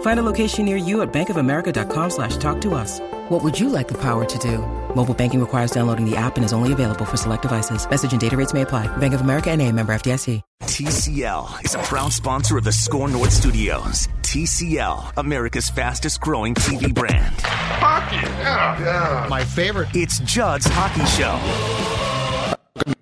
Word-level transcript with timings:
Find 0.00 0.18
a 0.18 0.22
location 0.22 0.66
near 0.66 0.76
you 0.76 1.00
at 1.00 1.10
bankofamerica.com 1.12 2.10
slash 2.10 2.36
talk 2.36 2.60
to 2.62 2.74
us. 2.74 3.00
What 3.30 3.42
would 3.42 3.58
you 3.58 3.70
like 3.70 3.88
the 3.88 3.98
power 3.98 4.24
to 4.24 4.38
do? 4.38 4.58
Mobile 4.94 5.14
banking 5.14 5.40
requires 5.40 5.70
downloading 5.70 6.04
the 6.04 6.16
app 6.16 6.36
and 6.36 6.44
is 6.44 6.52
only 6.52 6.72
available 6.72 7.04
for 7.06 7.16
select 7.16 7.42
devices. 7.42 7.88
Message 7.88 8.12
and 8.12 8.20
data 8.20 8.36
rates 8.36 8.52
may 8.52 8.62
apply. 8.62 8.94
Bank 8.98 9.14
of 9.14 9.20
America 9.22 9.50
and 9.50 9.62
a 9.62 9.70
member 9.72 9.94
FDIC. 9.94 10.42
TCL 10.64 11.64
is 11.64 11.74
a 11.74 11.78
proud 11.78 12.12
sponsor 12.12 12.58
of 12.58 12.64
the 12.64 12.72
Score 12.72 13.08
North 13.08 13.32
Studios. 13.32 14.08
TCL, 14.22 15.12
America's 15.16 15.68
fastest 15.70 16.20
growing 16.20 16.54
TV 16.54 16.94
brand. 16.94 17.34
Hockey, 17.40 18.16
yeah, 18.16 18.80
yeah. 18.80 19.26
My 19.28 19.44
favorite. 19.44 19.88
It's 19.94 20.20
Judd's 20.20 20.66
Hockey 20.66 21.04
Show. 21.06 21.36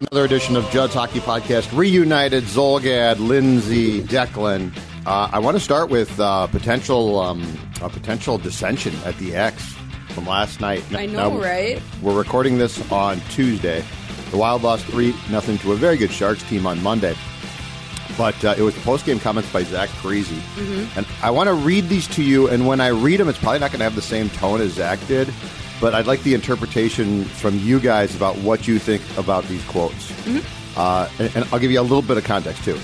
Another 0.00 0.24
edition 0.24 0.56
of 0.56 0.64
Judd's 0.70 0.94
Hockey 0.94 1.20
Podcast. 1.20 1.76
Reunited 1.76 2.44
Zulgad, 2.44 3.18
Lindsay, 3.18 4.02
Declan. 4.02 4.72
Uh, 5.08 5.26
I 5.32 5.38
want 5.38 5.56
to 5.56 5.60
start 5.60 5.88
with 5.88 6.20
uh, 6.20 6.48
potential 6.48 7.18
um, 7.18 7.42
a 7.80 7.88
potential 7.88 8.36
dissension 8.36 8.94
at 9.06 9.16
the 9.16 9.34
X 9.34 9.74
from 10.10 10.26
last 10.26 10.60
night. 10.60 10.84
I 10.92 11.06
know, 11.06 11.30
Now, 11.30 11.42
right? 11.42 11.80
We're 12.02 12.14
recording 12.14 12.58
this 12.58 12.78
on 12.92 13.18
Tuesday. 13.30 13.82
The 14.30 14.36
Wild 14.36 14.62
lost 14.62 14.84
three 14.84 15.14
nothing 15.30 15.56
to 15.60 15.72
a 15.72 15.76
very 15.76 15.96
good 15.96 16.10
Sharks 16.10 16.42
team 16.42 16.66
on 16.66 16.82
Monday. 16.82 17.16
But 18.18 18.44
uh, 18.44 18.56
it 18.58 18.60
was 18.60 18.74
the 18.74 18.82
post 18.82 19.06
game 19.06 19.18
comments 19.18 19.50
by 19.50 19.62
Zach 19.62 19.88
Parise. 19.88 20.26
Mm-hmm. 20.26 20.98
And 20.98 21.06
I 21.22 21.30
want 21.30 21.46
to 21.46 21.54
read 21.54 21.88
these 21.88 22.06
to 22.08 22.22
you, 22.22 22.46
and 22.50 22.66
when 22.66 22.82
I 22.82 22.88
read 22.88 23.18
them, 23.18 23.30
it's 23.30 23.38
probably 23.38 23.60
not 23.60 23.70
going 23.70 23.78
to 23.78 23.84
have 23.84 23.94
the 23.94 24.02
same 24.02 24.28
tone 24.28 24.60
as 24.60 24.74
Zach 24.74 24.98
did. 25.06 25.32
But 25.80 25.94
I'd 25.94 26.06
like 26.06 26.22
the 26.22 26.34
interpretation 26.34 27.24
from 27.24 27.58
you 27.60 27.80
guys 27.80 28.14
about 28.14 28.36
what 28.36 28.68
you 28.68 28.78
think 28.78 29.00
about 29.16 29.44
these 29.44 29.64
quotes. 29.68 30.10
Mm-hmm. 30.10 30.78
Uh, 30.78 31.08
and, 31.18 31.34
and 31.34 31.44
I'll 31.50 31.60
give 31.60 31.70
you 31.70 31.80
a 31.80 31.82
little 31.82 32.02
bit 32.02 32.18
of 32.18 32.24
context, 32.24 32.62
too. 32.62 32.78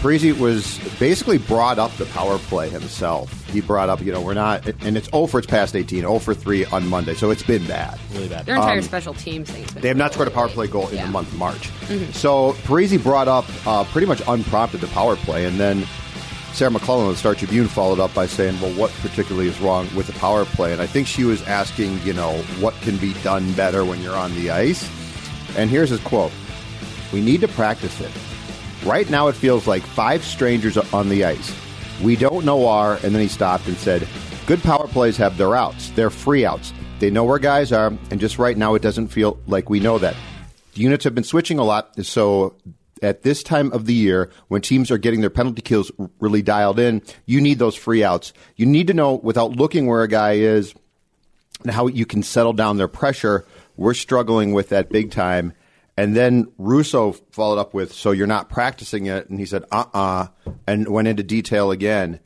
Parise 0.00 0.38
was 0.38 0.78
basically 0.98 1.36
brought 1.36 1.78
up 1.78 1.92
the 1.96 2.06
power 2.06 2.38
play 2.38 2.70
himself. 2.70 3.46
He 3.50 3.60
brought 3.60 3.90
up, 3.90 4.00
you 4.00 4.10
know, 4.12 4.22
we're 4.22 4.32
not, 4.32 4.66
and 4.82 4.96
it's 4.96 5.10
0 5.10 5.26
for 5.26 5.38
its 5.38 5.46
past 5.46 5.76
18, 5.76 6.00
0 6.00 6.18
for 6.20 6.32
3 6.34 6.64
on 6.66 6.86
Monday, 6.88 7.12
so 7.14 7.30
it's 7.30 7.42
been 7.42 7.66
bad. 7.66 7.98
Really 8.12 8.28
bad. 8.28 8.46
Their 8.46 8.56
entire 8.56 8.80
special 8.80 9.12
teams 9.12 9.50
thing. 9.50 9.66
They 9.82 9.88
have 9.88 9.98
not 9.98 10.14
scored 10.14 10.28
a 10.28 10.30
power 10.30 10.48
play 10.48 10.68
goal 10.68 10.88
in 10.88 10.96
Yeah. 10.96 11.04
the 11.06 11.10
month 11.12 11.28
of 11.28 11.38
March. 11.38 11.68
So 12.14 12.54
Parise 12.64 13.02
brought 13.02 13.28
up 13.28 13.44
uh, 13.66 13.84
pretty 13.84 14.06
much 14.06 14.22
unprompted 14.26 14.80
the 14.80 14.86
power 14.88 15.16
play, 15.16 15.44
and 15.44 15.60
then 15.60 15.86
Sarah 16.54 16.70
McClellan 16.70 17.06
of 17.08 17.12
the 17.12 17.18
Star 17.18 17.34
Tribune 17.34 17.68
followed 17.68 18.00
up 18.00 18.12
by 18.14 18.26
saying, 18.26 18.58
"Well, 18.60 18.72
what 18.72 18.90
particularly 19.02 19.48
is 19.48 19.60
wrong 19.60 19.86
with 19.94 20.06
the 20.06 20.14
power 20.14 20.44
play?" 20.46 20.72
And 20.72 20.80
I 20.80 20.86
think 20.86 21.06
she 21.06 21.24
was 21.24 21.42
asking, 21.42 22.00
you 22.04 22.12
know, 22.14 22.32
what 22.58 22.74
can 22.80 22.96
be 22.96 23.12
done 23.22 23.52
better 23.52 23.84
when 23.84 24.00
you're 24.02 24.16
on 24.16 24.34
the 24.34 24.50
ice. 24.50 24.88
And 25.56 25.68
here's 25.70 25.90
his 25.90 26.00
quote: 26.00 26.32
"We 27.12 27.20
need 27.20 27.40
to 27.42 27.48
practice 27.48 28.00
it. 28.00 28.10
Right 28.84 29.08
now, 29.10 29.28
it 29.28 29.34
feels 29.34 29.66
like 29.66 29.82
five 29.82 30.24
strangers 30.24 30.76
on 30.76 31.08
the 31.08 31.24
ice. 31.24 31.54
We 32.02 32.16
don't 32.16 32.44
know 32.44 32.66
our." 32.66 32.94
And 32.94 33.14
then 33.14 33.20
he 33.20 33.28
stopped 33.28 33.66
and 33.68 33.76
said, 33.76 34.08
"Good 34.46 34.62
power 34.62 34.88
plays 34.88 35.16
have 35.18 35.36
their 35.36 35.54
outs. 35.54 35.90
They're 35.94 36.10
free 36.10 36.46
outs. 36.46 36.72
They 36.98 37.10
know 37.10 37.24
where 37.24 37.38
guys 37.38 37.72
are, 37.72 37.92
and 38.10 38.20
just 38.20 38.38
right 38.38 38.56
now, 38.56 38.74
it 38.74 38.82
doesn't 38.82 39.08
feel 39.08 39.38
like 39.46 39.68
we 39.68 39.80
know 39.80 39.98
that. 39.98 40.14
The 40.74 40.80
units 40.80 41.04
have 41.04 41.14
been 41.14 41.24
switching 41.24 41.58
a 41.58 41.64
lot, 41.64 42.04
so." 42.04 42.54
At 43.02 43.22
this 43.22 43.42
time 43.42 43.72
of 43.72 43.86
the 43.86 43.94
year, 43.94 44.28
when 44.48 44.60
teams 44.60 44.90
are 44.90 44.98
getting 44.98 45.22
their 45.22 45.30
penalty 45.30 45.62
kills 45.62 45.90
really 46.20 46.42
dialed 46.42 46.78
in, 46.78 47.00
you 47.24 47.40
need 47.40 47.58
those 47.58 47.74
free 47.74 48.04
outs. 48.04 48.34
You 48.56 48.66
need 48.66 48.88
to 48.88 48.92
know 48.92 49.14
without 49.22 49.56
looking 49.56 49.86
where 49.86 50.02
a 50.02 50.08
guy 50.08 50.32
is 50.32 50.74
and 51.62 51.70
how 51.70 51.86
you 51.86 52.04
can 52.04 52.22
settle 52.22 52.52
down 52.52 52.76
their 52.76 52.88
pressure. 52.88 53.46
We're 53.78 53.94
struggling 53.94 54.52
with 54.52 54.68
that 54.68 54.90
big 54.90 55.10
time. 55.10 55.54
And 56.00 56.16
then 56.16 56.46
Russo 56.56 57.12
followed 57.30 57.58
up 57.58 57.74
with, 57.74 57.92
"So 57.92 58.10
you're 58.10 58.26
not 58.26 58.48
practicing 58.48 59.04
it?" 59.04 59.28
And 59.28 59.38
he 59.38 59.44
said, 59.44 59.64
"Uh-uh," 59.70 60.28
and 60.66 60.88
went 60.88 61.08
into 61.08 61.22
detail 61.22 61.70
again. 61.70 62.20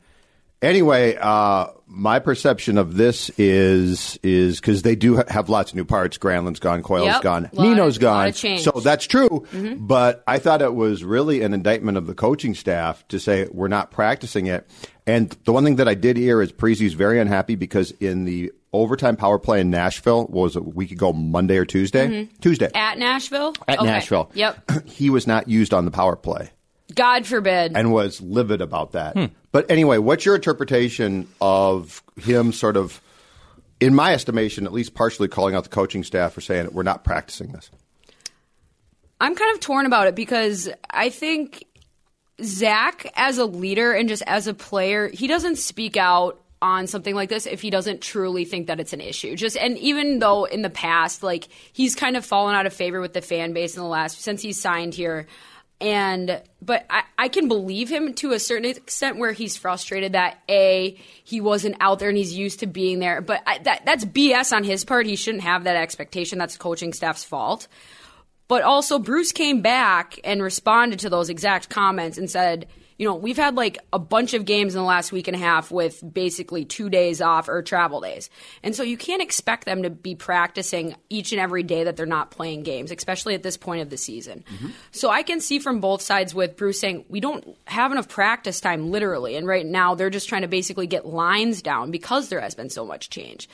Anyway, 0.61 1.17
uh, 1.19 1.67
my 1.87 2.19
perception 2.19 2.77
of 2.77 2.95
this 2.95 3.29
is 3.37 4.17
is 4.23 4.59
because 4.59 4.81
they 4.81 4.95
do 4.95 5.21
have 5.27 5.49
lots 5.49 5.71
of 5.71 5.75
new 5.75 5.85
parts. 5.85 6.17
Granlund's 6.17 6.59
gone, 6.59 6.81
Coyle's 6.81 7.07
Yep. 7.07 7.21
gone, 7.21 7.49
Lot 7.53 7.63
Nino's 7.63 7.97
gone. 7.97 8.33
So 8.33 8.71
that's 8.83 9.05
true. 9.05 9.45
Mm-hmm. 9.51 9.85
But 9.85 10.23
I 10.27 10.39
thought 10.39 10.61
it 10.61 10.73
was 10.73 11.03
really 11.03 11.41
an 11.41 11.53
indictment 11.53 11.97
of 11.97 12.07
the 12.07 12.15
coaching 12.15 12.55
staff 12.55 13.07
to 13.09 13.19
say 13.19 13.47
we're 13.51 13.67
not 13.67 13.91
practicing 13.91 14.47
it. 14.47 14.67
And 15.07 15.29
the 15.45 15.53
one 15.53 15.63
thing 15.63 15.75
that 15.75 15.87
I 15.87 15.93
did 15.93 16.17
hear 16.17 16.41
is 16.41 16.51
Parise's 16.51 16.93
very 16.93 17.19
unhappy 17.19 17.55
because 17.55 17.91
in 17.99 18.25
the 18.25 18.51
overtime 18.73 19.15
power 19.15 19.37
play 19.37 19.61
in 19.61 19.69
Nashville, 19.69 20.21
what 20.23 20.31
was 20.31 20.55
it, 20.55 20.59
a 20.59 20.63
week 20.63 20.91
ago, 20.91 21.13
Monday 21.13 21.57
or 21.57 21.65
Tuesday? 21.65 22.07
Mm-hmm. 22.07 22.35
Tuesday. 22.41 22.69
At 22.73 22.97
Nashville? 22.97 23.53
At 23.67 23.77
Okay. 23.79 23.85
Nashville. 23.87 24.31
Yep. 24.33 24.71
he 24.87 25.09
was 25.11 25.27
not 25.27 25.47
used 25.47 25.73
on 25.73 25.85
the 25.85 25.91
power 25.91 26.15
play 26.15 26.49
God 26.93 27.25
forbid. 27.25 27.75
and 27.75 27.91
was 27.91 28.21
livid 28.21 28.61
about 28.61 28.91
that. 28.91 29.13
Hmm. 29.13 29.25
But 29.51 29.71
anyway, 29.71 29.97
what's 29.97 30.25
your 30.25 30.35
interpretation 30.35 31.27
of 31.41 32.03
him 32.17 32.51
sort 32.51 32.77
of, 32.77 33.01
in 33.79 33.95
my 33.95 34.13
estimation, 34.13 34.65
at 34.65 34.73
least 34.73 34.93
partially 34.93 35.27
calling 35.27 35.55
out 35.55 35.63
the 35.63 35.69
coaching 35.69 36.03
staff 36.03 36.33
for 36.33 36.41
saying 36.41 36.69
we're 36.71 36.83
not 36.83 37.03
practicing 37.03 37.51
this? 37.51 37.71
I'm 39.19 39.35
kind 39.35 39.53
of 39.53 39.61
torn 39.61 39.85
about 39.85 40.07
it 40.07 40.15
because 40.15 40.69
I 40.89 41.09
think 41.09 41.65
Zach, 42.43 43.11
as 43.15 43.37
a 43.37 43.45
leader 43.45 43.93
and 43.93 44.09
just 44.09 44.23
as 44.27 44.47
a 44.47 44.53
player, 44.53 45.07
he 45.07 45.27
doesn't 45.27 45.55
speak 45.55 45.95
out 45.97 46.41
on 46.61 46.87
something 46.87 47.15
like 47.15 47.29
this 47.29 47.45
if 47.45 47.61
he 47.61 47.69
doesn't 47.69 48.01
truly 48.01 48.43
think 48.43 48.67
that 48.67 48.79
it's 48.79 48.93
an 48.93 49.01
issue. 49.01 49.35
Just 49.35 49.55
and 49.57 49.77
even 49.77 50.19
though 50.19 50.45
in 50.45 50.61
the 50.61 50.69
past, 50.69 51.23
like 51.23 51.47
he's 51.73 51.95
kind 51.95 52.17
of 52.17 52.25
fallen 52.25 52.55
out 52.55 52.65
of 52.65 52.73
favor 52.73 52.99
with 52.99 53.13
the 53.13 53.21
fan 53.21 53.53
base 53.53 53.75
in 53.75 53.83
the 53.83 53.87
last 53.87 54.19
since 54.21 54.41
he's 54.41 54.59
signed 54.59 54.93
here. 54.93 55.27
And 55.81 56.41
but 56.61 56.85
I, 56.89 57.03
I 57.17 57.27
can 57.27 57.47
believe 57.47 57.89
him 57.89 58.13
to 58.15 58.31
a 58.31 58.39
certain 58.39 58.65
extent 58.65 59.17
where 59.17 59.33
he's 59.33 59.57
frustrated 59.57 60.13
that 60.13 60.39
a 60.49 60.97
he 61.23 61.41
wasn't 61.41 61.75
out 61.79 61.99
there 61.99 62.09
and 62.09 62.17
he's 62.17 62.33
used 62.33 62.61
to 62.61 62.67
being 62.67 62.99
there. 62.99 63.21
But 63.21 63.43
I, 63.45 63.59
that 63.59 63.85
that's 63.85 64.05
BS 64.05 64.55
on 64.55 64.63
his 64.63 64.85
part. 64.85 65.05
He 65.05 65.15
shouldn't 65.15 65.43
have 65.43 65.65
that 65.65 65.75
expectation. 65.75 66.39
That's 66.39 66.57
coaching 66.57 66.93
staff's 66.93 67.23
fault. 67.23 67.67
But 68.47 68.61
also, 68.61 68.99
Bruce 68.99 69.31
came 69.31 69.61
back 69.61 70.19
and 70.23 70.41
responded 70.41 70.99
to 70.99 71.09
those 71.09 71.29
exact 71.29 71.69
comments 71.69 72.17
and 72.17 72.29
said, 72.29 72.67
you 72.97 73.07
know, 73.07 73.15
we've 73.15 73.37
had 73.37 73.55
like 73.55 73.77
a 73.91 73.99
bunch 73.99 74.33
of 74.33 74.45
games 74.45 74.73
in 74.73 74.79
the 74.79 74.85
last 74.85 75.11
week 75.11 75.27
and 75.27 75.35
a 75.35 75.39
half 75.39 75.69
with 75.69 76.01
basically 76.13 76.63
two 76.63 76.89
days 76.89 77.21
off 77.21 77.49
or 77.49 77.61
travel 77.61 77.99
days. 77.99 78.29
And 78.63 78.75
so 78.75 78.83
you 78.83 78.97
can't 78.97 79.21
expect 79.21 79.65
them 79.65 79.83
to 79.83 79.89
be 79.89 80.15
practicing 80.15 80.95
each 81.09 81.33
and 81.33 81.41
every 81.41 81.63
day 81.63 81.83
that 81.83 81.97
they're 81.97 82.05
not 82.05 82.31
playing 82.31 82.63
games, 82.63 82.91
especially 82.91 83.33
at 83.33 83.43
this 83.43 83.57
point 83.57 83.81
of 83.81 83.89
the 83.89 83.97
season. 83.97 84.45
Mm-hmm. 84.49 84.69
So 84.91 85.09
I 85.09 85.23
can 85.23 85.41
see 85.41 85.59
from 85.59 85.81
both 85.81 86.01
sides 86.01 86.33
with 86.33 86.55
Bruce 86.55 86.79
saying, 86.79 87.05
we 87.09 87.19
don't 87.19 87.57
have 87.65 87.91
enough 87.91 88.07
practice 88.07 88.61
time, 88.61 88.91
literally. 88.91 89.35
And 89.35 89.45
right 89.45 89.65
now 89.65 89.95
they're 89.95 90.09
just 90.09 90.29
trying 90.29 90.43
to 90.43 90.47
basically 90.47 90.87
get 90.87 91.05
lines 91.05 91.61
down 91.61 91.91
because 91.91 92.29
there 92.29 92.39
has 92.39 92.55
been 92.55 92.69
so 92.69 92.85
much 92.85 93.09
change. 93.09 93.49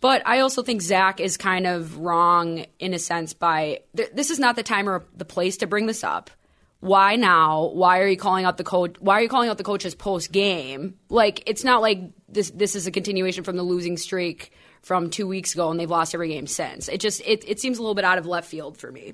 But 0.00 0.22
I 0.26 0.40
also 0.40 0.62
think 0.62 0.80
Zach 0.82 1.18
is 1.18 1.36
kind 1.36 1.66
of 1.66 1.98
wrong 1.98 2.64
in 2.78 2.94
a 2.94 3.00
sense 3.00 3.34
by 3.34 3.80
th- 3.96 4.10
this 4.14 4.30
is 4.30 4.38
not 4.38 4.54
the 4.54 4.62
time 4.62 4.88
or 4.88 5.04
the 5.16 5.24
place 5.24 5.56
to 5.58 5.66
bring 5.66 5.86
this 5.86 6.04
up. 6.04 6.30
Why 6.80 7.16
now? 7.16 7.70
Why 7.72 8.00
are 8.00 8.06
you 8.06 8.16
calling 8.16 8.44
out 8.44 8.56
the 8.56 8.64
coach? 8.64 8.96
Why 9.00 9.14
are 9.14 9.22
you 9.22 9.28
calling 9.28 9.48
out 9.48 9.58
the 9.58 9.64
coaches 9.64 9.94
post 9.94 10.30
game? 10.30 10.94
Like 11.08 11.42
it's 11.46 11.64
not 11.64 11.82
like 11.82 12.00
this. 12.28 12.50
This 12.50 12.76
is 12.76 12.86
a 12.86 12.90
continuation 12.92 13.42
from 13.42 13.56
the 13.56 13.64
losing 13.64 13.96
streak 13.96 14.52
from 14.82 15.10
two 15.10 15.26
weeks 15.26 15.54
ago, 15.54 15.70
and 15.70 15.80
they've 15.80 15.90
lost 15.90 16.14
every 16.14 16.28
game 16.28 16.46
since. 16.46 16.88
It 16.88 17.00
just 17.00 17.20
it, 17.22 17.42
it 17.46 17.58
seems 17.58 17.78
a 17.78 17.82
little 17.82 17.96
bit 17.96 18.04
out 18.04 18.18
of 18.18 18.26
left 18.26 18.48
field 18.48 18.78
for 18.78 18.92
me. 18.92 19.12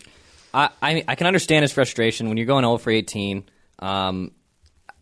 I, 0.53 0.69
I 0.83 1.05
I 1.09 1.15
can 1.15 1.27
understand 1.27 1.63
his 1.63 1.73
frustration 1.73 2.29
when 2.29 2.37
you're 2.37 2.47
going 2.47 2.65
0 2.65 2.77
for 2.77 2.91
18. 2.91 3.45
Um, 3.79 4.33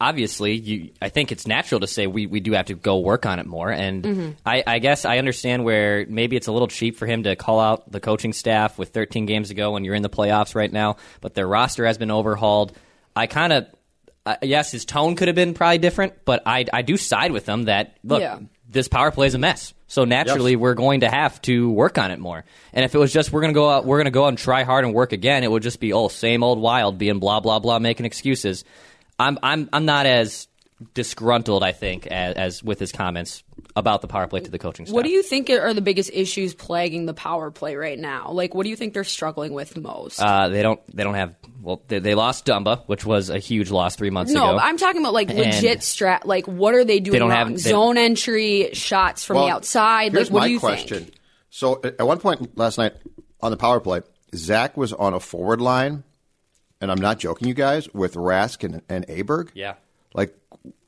obviously, 0.03 0.55
you 0.55 0.91
I 1.01 1.09
think 1.09 1.31
it's 1.33 1.47
natural 1.47 1.81
to 1.81 1.87
say 1.87 2.07
we, 2.07 2.27
we 2.27 2.41
do 2.41 2.53
have 2.53 2.67
to 2.67 2.75
go 2.75 2.99
work 2.99 3.25
on 3.25 3.39
it 3.39 3.47
more. 3.47 3.71
And 3.71 4.37
I, 4.45 4.63
I 4.67 4.79
guess 4.81 5.05
I 5.05 5.19
understand 5.19 5.65
where 5.65 6.05
maybe 6.09 6.37
it's 6.37 6.49
a 6.49 6.53
little 6.53 6.69
cheap 6.69 6.97
for 6.97 7.07
him 7.07 7.23
to 7.23 7.37
call 7.37 7.61
out 7.61 7.91
the 7.91 8.01
coaching 8.01 8.33
staff 8.33 8.79
with 8.79 8.91
13 8.91 9.27
games 9.27 9.51
ago 9.51 9.71
when 9.73 9.85
you're 9.85 9.95
in 9.95 10.03
the 10.03 10.11
playoffs 10.11 10.55
right 10.55 10.73
now, 10.73 10.97
but 11.21 11.35
their 11.35 11.47
roster 11.47 11.87
has 11.87 11.99
been 11.99 12.11
overhauled. 12.11 12.73
I 13.15 13.27
kind 13.27 13.53
of 13.53 13.67
uh, 14.27 14.37
yes, 14.43 14.71
his 14.73 14.85
tone 14.85 15.17
could 15.17 15.29
have 15.29 15.35
been 15.35 15.55
probably 15.55 15.79
different, 15.79 16.25
but 16.25 16.43
I 16.47 16.65
I 16.73 16.83
do 16.83 16.97
side 16.97 17.33
with 17.33 17.45
them 17.47 17.65
that 17.65 17.97
look, 18.05 18.21
Yeah. 18.21 18.39
this 18.69 18.89
power 18.89 19.11
play 19.11 19.27
is 19.29 19.35
a 19.35 19.39
mess. 19.39 19.75
So 19.89 20.05
naturally, 20.07 20.53
Yes. 20.53 20.59
we're 20.61 20.75
going 20.75 21.01
to 21.01 21.09
have 21.11 21.43
to 21.43 21.69
work 21.71 21.99
on 21.99 22.11
it 22.13 22.19
more. 22.19 22.45
And 22.73 22.83
if 22.85 22.95
it 22.95 22.99
was 22.99 23.13
just 23.13 23.31
we're 23.33 23.43
going 23.43 23.53
to 23.53 23.59
go 23.59 23.69
out, 23.69 23.85
we're 23.85 23.99
going 23.99 24.07
to 24.07 24.11
go 24.13 24.25
out 24.25 24.29
and 24.29 24.39
try 24.39 24.63
hard 24.63 24.85
and 24.85 24.95
work 24.95 25.13
again, 25.13 25.43
it 25.45 25.51
would 25.51 25.63
just 25.63 25.81
be 25.81 25.93
oh, 25.93 26.09
same 26.09 26.43
old 26.43 26.59
wild, 26.61 26.97
being 26.99 27.19
blah 27.19 27.41
blah 27.41 27.59
blah, 27.59 27.79
making 27.79 28.07
excuses. 28.07 28.65
I'm 29.19 29.39
I'm 29.43 29.69
I'm 29.73 29.85
not 29.85 30.07
as 30.07 30.49
disgruntled, 30.95 31.63
I 31.63 31.73
think, 31.73 32.07
as, 32.07 32.35
as 32.35 32.63
with 32.63 32.79
his 32.81 32.93
comments 32.93 33.43
about 33.77 34.03
the 34.03 34.09
power 34.09 34.27
play 34.27 34.41
to 34.41 34.51
the 34.51 34.59
coaching 34.59 34.87
staff. 34.87 34.95
What 34.95 35.05
do 35.05 35.11
you 35.11 35.23
think 35.23 35.49
are 35.49 35.73
the 35.73 35.81
biggest 35.81 36.11
issues 36.13 36.55
plaguing 36.55 37.07
the 37.07 37.15
power 37.15 37.51
play 37.51 37.77
right 37.77 37.99
now? 37.99 38.31
Like, 38.33 38.55
what 38.55 38.65
do 38.65 38.71
you 38.71 38.77
think 38.77 38.95
they're 38.95 39.05
struggling 39.05 39.53
with 39.53 39.77
most? 39.77 40.19
Uh, 40.21 40.49
they 40.49 40.63
don't. 40.63 40.81
They 40.95 41.05
don't 41.05 41.15
have. 41.15 41.35
Well, 41.61 41.83
they, 41.87 42.01
they 42.01 42.15
lost 42.17 42.47
Dumba, 42.47 42.83
which 42.87 43.07
was 43.07 43.31
a 43.31 43.39
huge 43.39 43.71
loss 43.71 43.95
three 43.95 44.11
months 44.11 44.33
no, 44.33 44.51
ago. 44.51 44.59
I'm 44.59 44.77
talking 44.77 45.01
about 45.01 45.13
like 45.15 45.31
And 45.31 45.39
legit 45.39 45.79
strat. 45.81 46.25
Like, 46.25 46.47
what 46.49 46.75
are 46.75 46.85
they 46.85 46.99
doing 46.99 47.13
They 47.13 47.19
don't 47.21 47.31
wrong? 47.31 47.39
have- 47.51 47.63
they- 47.63 47.71
Zone 47.71 47.97
entry, 47.99 48.71
shots 48.73 49.25
from 49.25 49.37
Well, 49.37 49.47
the 49.47 49.53
outside. 49.53 50.13
Here's 50.13 50.29
Like, 50.29 50.35
what 50.35 50.41
my 50.41 50.47
do 50.49 50.53
you 50.53 50.61
question. 50.61 51.05
think? 51.05 51.15
So 51.51 51.81
at 51.85 52.01
at 52.01 52.07
one 52.07 52.19
point 52.19 52.59
last 52.59 52.79
night 52.79 52.95
on 53.41 53.51
the 53.53 53.57
power 53.57 53.79
play, 53.79 54.01
Zach 54.35 54.77
was 54.77 54.93
on 54.93 55.15
a 55.15 55.21
forward 55.21 55.61
line, 55.61 56.03
and 56.83 56.91
I'm 56.93 57.01
not 57.01 57.19
joking, 57.19 57.49
you 57.49 57.55
guys, 57.55 57.89
with 57.95 58.15
Rask 58.15 58.63
and, 58.65 58.83
and 58.91 59.07
Aberg. 59.07 59.49
Yeah. 59.55 59.75
Like, 60.13 60.37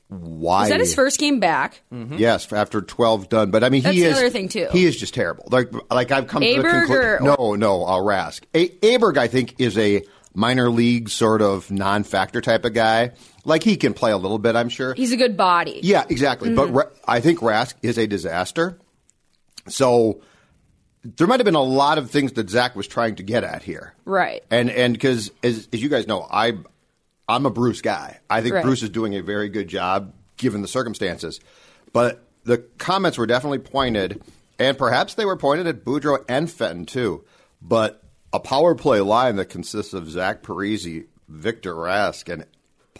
why? 0.09 0.65
Is 0.65 0.69
that 0.69 0.79
his 0.79 0.93
first 0.93 1.19
game 1.19 1.39
back? 1.39 1.81
Yes, 1.91 2.53
after 2.53 2.81
12 2.81 3.27
done. 3.29 3.49
But 3.49 3.63
I 3.63 3.69
mean, 3.69 3.81
That's 3.81 3.95
he 3.95 4.03
the 4.03 4.09
is 4.09 4.17
other 4.17 4.29
thing, 4.29 4.49
too. 4.49 4.67
He 4.71 4.85
is 4.85 4.95
just 4.97 5.15
terrible. 5.15 5.45
Like, 5.49 5.71
like 5.91 6.11
I've 6.11 6.27
come 6.27 6.43
to 6.43 6.47
the 6.47 6.61
conclusion. 6.61 6.95
or- 6.95 7.19
No, 7.21 7.55
no, 7.55 7.85
uh, 7.85 7.97
Rask. 7.97 8.41
A- 8.53 8.69
Aberg, 8.69 9.17
I 9.17 9.27
think, 9.27 9.55
is 9.57 9.75
a 9.79 10.03
minor 10.35 10.69
league 10.69 11.09
sort 11.09 11.41
of 11.41 11.71
non-factor 11.71 12.41
type 12.41 12.65
of 12.65 12.73
guy. 12.73 13.11
Like 13.45 13.63
he 13.63 13.77
can 13.77 13.93
play 13.93 14.11
a 14.11 14.17
little 14.17 14.37
bit, 14.37 14.55
I'm 14.55 14.69
sure. 14.69 14.93
He's 14.93 15.11
a 15.13 15.17
good 15.17 15.37
body. 15.37 15.79
Yeah, 15.81 16.03
exactly. 16.09 16.49
Mm-hmm. 16.49 16.55
But 16.55 16.71
Ra- 16.73 16.91
I 17.07 17.19
think 17.21 17.39
Rask 17.39 17.73
is 17.81 17.97
a 17.97 18.05
disaster. 18.05 18.77
So 19.67 20.21
there 21.05 21.27
might 21.27 21.39
have 21.39 21.45
been 21.45 21.55
a 21.55 21.61
lot 21.61 21.97
of 21.97 22.09
things 22.09 22.33
that 22.33 22.49
Zach 22.49 22.75
was 22.75 22.87
trying 22.87 23.15
to 23.15 23.23
get 23.23 23.43
at 23.43 23.61
here. 23.61 23.93
Right. 24.05 24.43
And 24.49 24.69
and 24.71 24.93
because 24.93 25.31
as 25.43 25.67
as 25.71 25.81
you 25.81 25.89
guys 25.89 26.07
know, 26.07 26.27
I 26.29 26.53
I'm 27.29 27.45
a 27.45 27.51
Bruce 27.51 27.81
guy. 27.81 28.19
I 28.29 28.41
think 28.41 28.55
Right. 28.55 28.63
Bruce 28.63 28.83
is 28.83 28.89
doing 28.89 29.15
a 29.15 29.21
very 29.21 29.49
good 29.49 29.67
job 29.67 30.13
given 30.37 30.61
the 30.61 30.67
circumstances. 30.67 31.39
But 31.93 32.23
the 32.43 32.57
comments 32.77 33.17
were 33.17 33.27
definitely 33.27 33.59
pointed, 33.59 34.21
and 34.59 34.77
perhaps 34.77 35.13
they 35.13 35.25
were 35.25 35.37
pointed 35.37 35.67
at 35.67 35.85
Boudreau 35.85 36.25
and 36.27 36.51
Fenton 36.51 36.85
too. 36.85 37.23
But 37.61 38.03
a 38.33 38.39
power 38.39 38.75
play 38.75 38.99
line 38.99 39.37
that 39.37 39.45
consists 39.45 39.93
of 39.93 40.09
Zach 40.09 40.43
Parise, 40.43 41.05
Victor 41.29 41.73
Rask, 41.73 42.31
and 42.31 42.45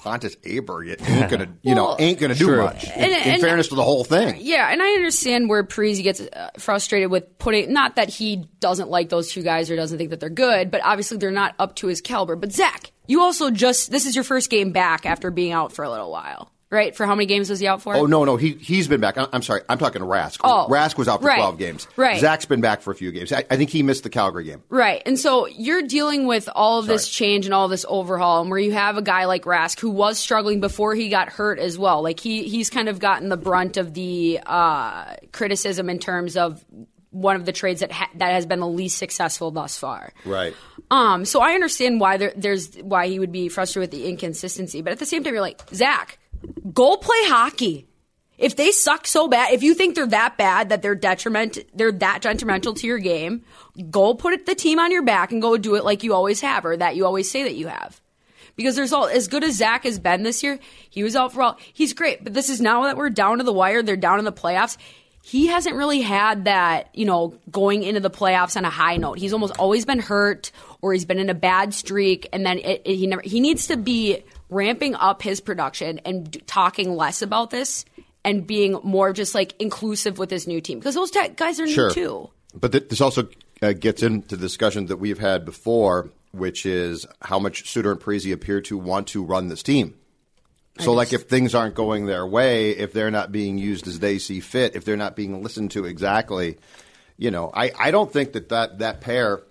Pontus 0.06 0.36
Aberg 0.38 0.88
it 0.88 1.10
ain't 1.10 1.30
gonna 1.30 1.48
you 1.64 1.76
know 1.76 1.96
ain't 2.00 2.20
gonna 2.20 2.36
do 2.36 2.46
True. 2.46 2.64
much. 2.64 2.84
in- 2.86 2.92
And- 2.92 3.34
in 3.36 3.42
fairness 3.42 3.68
to 3.70 3.76
the 3.76 3.84
whole 3.84 4.04
thing. 4.04 4.38
Yeah, 4.40 4.72
and 4.72 4.82
I 4.82 4.88
understand 4.92 5.50
where 5.50 5.64
Parise 5.64 6.02
gets 6.04 6.22
uh, 6.22 6.52
frustrated 6.60 7.10
with 7.12 7.38
putting. 7.40 7.74
Not 7.74 7.96
that 7.98 8.10
he 8.10 8.48
doesn't 8.60 8.90
like 8.90 9.10
those 9.10 9.32
two 9.32 9.42
guys 9.42 9.70
or 9.72 9.76
doesn't 9.76 9.98
think 9.98 10.12
that 10.12 10.20
they're 10.20 10.30
good, 10.30 10.70
but 10.72 10.82
obviously 10.84 11.18
they're 11.18 11.32
not 11.32 11.56
up 11.60 11.76
to 11.78 11.88
his 11.88 12.02
caliber. 12.02 12.36
But 12.36 12.52
Zach, 12.54 12.92
you 13.08 13.22
also 13.22 13.50
just 13.52 13.90
this 13.92 14.06
is 14.06 14.16
your 14.16 14.24
first 14.24 14.50
game 14.50 14.72
back 14.72 15.06
after 15.06 15.32
being 15.32 15.52
out 15.52 15.72
for 15.74 15.84
a 15.84 15.90
little 15.90 16.12
while, 16.12 16.52
right? 16.70 16.96
For 16.96 17.06
how 17.06 17.16
many 17.16 17.26
games 17.26 17.50
was 17.50 17.60
he 17.60 17.68
out 17.68 17.82
for? 17.82 17.96
Oh 17.96 18.06
no, 18.06 18.26
no, 18.26 18.38
he 18.38 18.54
he's 18.54 18.88
been 18.88 19.02
back. 19.02 19.16
I'm 19.18 19.42
sorry, 19.42 19.62
I'm 19.70 19.78
talking 19.78 20.02
Rask. 20.02 20.40
Oh, 20.44 20.68
Rask 20.70 20.98
was 20.98 21.08
out 21.08 21.22
for 21.22 21.28
right, 21.28 21.38
12 21.38 21.58
games. 21.58 21.88
right. 21.96 22.20
Zach's 22.20 22.46
been 22.46 22.62
back 22.62 22.82
for 22.82 22.92
a 22.92 22.96
few 22.96 23.12
games. 23.12 23.32
I, 23.32 23.44
I 23.50 23.58
think 23.58 23.70
he 23.70 23.84
missed 23.84 24.04
the 24.04 24.10
Calgary 24.10 24.44
game. 24.44 24.64
Right. 24.70 25.02
And 25.06 25.20
so 25.20 25.48
you're 25.48 25.84
dealing 25.84 26.28
with 26.28 26.50
all 26.54 26.80
of 26.80 26.88
this 26.88 27.08
change 27.08 27.46
and 27.46 27.54
all 27.54 27.68
this 27.68 27.86
overhaul, 27.88 28.42
and 28.42 28.50
where 28.50 28.60
you 28.60 28.72
have 28.74 28.98
a 28.98 29.02
guy 29.02 29.26
like 29.26 29.44
Rask 29.44 29.80
who 29.80 29.90
was 29.90 30.20
struggling 30.20 30.60
before 30.60 30.96
he 30.96 31.10
got 31.10 31.30
hurt 31.30 31.60
as 31.60 31.78
well. 31.78 32.02
Like 32.02 32.20
he 32.20 32.44
he's 32.48 32.70
kind 32.70 32.90
of 32.90 33.00
gotten 33.00 33.30
the 33.30 33.38
brunt 33.38 33.78
of 33.78 33.94
the 33.94 34.40
uh, 34.46 35.16
criticism 35.32 35.90
in 35.90 36.00
terms 36.00 36.38
of 36.38 36.64
one 37.12 37.38
of 37.38 37.46
the 37.46 37.54
trades 37.54 37.80
that 37.80 37.92
ha- 37.92 38.10
that 38.16 38.34
has 38.34 38.46
been 38.46 38.60
the 38.60 38.68
least 38.68 38.98
successful 38.98 39.50
thus 39.52 39.78
far. 39.78 40.12
Right. 40.26 40.54
Um, 40.92 41.26
so 41.26 41.42
I 41.42 41.54
understand 41.54 42.00
why 42.00 42.18
there, 42.18 42.34
there's 42.36 42.76
why 42.76 43.08
he 43.08 43.20
would 43.20 43.32
be 43.32 43.48
frustrated 43.50 43.92
with 43.92 44.00
the 44.00 44.08
inconsistency, 44.10 44.82
but 44.82 44.92
at 44.92 45.00
the 45.00 45.06
same 45.06 45.24
time, 45.24 45.34
you're 45.34 45.42
like 45.42 45.62
Zach, 45.74 46.20
go 46.74 46.98
play 46.98 47.18
hockey. 47.26 47.88
If 48.38 48.58
they 48.58 48.72
suck 48.72 49.08
so 49.08 49.30
bad, 49.30 49.54
if 49.54 49.64
you 49.64 49.74
think 49.74 49.96
they're 49.96 50.08
that 50.08 50.38
bad 50.38 50.68
that 50.70 50.82
they're 50.82 50.94
detriment, 50.96 51.58
they're 51.74 51.94
that 51.94 52.22
detrimental 52.22 52.74
to 52.74 52.86
your 52.88 53.00
game, 53.00 53.44
go 53.90 54.14
put 54.14 54.46
the 54.46 54.56
team 54.56 54.78
on 54.78 54.92
your 54.92 55.04
back 55.04 55.32
and 55.32 55.42
go 55.42 55.56
do 55.58 55.76
it 55.76 55.86
like 55.86 56.04
you 56.04 56.14
always 56.14 56.42
have, 56.42 56.66
or 56.66 56.76
that 56.76 56.98
you 56.98 57.06
always 57.06 57.32
say 57.32 57.44
that 57.44 57.56
you 57.56 57.68
have. 57.68 58.02
Because 58.58 58.76
there's 58.76 58.92
all 58.92 59.06
as 59.08 59.30
good 59.30 59.44
as 59.46 59.56
Zach 59.56 59.84
has 59.84 60.00
been 60.00 60.24
this 60.24 60.44
year. 60.44 60.60
He 60.90 61.02
was 61.04 61.16
out 61.16 61.32
for 61.34 61.44
all. 61.44 61.58
He's 61.74 61.94
great, 61.94 62.24
but 62.26 62.34
this 62.34 62.50
is 62.50 62.60
now 62.60 62.84
that 62.84 62.98
we're 62.98 63.10
down 63.10 63.38
to 63.38 63.44
the 63.46 63.54
wire. 63.54 63.82
They're 63.82 63.96
down 63.96 64.20
in 64.20 64.26
the 64.26 64.34
playoffs. 64.34 64.78
He 65.24 65.48
hasn't 65.48 65.76
really 65.76 66.02
had 66.02 66.46
that, 66.46 66.90
you 66.94 67.06
know, 67.06 67.34
going 67.50 67.84
into 67.84 68.00
the 68.02 68.10
playoffs 68.12 68.56
on 68.58 68.64
a 68.64 68.70
high 68.70 68.98
note. 68.98 69.18
He's 69.18 69.34
almost 69.34 69.58
always 69.58 69.86
been 69.86 70.00
hurt, 70.00 70.52
or 70.82 70.94
he's 70.94 71.06
been 71.06 71.20
in 71.20 71.30
a 71.30 71.34
bad 71.34 71.74
streak, 71.74 72.28
and 72.32 72.46
then 72.46 72.60
it, 72.60 72.82
it- 72.86 72.96
he 72.96 73.08
never. 73.08 73.22
He 73.24 73.40
needs 73.40 73.68
to 73.68 73.78
be 73.78 74.24
ramping 74.50 74.96
up 74.96 75.22
his 75.22 75.42
production 75.42 76.00
and 76.06 76.32
d- 76.32 76.42
talking 76.46 76.96
less 76.96 77.22
about 77.22 77.50
this 77.50 77.86
and 78.24 78.46
being 78.46 78.80
more 78.84 79.14
just 79.14 79.36
like 79.36 79.56
inclusive 79.60 80.18
with 80.18 80.30
his 80.30 80.48
new 80.48 80.62
team 80.62 80.80
because 80.80 80.96
those 80.96 81.12
guys 81.12 81.60
are 81.60 81.68
Sure. 81.68 81.88
new 81.90 81.94
too. 81.94 82.30
But 82.54 82.72
th- 82.72 82.90
this 82.90 83.02
also 83.02 83.28
uh, 83.62 83.74
gets 83.74 84.04
into 84.04 84.36
the 84.36 84.42
discussion 84.42 84.88
that 84.88 84.98
we've 84.98 85.20
had 85.20 85.46
before, 85.46 86.10
which 86.32 86.66
is 86.66 87.06
how 87.22 87.40
much 87.40 87.70
Suter 87.70 87.92
and 87.92 88.00
Parise 88.00 88.32
appear 88.32 88.62
to 88.62 88.78
want 88.78 89.08
to 89.08 89.24
run 89.24 89.48
this 89.48 89.64
team. 89.64 89.96
So, 90.78 90.92
like, 90.92 91.14
if 91.14 91.24
things 91.30 91.56
aren't 91.56 91.74
going 91.74 92.06
their 92.06 92.28
way, 92.28 92.72
if 92.72 92.92
they're 92.92 93.10
not 93.10 93.32
being 93.32 93.58
used 93.58 93.88
as 93.88 94.00
they 94.00 94.18
see 94.18 94.42
fit, 94.42 94.76
if 94.76 94.84
they're 94.84 94.98
not 94.98 95.16
being 95.16 95.42
listened 95.42 95.72
to 95.72 95.86
exactly, 95.86 96.58
you 97.16 97.32
know, 97.32 97.50
I, 97.54 97.72
I 97.80 97.92
don't 97.92 98.12
think 98.12 98.34
that, 98.34 98.50
that 98.50 98.80
that 98.80 99.00
pair 99.00 99.42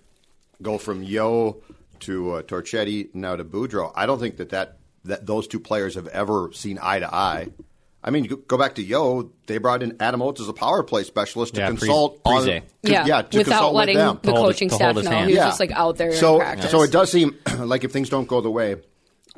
go 0.61 0.77
from 0.77 1.03
Yeo 1.03 1.63
to 2.01 2.33
uh, 2.33 2.43
Torchetti 2.43 3.15
now 3.15 3.37
to 3.37 3.45
Boudreau. 3.45 3.91
I 3.95 4.05
don't 4.05 4.19
think 4.19 4.37
that, 4.37 4.51
that 4.51 4.77
that 5.05 5.27
those 5.27 5.47
two 5.47 5.61
players 5.61 5.95
have 5.95 6.07
ever 6.09 6.51
seen 6.53 6.79
eye 6.81 6.99
to 7.01 7.15
eye. 7.15 7.49
I 8.03 8.11
mean, 8.11 8.25
go- 8.25 8.37
go 8.37 8.59
back 8.59 8.75
to 8.75 8.83
Yo. 8.83 9.31
They 9.47 9.57
brought 9.59 9.83
in 9.83 9.97
Adam 10.01 10.21
Oates 10.21 10.41
as 10.41 10.49
a 10.49 10.53
power 10.53 10.83
play 10.83 11.05
specialist 11.05 11.55
to 11.55 11.61
Yeah, 11.63 11.69
consult 11.69 12.23
Pre- 12.23 12.35
on, 12.35 12.45
to- 12.45 12.63
Yeah, 12.83 13.23
to 13.23 13.39
without 13.39 13.45
consult 13.51 13.75
letting 13.75 13.97
with 13.97 14.05
them. 14.07 14.19
the 14.23 14.31
To 14.33 14.37
hold 14.37 14.47
his- 14.49 14.55
coaching 14.57 14.69
to 14.71 14.75
staff 14.75 14.95
know. 14.95 15.01
his 15.01 15.09
hand. 15.11 15.31
He 15.31 15.37
was 15.37 15.45
just 15.45 15.61
like 15.61 15.71
out 15.73 15.97
there 15.97 16.13
So, 16.15 16.35
in 16.35 16.41
practice. 16.41 16.71
so 16.71 16.83
it 16.83 16.91
does 16.93 17.11
seem 17.11 17.35
like 17.59 17.83
if 17.85 17.93
things 17.93 18.11
don't 18.11 18.29
go 18.29 18.41
the 18.43 18.51
way 18.51 18.77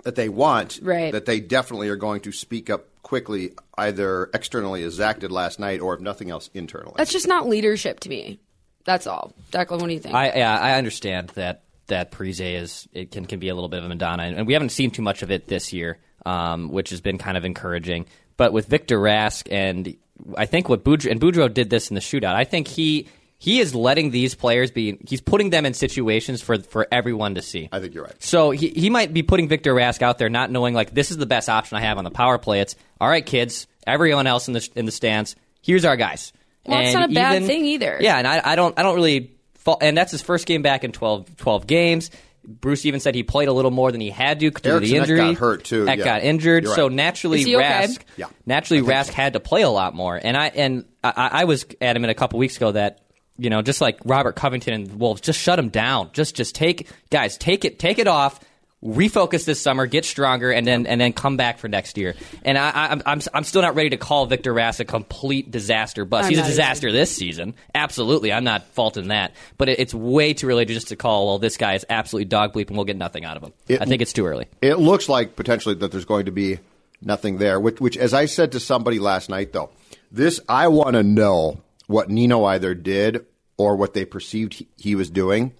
that 0.02 0.16
they 0.16 0.28
want, 0.28 0.80
Right. 0.82 1.12
that 1.12 1.26
they 1.26 1.38
definitely 1.40 1.88
are 1.90 1.96
going 1.96 2.20
to 2.22 2.32
speak 2.32 2.68
up 2.70 2.86
quickly, 3.02 3.52
either 3.78 4.30
externally 4.34 4.82
as 4.82 4.94
Zach 4.94 5.20
did 5.20 5.30
last 5.30 5.60
night, 5.60 5.80
or 5.80 5.94
if 5.94 6.00
nothing 6.00 6.30
else, 6.30 6.50
internally. 6.52 6.94
That's 6.96 7.12
just 7.12 7.28
not 7.28 7.48
leadership 7.48 8.00
to 8.00 8.08
me. 8.08 8.40
That's 8.84 9.06
all. 9.06 9.32
Declan, 9.52 9.80
what 9.80 9.86
do 9.86 9.92
you 9.94 10.00
think? 10.00 10.14
I 10.14 10.26
yeah, 10.36 10.58
I 10.58 10.74
understand 10.76 11.28
that 11.36 11.62
that 11.86 12.10
Parise 12.12 12.40
is 12.62 12.88
it 12.92 13.10
can 13.10 13.26
can 13.26 13.38
be 13.38 13.48
a 13.48 13.54
little 13.54 13.68
bit 13.68 13.78
of 13.78 13.84
a 13.84 13.88
Madonna, 13.88 14.24
and 14.24 14.46
we 14.46 14.52
haven't 14.52 14.70
seen 14.70 14.90
too 14.90 15.02
much 15.02 15.22
of 15.22 15.30
it 15.30 15.46
this 15.46 15.72
year, 15.72 15.98
um, 16.24 16.70
which 16.70 16.90
has 16.90 17.00
been 17.00 17.18
kind 17.18 17.36
of 17.36 17.44
encouraging. 17.44 18.06
But 18.36 18.52
with 18.52 18.66
Victor 18.66 18.98
Rask 18.98 19.48
and 19.50 19.96
I 20.36 20.46
think 20.46 20.68
what 20.68 20.84
Boudreau, 20.84 21.10
and 21.10 21.20
Boudreau 21.20 21.52
did 21.52 21.70
this 21.70 21.90
in 21.90 21.94
the 21.94 22.00
shootout. 22.00 22.34
I 22.34 22.44
think 22.44 22.68
he 22.68 23.08
he 23.38 23.60
is 23.60 23.74
letting 23.74 24.10
these 24.10 24.34
players 24.34 24.70
be. 24.70 24.98
He's 25.06 25.20
putting 25.20 25.50
them 25.50 25.66
in 25.66 25.74
situations 25.74 26.40
for 26.40 26.58
for 26.58 26.86
everyone 26.90 27.34
to 27.34 27.42
see. 27.42 27.68
I 27.70 27.80
think 27.80 27.94
you're 27.94 28.04
right. 28.04 28.22
So 28.22 28.50
he, 28.50 28.68
he 28.68 28.90
might 28.90 29.12
be 29.12 29.22
putting 29.22 29.48
Victor 29.48 29.74
Rask 29.74 30.02
out 30.02 30.18
there, 30.18 30.30
not 30.30 30.50
knowing 30.50 30.74
like 30.74 30.94
this 30.94 31.10
is 31.10 31.18
the 31.18 31.26
best 31.26 31.48
option 31.48 31.76
I 31.76 31.82
have 31.82 31.98
on 31.98 32.04
the 32.04 32.10
power 32.10 32.38
play. 32.38 32.60
It's 32.60 32.76
all 33.00 33.08
right, 33.08 33.24
kids. 33.24 33.66
Everyone 33.86 34.26
else 34.26 34.48
in 34.48 34.54
the 34.54 34.68
in 34.74 34.86
the 34.86 34.92
stands. 34.92 35.36
Here's 35.62 35.84
our 35.84 35.96
guys. 35.96 36.32
Well, 36.64 36.80
it's 36.80 36.94
not 36.94 37.10
a 37.10 37.14
bad 37.14 37.44
thing 37.44 37.64
either. 37.66 37.98
Yeah, 38.00 38.18
and 38.18 38.26
I, 38.26 38.40
I 38.52 38.56
don't 38.56 38.78
I 38.78 38.82
don't 38.82 38.96
really. 38.96 39.32
Fault, 39.66 39.82
and 39.82 39.96
that's 39.98 40.12
his 40.12 40.22
first 40.22 40.46
game 40.46 40.62
back 40.62 40.84
in 40.84 40.92
12, 40.92 41.36
12 41.36 41.66
games. 41.66 42.10
Bruce 42.46 42.86
even 42.86 43.00
said 43.00 43.16
he 43.16 43.24
played 43.24 43.48
a 43.48 43.52
little 43.52 43.72
more 43.72 43.90
than 43.90 44.00
he 44.00 44.08
had 44.10 44.38
to 44.38 44.50
due 44.50 44.60
to 44.60 44.78
the 44.78 44.94
Ek 44.94 45.00
injury. 45.02 45.16
got 45.18 45.34
hurt, 45.34 45.64
too, 45.64 45.88
Ek 45.88 45.98
yeah. 45.98 46.04
got 46.04 46.22
injured, 46.22 46.62
You're 46.62 46.76
so 46.76 46.86
naturally 46.86 47.40
Is 47.40 47.46
he 47.46 47.56
okay? 47.56 47.64
Rask. 47.64 48.00
Yeah. 48.16 48.26
Naturally, 48.46 48.82
Rask 48.82 49.06
so. 49.06 49.12
had 49.14 49.32
to 49.32 49.40
play 49.40 49.62
a 49.62 49.68
lot 49.68 49.94
more, 49.96 50.14
and 50.22 50.36
I 50.36 50.46
and 50.54 50.84
I, 51.02 51.30
I 51.32 51.44
was 51.46 51.66
adamant 51.80 52.12
a 52.12 52.14
couple 52.14 52.38
weeks 52.38 52.56
ago 52.56 52.70
that 52.70 53.00
you 53.36 53.50
know 53.50 53.62
just 53.62 53.80
like 53.80 53.98
Robert 54.04 54.36
Covington 54.36 54.72
and 54.74 54.86
the 54.86 54.96
Wolves, 54.96 55.20
just 55.20 55.40
shut 55.40 55.58
him 55.58 55.68
down. 55.70 56.10
Just 56.12 56.36
just 56.36 56.54
take 56.54 56.88
guys, 57.10 57.36
take 57.36 57.64
it 57.64 57.80
take 57.80 57.98
it 57.98 58.06
off. 58.06 58.38
Refocus 58.86 59.44
this 59.44 59.60
summer, 59.60 59.86
get 59.86 60.04
stronger, 60.04 60.52
and 60.52 60.64
then 60.66 60.86
and 60.86 61.00
then 61.00 61.12
come 61.12 61.36
back 61.36 61.58
for 61.58 61.66
next 61.66 61.98
year. 61.98 62.14
And 62.44 62.56
I, 62.56 62.70
I, 62.70 62.86
I'm 62.92 63.02
I'm 63.04 63.20
I'm 63.34 63.44
still 63.44 63.62
not 63.62 63.74
ready 63.74 63.90
to 63.90 63.96
call 63.96 64.26
Victor 64.26 64.54
Rask 64.54 64.78
a 64.78 64.84
complete 64.84 65.50
disaster 65.50 66.04
bust. 66.04 66.26
I'm 66.26 66.30
He's 66.30 66.38
a 66.38 66.42
not 66.42 66.46
either. 66.46 66.52
disaster 66.52 66.92
this 66.92 67.10
season, 67.10 67.54
absolutely. 67.74 68.32
I'm 68.32 68.44
not 68.44 68.64
faulting 68.68 69.08
that, 69.08 69.32
but 69.58 69.68
it, 69.68 69.80
it's 69.80 69.92
way 69.92 70.34
too 70.34 70.48
early 70.48 70.64
just 70.64 70.88
to 70.88 70.96
call. 70.96 71.26
Well, 71.26 71.38
this 71.40 71.56
guy 71.56 71.74
is 71.74 71.84
absolutely 71.90 72.26
dog 72.26 72.52
bleep, 72.52 72.68
and 72.68 72.76
we'll 72.76 72.84
get 72.86 72.96
nothing 72.96 73.24
out 73.24 73.36
of 73.36 73.42
him. 73.42 73.52
It- 73.66 73.82
I 73.82 73.86
think 73.86 74.02
it's 74.02 74.12
too 74.12 74.24
early. 74.26 74.46
It 74.62 74.78
looks 74.78 75.08
like 75.08 75.34
potentially 75.34 75.74
that 75.76 75.90
there's 75.90 76.04
going 76.04 76.26
to 76.26 76.32
be 76.32 76.60
nothing 77.02 77.38
there. 77.38 77.58
Which, 77.58 77.80
which 77.80 77.96
as 77.96 78.14
I 78.14 78.26
said 78.26 78.52
to 78.52 78.60
somebody 78.60 78.98
last 79.00 79.28
night, 79.28 79.52
though, 79.52 79.70
this 80.12 80.40
I 80.48 80.68
want 80.68 80.94
to 80.94 81.02
know 81.02 81.60
what 81.88 82.08
Nino 82.08 82.44
either 82.44 82.74
did 82.74 83.26
or 83.56 83.74
what 83.76 83.94
they 83.94 84.04
perceived 84.04 84.54
he, 84.54 84.68
he 84.76 84.94
was 84.94 85.10
doing. 85.10 85.52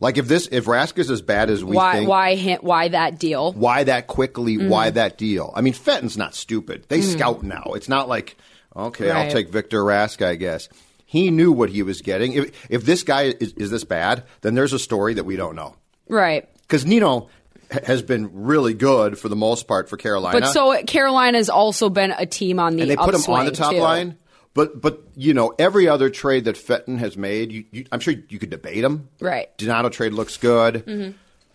Like 0.00 0.16
if 0.16 0.28
this 0.28 0.48
if 0.52 0.66
Rask 0.66 0.98
is 0.98 1.10
as 1.10 1.22
bad 1.22 1.50
as 1.50 1.64
we 1.64 1.74
why 1.74 1.92
think, 1.94 2.08
why 2.08 2.58
why 2.60 2.88
that 2.88 3.18
deal? 3.18 3.52
why 3.52 3.84
that 3.84 4.06
quickly? 4.06 4.56
Mm-hmm. 4.56 4.68
Why 4.68 4.90
that 4.90 5.18
deal? 5.18 5.52
I 5.56 5.60
mean, 5.60 5.72
Fenton's 5.72 6.16
not 6.16 6.34
stupid. 6.34 6.84
They 6.88 7.00
scout 7.02 7.42
now. 7.42 7.72
It's 7.74 7.88
not 7.88 8.08
like 8.08 8.36
okay, 8.76 9.10
I'll 9.10 9.30
take 9.30 9.50
Victor 9.50 9.82
Rask. 9.82 10.24
I 10.24 10.36
guess 10.36 10.68
he 11.04 11.30
knew 11.30 11.50
what 11.52 11.70
he 11.70 11.82
was 11.82 12.02
getting. 12.02 12.34
If 12.34 12.70
if 12.70 12.84
this 12.84 13.02
guy 13.02 13.22
is, 13.22 13.52
is 13.54 13.70
this 13.70 13.84
bad, 13.84 14.24
then 14.42 14.54
there's 14.54 14.72
a 14.72 14.78
story 14.78 15.14
that 15.14 15.24
we 15.24 15.36
don't 15.36 15.56
know. 15.56 15.74
Right. 16.06 16.48
Because 16.62 16.84
Nino 16.84 17.28
has 17.70 18.02
been 18.02 18.44
really 18.44 18.74
good 18.74 19.18
for 19.18 19.28
the 19.28 19.36
most 19.36 19.66
part 19.66 19.88
for 19.88 19.96
Carolina. 19.96 20.40
But 20.40 20.52
so 20.52 20.82
Carolina's 20.84 21.50
also 21.50 21.90
been 21.90 22.12
a 22.12 22.26
team 22.26 22.60
on 22.60 22.76
the 22.76 22.82
and 22.82 22.90
they 22.90 22.96
put 22.96 23.14
him 23.14 23.22
on 23.28 23.46
the 23.46 23.52
top 23.52 23.72
too. 23.72 23.78
line. 23.78 24.18
But 24.58 24.80
but 24.80 25.04
you 25.14 25.34
know 25.34 25.54
every 25.56 25.86
other 25.88 26.10
trade 26.10 26.46
that 26.46 26.56
Fenton 26.56 26.98
has 26.98 27.16
made, 27.16 27.52
you, 27.52 27.64
you, 27.70 27.84
I'm 27.92 28.00
sure 28.00 28.12
you 28.28 28.38
could 28.40 28.50
debate 28.50 28.82
him. 28.82 29.08
Right. 29.20 29.56
Donato 29.56 29.88
trade 29.88 30.12
looks 30.12 30.36
good. 30.36 30.84
Mm-hmm. 30.84 31.10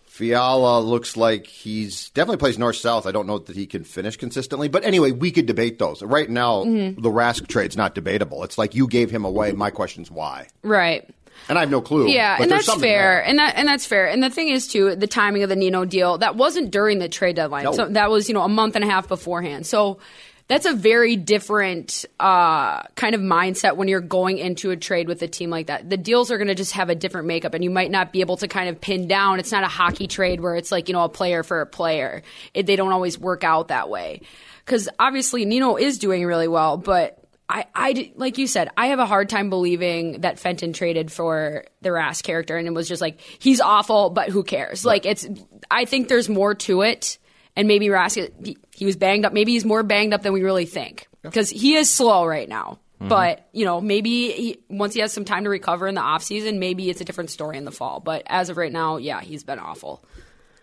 Fiala 0.06 0.80
looks 0.80 1.16
like 1.16 1.46
he's 1.46 2.08
definitely 2.10 2.36
plays 2.38 2.56
north 2.58 2.76
south. 2.76 3.04
I 3.06 3.10
don't 3.12 3.26
know 3.26 3.38
that 3.40 3.56
he 3.56 3.66
can 3.66 3.84
finish 3.84 4.16
consistently, 4.16 4.68
but 4.68 4.84
anyway, 4.84 5.10
we 5.10 5.32
could 5.32 5.46
debate 5.46 5.78
those. 5.78 6.02
Right 6.02 6.30
now, 6.30 6.64
Mm-hmm. 6.64 7.02
the 7.02 7.10
Rask 7.10 7.46
trade's 7.48 7.76
not 7.76 7.94
debatable. 7.94 8.42
It's 8.44 8.56
like 8.56 8.74
you 8.74 8.86
gave 8.86 9.10
him 9.10 9.24
away. 9.24 9.52
My 9.52 9.70
question's 9.70 10.10
why, 10.10 10.46
Right. 10.62 11.06
and 11.48 11.58
I 11.58 11.62
have 11.62 11.70
no 11.70 11.80
clue. 11.82 12.08
Yeah, 12.08 12.36
and 12.40 12.50
that's 12.50 12.72
fair, 12.72 12.78
there. 12.80 13.24
and 13.24 13.38
that 13.40 13.56
and 13.56 13.66
that's 13.68 13.84
fair. 13.86 14.06
And 14.08 14.22
the 14.22 14.30
thing 14.30 14.48
is 14.48 14.68
too, 14.68 14.94
the 14.94 15.08
timing 15.08 15.42
of 15.42 15.48
the 15.48 15.56
Nino 15.56 15.84
deal 15.84 16.16
that 16.18 16.36
wasn't 16.36 16.70
during 16.70 17.00
the 17.00 17.08
trade 17.08 17.36
deadline. 17.36 17.64
No. 17.64 17.72
So 17.72 17.88
that 17.88 18.08
was 18.10 18.28
you 18.28 18.34
know 18.34 18.42
a 18.42 18.48
month 18.48 18.76
and 18.76 18.84
a 18.84 18.88
half 18.88 19.08
beforehand. 19.08 19.66
So 19.66 19.98
that's 20.46 20.66
a 20.66 20.74
very 20.74 21.16
different 21.16 22.04
uh, 22.20 22.82
kind 22.96 23.14
of 23.14 23.20
mindset 23.20 23.76
when 23.76 23.88
you're 23.88 24.00
going 24.00 24.38
into 24.38 24.70
a 24.70 24.76
trade 24.76 25.08
with 25.08 25.22
a 25.22 25.28
team 25.28 25.48
like 25.48 25.68
that. 25.68 25.88
The 25.88 25.96
deals 25.96 26.30
are 26.30 26.36
going 26.36 26.48
to 26.48 26.54
just 26.54 26.72
have 26.72 26.90
a 26.90 26.94
different 26.94 27.26
makeup, 27.26 27.54
and 27.54 27.64
you 27.64 27.70
might 27.70 27.90
not 27.90 28.12
be 28.12 28.20
able 28.20 28.36
to 28.38 28.48
kind 28.48 28.68
of 28.68 28.80
pin 28.80 29.08
down. 29.08 29.38
It's 29.38 29.52
not 29.52 29.64
a 29.64 29.68
hockey 29.68 30.06
trade 30.06 30.40
where 30.40 30.54
it's 30.56 30.70
like 30.70 30.88
you 30.88 30.92
know 30.92 31.04
a 31.04 31.08
player 31.08 31.42
for 31.42 31.60
a 31.60 31.66
player. 31.66 32.22
It, 32.52 32.66
they 32.66 32.76
don't 32.76 32.92
always 32.92 33.18
work 33.18 33.42
out 33.42 33.68
that 33.68 33.88
way 33.88 34.20
because 34.64 34.88
obviously 34.98 35.44
Nino 35.46 35.76
is 35.76 35.98
doing 35.98 36.24
really 36.24 36.48
well, 36.48 36.76
but. 36.76 37.18
I, 37.46 37.66
I, 37.74 38.12
like 38.16 38.38
you 38.38 38.46
said, 38.46 38.70
I 38.74 38.86
have 38.86 39.00
a 39.00 39.04
hard 39.04 39.28
time 39.28 39.50
believing 39.50 40.22
that 40.22 40.38
Fenton 40.38 40.72
traded 40.72 41.12
for 41.12 41.66
the 41.82 41.90
Rask 41.90 42.22
character, 42.22 42.56
and 42.56 42.66
it 42.66 42.72
was 42.72 42.88
just 42.88 43.02
like 43.02 43.20
he's 43.20 43.60
awful, 43.60 44.08
but 44.08 44.30
who 44.30 44.42
cares? 44.42 44.82
Like 44.82 45.04
it's, 45.04 45.28
I 45.70 45.84
think 45.84 46.08
there's 46.08 46.30
more 46.30 46.54
to 46.54 46.80
it, 46.80 47.18
and 47.54 47.68
maybe 47.68 47.88
Rask, 47.88 48.56
he, 48.74 48.84
was 48.86 48.96
banged 48.96 49.24
up. 49.24 49.32
Maybe 49.32 49.52
he's 49.52 49.64
more 49.64 49.82
banged 49.82 50.12
up 50.14 50.22
than 50.22 50.32
we 50.32 50.42
really 50.42 50.66
think 50.66 51.08
because 51.22 51.50
he 51.50 51.74
is 51.76 51.90
slow 51.90 52.24
right 52.26 52.48
now. 52.48 52.78
But 53.00 53.46
you 53.52 53.66
know, 53.66 53.82
maybe 53.82 54.32
he, 54.32 54.58
once 54.70 54.94
he 54.94 55.00
has 55.00 55.12
some 55.12 55.26
time 55.26 55.44
to 55.44 55.50
recover 55.50 55.86
in 55.86 55.94
the 55.94 56.00
off 56.00 56.22
season, 56.22 56.58
maybe 56.58 56.88
it's 56.88 57.02
a 57.02 57.04
different 57.04 57.28
story 57.28 57.58
in 57.58 57.66
the 57.66 57.70
fall. 57.70 58.00
But 58.00 58.22
as 58.24 58.48
of 58.48 58.56
right 58.56 58.72
now, 58.72 58.96
yeah, 58.96 59.20
he's 59.20 59.44
been 59.44 59.58
awful. 59.58 60.02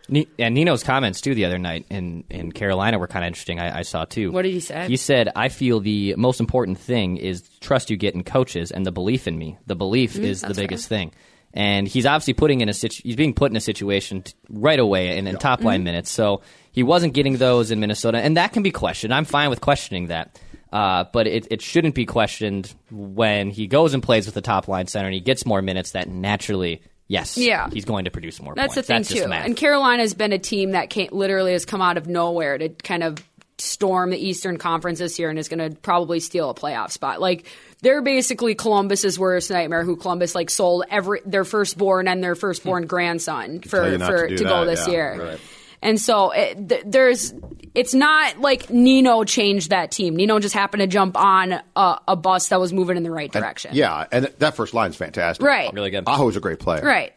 And 0.10 0.56
Nino's 0.56 0.84
comments 0.84 1.22
too 1.22 1.36
the 1.36 1.46
other 1.46 1.60
night 1.60 1.86
in, 1.90 2.24
in 2.30 2.52
Carolina 2.52 2.98
were 3.00 3.08
kind 3.08 3.24
of 3.24 3.28
interesting. 3.28 3.60
I, 3.60 3.80
I 3.80 3.82
saw 3.84 4.06
too. 4.06 4.32
What 4.32 4.42
did 4.42 4.54
he 4.54 4.60
say? 4.60 4.88
He 4.88 4.98
said, 4.98 5.30
"I 5.36 5.48
feel 5.50 5.80
the 5.80 6.16
most 6.18 6.40
important 6.40 6.80
thing 6.80 7.18
is 7.18 7.48
trust 7.62 7.90
you 7.90 7.96
get 7.98 8.16
in 8.16 8.24
coaches 8.24 8.72
and 8.72 8.86
the 8.86 8.92
belief 8.92 9.28
in 9.28 9.38
me. 9.38 9.58
The 9.68 9.76
belief 9.76 10.18
is 10.18 10.42
the 10.42 10.48
Mm, 10.48 10.56
biggest 10.58 10.90
thing." 10.90 11.12
And 11.54 11.88
he's 11.88 12.06
obviously 12.06 12.34
putting 12.34 12.62
in 12.62 12.70
a 12.70 12.74
situ- 12.74 13.04
he's 13.04 13.16
being 13.18 13.34
put 13.34 13.52
in 13.52 13.58
a 13.58 13.62
situation 13.62 14.24
t- 14.24 14.34
right 14.50 14.80
away 14.80 15.18
in, 15.18 15.28
in 15.28 15.36
top 15.38 15.60
Mm-hmm. 15.60 15.68
line 15.68 15.84
minutes. 15.84 16.10
So 16.10 16.42
he 16.72 16.84
wasn't 16.84 17.14
getting 17.14 17.38
those 17.38 17.72
in 17.72 17.80
Minnesota, 17.80 18.18
and 18.20 18.38
that 18.38 18.54
can 18.54 18.64
be 18.64 18.72
questioned. 18.72 19.14
I'm 19.14 19.26
fine 19.26 19.50
with 19.50 19.62
questioning 19.62 20.08
that. 20.08 20.40
Uh, 20.72 21.04
but 21.12 21.28
it, 21.28 21.48
it 21.52 21.62
shouldn't 21.62 21.96
be 21.96 22.06
questioned 22.06 22.74
when 22.92 23.50
he 23.50 23.68
goes 23.68 23.94
and 23.94 24.02
plays 24.02 24.26
with 24.26 24.36
the 24.36 24.42
top 24.42 24.70
line 24.70 24.88
center 24.88 25.08
and 25.08 25.14
he 25.14 25.20
gets 25.20 25.46
more 25.46 25.62
minutes. 25.62 25.92
That 25.92 26.08
naturally, 26.08 26.82
yes, 27.10 27.38
Yeah. 27.38 27.70
he's 27.74 27.84
going 27.84 28.06
to 28.06 28.12
produce 28.12 28.42
more. 28.42 28.56
That's 28.56 28.76
points. 28.76 28.76
the 28.76 28.84
thing 28.84 28.98
That's 29.00 29.10
just 29.10 29.24
too. 29.24 29.28
math. 29.28 29.46
And 29.46 29.58
Carolina's 29.58 30.14
been 30.14 30.32
a 30.32 30.40
team 30.40 30.72
that 30.72 30.90
came, 30.90 31.10
literally 31.12 31.52
has 31.52 31.66
come 31.66 31.82
out 31.82 31.98
of 31.98 32.08
nowhere 32.08 32.58
to 32.58 32.70
kind 32.70 33.04
of 33.04 33.18
storm 33.58 34.12
the 34.12 34.18
Eastern 34.18 34.56
Conference 34.58 35.00
this 35.00 35.20
year 35.20 35.30
and 35.30 35.38
is 35.38 35.50
going 35.50 35.60
to 35.72 35.78
probably 35.82 36.22
steal 36.22 36.50
a 36.50 36.56
playoff 36.56 36.92
spot. 36.92 37.20
Like 37.20 37.48
they're 37.82 38.02
basically 38.02 38.56
Columbus's 38.56 39.20
worst 39.20 39.52
nightmare. 39.52 39.84
Who 39.84 39.98
Columbus 39.98 40.36
like 40.36 40.50
sold 40.50 40.86
every 40.90 41.20
their 41.26 41.44
firstborn 41.44 42.08
and 42.08 42.24
their 42.24 42.34
firstborn 42.36 42.88
grandson 42.88 43.60
for 43.60 43.90
you 43.92 43.98
not 43.98 44.10
for 44.10 44.22
to 44.28 44.30
to, 44.30 44.36
do 44.38 44.44
go 44.46 44.64
that, 44.64 44.72
this 44.78 44.88
yeah, 44.88 44.94
year. 44.94 45.26
right. 45.32 45.40
And 45.82 46.00
so 46.00 46.32
it, 46.32 46.70
th- 46.70 46.84
there's, 46.86 47.34
it's 47.74 47.94
not 47.94 48.40
like 48.40 48.70
Nino 48.70 49.24
changed 49.24 49.72
that 49.72 49.90
team. 49.92 50.16
Nino 50.16 50.40
just 50.40 50.54
happened 50.54 50.82
to 50.82 50.88
jump 50.88 51.18
on 51.18 51.54
a, 51.76 52.00
a 52.08 52.16
bus 52.16 52.50
that 52.50 52.60
was 52.60 52.72
moving 52.72 52.98
in 52.98 53.04
the 53.04 53.10
right 53.12 53.32
direction. 53.32 53.72
Yeah, 53.74 54.06
and 54.12 54.26
that 54.40 54.56
first 54.56 54.74
line's 54.74 54.96
fantastic. 54.96 55.44
Right. 55.46 55.74
really 55.74 55.90
good. 55.90 56.04
Aho's 56.06 56.36
a 56.36 56.40
great 56.40 56.60
player. 56.60 56.84
Right. 56.84 57.14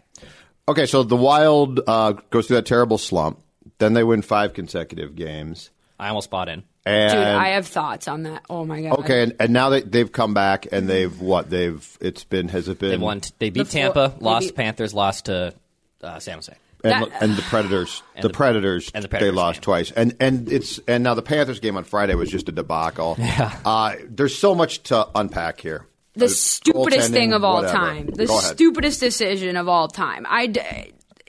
Okay, 0.67 0.87
so 0.87 1.03
the 1.03 1.17
Wild 1.17 1.81
uh, 1.87 2.13
goes 2.31 2.47
through 2.47 2.57
that 2.57 2.67
terrible 2.67 2.97
slump. 2.97 3.41
Then 3.79 3.93
they 3.93 4.05
win 4.05 4.23
five 4.23 4.55
consecutive 4.55 5.15
games. 5.15 5.71
I 5.99 6.09
almost 6.09 6.31
bought 6.31 6.49
in. 6.49 6.63
And 6.87 7.13
Dude, 7.13 7.23
I 7.23 7.49
have 7.49 7.67
thoughts 7.67 8.09
on 8.09 8.25
that. 8.25 8.45
Oh 8.51 8.65
my 8.65 8.83
god. 8.83 8.99
okay, 9.01 9.23
and, 9.23 9.35
and 9.41 9.53
now 9.53 9.71
they, 9.71 9.81
they've 9.81 10.11
come 10.11 10.35
back 10.35 10.67
and 10.71 10.89
they've 10.89 11.19
what 11.19 11.49
they've 11.49 11.99
it's 12.01 12.25
been 12.25 12.49
has 12.49 12.69
it 12.69 12.79
been 12.79 12.91
They 12.91 12.97
won. 12.99 13.21
They 13.39 13.49
beat 13.51 13.65
The 13.65 13.71
Tampa, 13.73 14.15
they 14.19 14.25
lost 14.25 14.49
beat- 14.49 14.57
Panthers, 14.57 14.93
lost 14.93 15.27
to 15.27 15.55
uh, 16.03 16.19
San 16.19 16.35
Jose. 16.37 16.55
And, 16.85 17.11
That- 17.11 17.23
and 17.23 17.37
the 17.37 17.43
Predators 17.43 18.03
the, 18.21 18.29
the- 18.29 18.35
Predators 18.35 18.91
and 18.95 19.05
the 19.05 19.09
they 19.09 19.31
lost 19.31 19.57
game. 19.61 19.63
twice 19.65 19.91
and 19.91 20.15
and 20.21 20.51
it's 20.53 20.79
and 20.87 21.03
now 21.03 21.15
the 21.15 21.23
Panthers 21.23 21.61
game 21.61 21.77
on 21.77 21.85
Friday 21.85 22.15
was 22.15 22.31
just 22.31 22.49
a 22.49 22.53
debacle. 22.53 23.17
Yeah. 23.25 23.59
Uh, 23.65 23.95
there's 24.09 24.37
so 24.39 24.55
much 24.55 24.83
to 24.85 25.09
unpack 25.15 25.61
here. 25.61 25.87
the 26.15 26.27
Uh, 26.27 26.29
stupidest 26.29 27.11
thing 27.11 27.33
of 27.33 27.43
all 27.43 27.57
whatever. 27.57 27.75
time. 27.77 28.07
The 28.09 28.27
stupidest 28.29 29.01
decision 29.01 29.57
of 29.57 29.69
all 29.69 29.89
time. 29.89 30.27
I 30.29 30.47
d- 30.47 30.61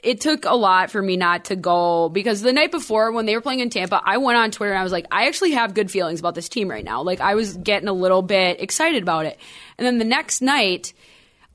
it 0.02 0.20
took 0.20 0.44
a 0.44 0.54
lot 0.54 0.92
for 0.92 1.02
me 1.02 1.16
not 1.16 1.46
to 1.46 1.56
go 1.56 2.08
because 2.10 2.40
the 2.42 2.52
night 2.52 2.70
before 2.70 3.10
when 3.10 3.26
they 3.26 3.34
were 3.34 3.40
playing 3.40 3.58
in 3.60 3.70
Tampa, 3.70 4.00
I 4.04 4.18
went 4.18 4.38
on 4.38 4.52
Twitter 4.52 4.72
and 4.72 4.78
I 4.78 4.84
was 4.84 4.92
like, 4.92 5.06
I 5.10 5.26
actually 5.26 5.52
have 5.52 5.74
good 5.74 5.90
feelings 5.90 6.20
about 6.20 6.36
this 6.36 6.48
team 6.48 6.70
right 6.70 6.84
now. 6.84 7.02
Like 7.02 7.20
I 7.20 7.34
was 7.34 7.56
getting 7.56 7.88
a 7.88 7.92
little 7.92 8.22
bit 8.22 8.60
excited 8.60 9.02
about 9.02 9.26
it. 9.26 9.36
And 9.78 9.86
then 9.86 9.98
the 9.98 10.04
next 10.04 10.42
night, 10.42 10.92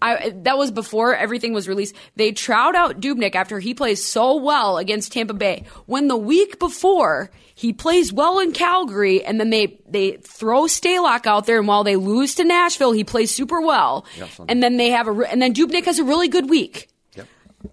I, 0.01 0.33
that 0.43 0.57
was 0.57 0.71
before 0.71 1.15
everything 1.15 1.53
was 1.53 1.67
released. 1.67 1.95
They 2.15 2.31
trowed 2.31 2.75
out 2.75 2.99
Dubnyk 2.99 3.35
after 3.35 3.59
he 3.59 3.73
plays 3.73 4.03
so 4.03 4.35
well 4.35 4.77
against 4.77 5.11
Tampa 5.11 5.33
Bay. 5.33 5.65
When 5.85 6.07
the 6.07 6.17
week 6.17 6.57
before 6.57 7.29
he 7.53 7.73
plays 7.73 8.11
well 8.11 8.39
in 8.39 8.51
Calgary, 8.51 9.23
and 9.23 9.39
then 9.39 9.51
they 9.51 9.79
they 9.87 10.13
throw 10.23 10.63
Stalock 10.63 11.27
out 11.27 11.45
there, 11.45 11.59
and 11.59 11.67
while 11.67 11.83
they 11.83 11.95
lose 11.95 12.35
to 12.35 12.43
Nashville, 12.43 12.91
he 12.91 13.03
plays 13.03 13.29
super 13.29 13.61
well. 13.61 14.05
and 14.49 14.63
then 14.63 14.77
they 14.77 14.89
have 14.89 15.07
a 15.07 15.11
and 15.29 15.41
then 15.41 15.53
Dubnyk 15.53 15.85
has 15.85 15.99
a 15.99 16.03
really 16.03 16.27
good 16.27 16.49
week. 16.49 16.89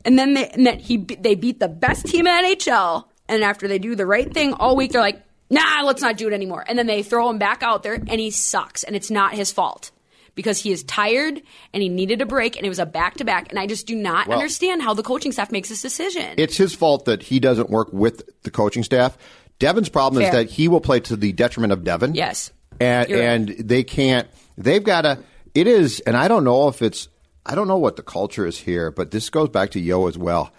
And 0.04 0.18
then 0.18 0.34
they 0.34 0.48
and 0.48 0.66
then 0.66 0.78
he 0.78 0.98
they 0.98 1.34
beat 1.34 1.60
the 1.60 1.68
best 1.68 2.06
team 2.06 2.26
in 2.26 2.44
NHL, 2.44 3.04
and 3.28 3.42
after 3.42 3.66
they 3.66 3.78
do 3.78 3.94
the 3.94 4.06
right 4.06 4.32
thing 4.32 4.52
all 4.52 4.76
week, 4.76 4.92
they're 4.92 5.00
like, 5.00 5.22
nah, 5.48 5.80
let's 5.82 6.02
not 6.02 6.18
do 6.18 6.28
it 6.28 6.34
anymore. 6.34 6.62
And 6.68 6.78
then 6.78 6.86
they 6.86 7.02
throw 7.02 7.30
him 7.30 7.38
back 7.38 7.62
out 7.62 7.82
there, 7.82 7.94
and 7.94 8.20
he 8.20 8.30
sucks, 8.30 8.84
and 8.84 8.94
it's 8.94 9.10
not 9.10 9.32
his 9.32 9.50
fault 9.50 9.90
because 10.38 10.60
he 10.60 10.70
is 10.70 10.84
tired 10.84 11.42
and 11.74 11.82
he 11.82 11.88
needed 11.88 12.22
a 12.22 12.26
break, 12.26 12.56
and 12.56 12.64
it 12.64 12.68
was 12.68 12.78
a 12.78 12.86
back 12.86 13.16
to 13.16 13.24
back. 13.24 13.50
And 13.50 13.58
I 13.58 13.66
just 13.66 13.88
do 13.88 13.96
not 13.96 14.28
Well- 14.28 14.38
understand 14.38 14.82
how 14.82 14.94
the 14.94 15.02
coaching 15.02 15.32
staff 15.32 15.50
makes 15.50 15.68
this 15.68 15.82
decision. 15.82 16.34
It's 16.36 16.56
his 16.56 16.76
fault 16.76 17.06
that 17.06 17.24
he 17.24 17.40
doesn't 17.40 17.70
work 17.70 17.92
with 17.92 18.22
the 18.44 18.52
coaching 18.52 18.84
staff. 18.84 19.18
Devan's 19.58 19.88
problem 19.88 20.22
is 20.22 20.30
that 20.30 20.48
he 20.48 20.68
will 20.68 20.80
play 20.80 21.00
to 21.00 21.16
the 21.16 21.32
detriment 21.32 21.72
of 21.72 21.80
Devan. 21.80 22.14
Yes. 22.14 22.52
and 22.78 23.10
right. 23.10 23.20
and 23.20 23.48
they 23.48 23.82
can't. 23.82 24.28
They've 24.56 24.84
got 24.84 25.00
to. 25.02 25.18
It 25.56 25.66
is, 25.66 25.98
and 26.06 26.16
I 26.16 26.28
don't 26.28 26.44
know 26.44 26.68
if 26.68 26.82
it's. 26.82 27.08
I 27.44 27.56
don't 27.56 27.66
know 27.66 27.78
what 27.78 27.96
the 27.96 28.02
culture 28.04 28.46
is 28.46 28.58
here, 28.58 28.92
but 28.92 29.10
this 29.10 29.28
goes 29.28 29.48
back 29.48 29.70
to 29.72 29.80
Yeo 29.80 30.06
as 30.06 30.16
well. 30.16 30.52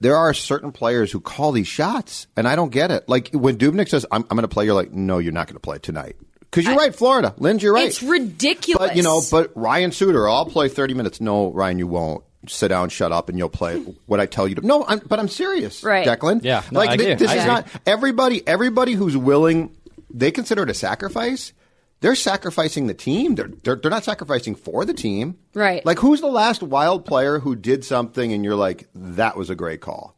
There 0.00 0.16
are 0.16 0.32
certain 0.32 0.72
players 0.72 1.12
who 1.12 1.20
call 1.20 1.52
these 1.52 1.66
shots, 1.66 2.26
and 2.38 2.48
I 2.48 2.56
don't 2.56 2.70
get 2.72 2.90
it. 2.90 3.06
Like 3.06 3.28
when 3.34 3.58
Dubnyk 3.58 3.90
says, 3.90 4.06
"I'm, 4.10 4.22
I'm 4.30 4.36
going 4.36 4.42
to 4.42 4.48
play," 4.48 4.64
you're 4.64 4.74
like, 4.74 4.92
"No, 4.92 5.18
you're 5.18 5.32
not 5.32 5.46
going 5.46 5.56
to 5.56 5.60
play 5.60 5.76
tonight." 5.76 6.16
Because 6.54 6.66
you're 6.66 6.76
right, 6.76 6.94
Florida, 6.94 7.34
Linz, 7.38 7.64
you're 7.64 7.74
right. 7.74 7.88
It's 7.88 8.00
ridiculous. 8.00 8.88
But 8.90 8.96
you 8.96 9.02
know, 9.02 9.20
but 9.28 9.50
Ryan 9.56 9.90
Suter, 9.90 10.28
I'll 10.28 10.46
play 10.46 10.68
30 10.68 10.94
minutes. 10.94 11.20
No, 11.20 11.50
Ryan, 11.50 11.80
you 11.80 11.88
won't. 11.88 12.22
Sit 12.46 12.68
down, 12.68 12.90
shut 12.90 13.10
up, 13.10 13.28
and 13.28 13.36
you'll 13.38 13.48
play 13.48 13.78
what 14.06 14.20
I 14.20 14.26
tell 14.26 14.46
you 14.46 14.54
to. 14.56 14.64
No, 14.66 14.84
I'm, 14.86 15.00
but 15.00 15.18
I'm 15.18 15.28
serious, 15.28 15.82
Right. 15.82 16.06
Declan. 16.06 16.44
Yeah, 16.44 16.62
no, 16.70 16.78
like 16.78 16.90
I 16.90 16.94
agree. 16.94 17.14
this 17.14 17.30
I 17.30 17.34
is 17.36 17.42
agree. 17.42 17.54
not 17.54 17.66
everybody. 17.86 18.46
Everybody 18.46 18.92
who's 18.92 19.16
willing, 19.16 19.74
they 20.10 20.30
consider 20.30 20.62
it 20.62 20.70
a 20.70 20.74
sacrifice. 20.74 21.52
They're 22.00 22.14
sacrificing 22.14 22.86
the 22.86 22.92
team. 22.94 23.34
They're, 23.34 23.48
they're 23.62 23.76
they're 23.76 23.90
not 23.90 24.04
sacrificing 24.04 24.54
for 24.56 24.84
the 24.84 24.92
team. 24.92 25.38
Right. 25.54 25.84
Like 25.86 25.98
who's 25.98 26.20
the 26.20 26.26
last 26.28 26.62
wild 26.62 27.06
player 27.06 27.38
who 27.38 27.56
did 27.56 27.82
something 27.84 28.30
and 28.32 28.44
you're 28.44 28.54
like, 28.56 28.88
that 28.94 29.36
was 29.38 29.48
a 29.48 29.54
great 29.54 29.80
call. 29.80 30.14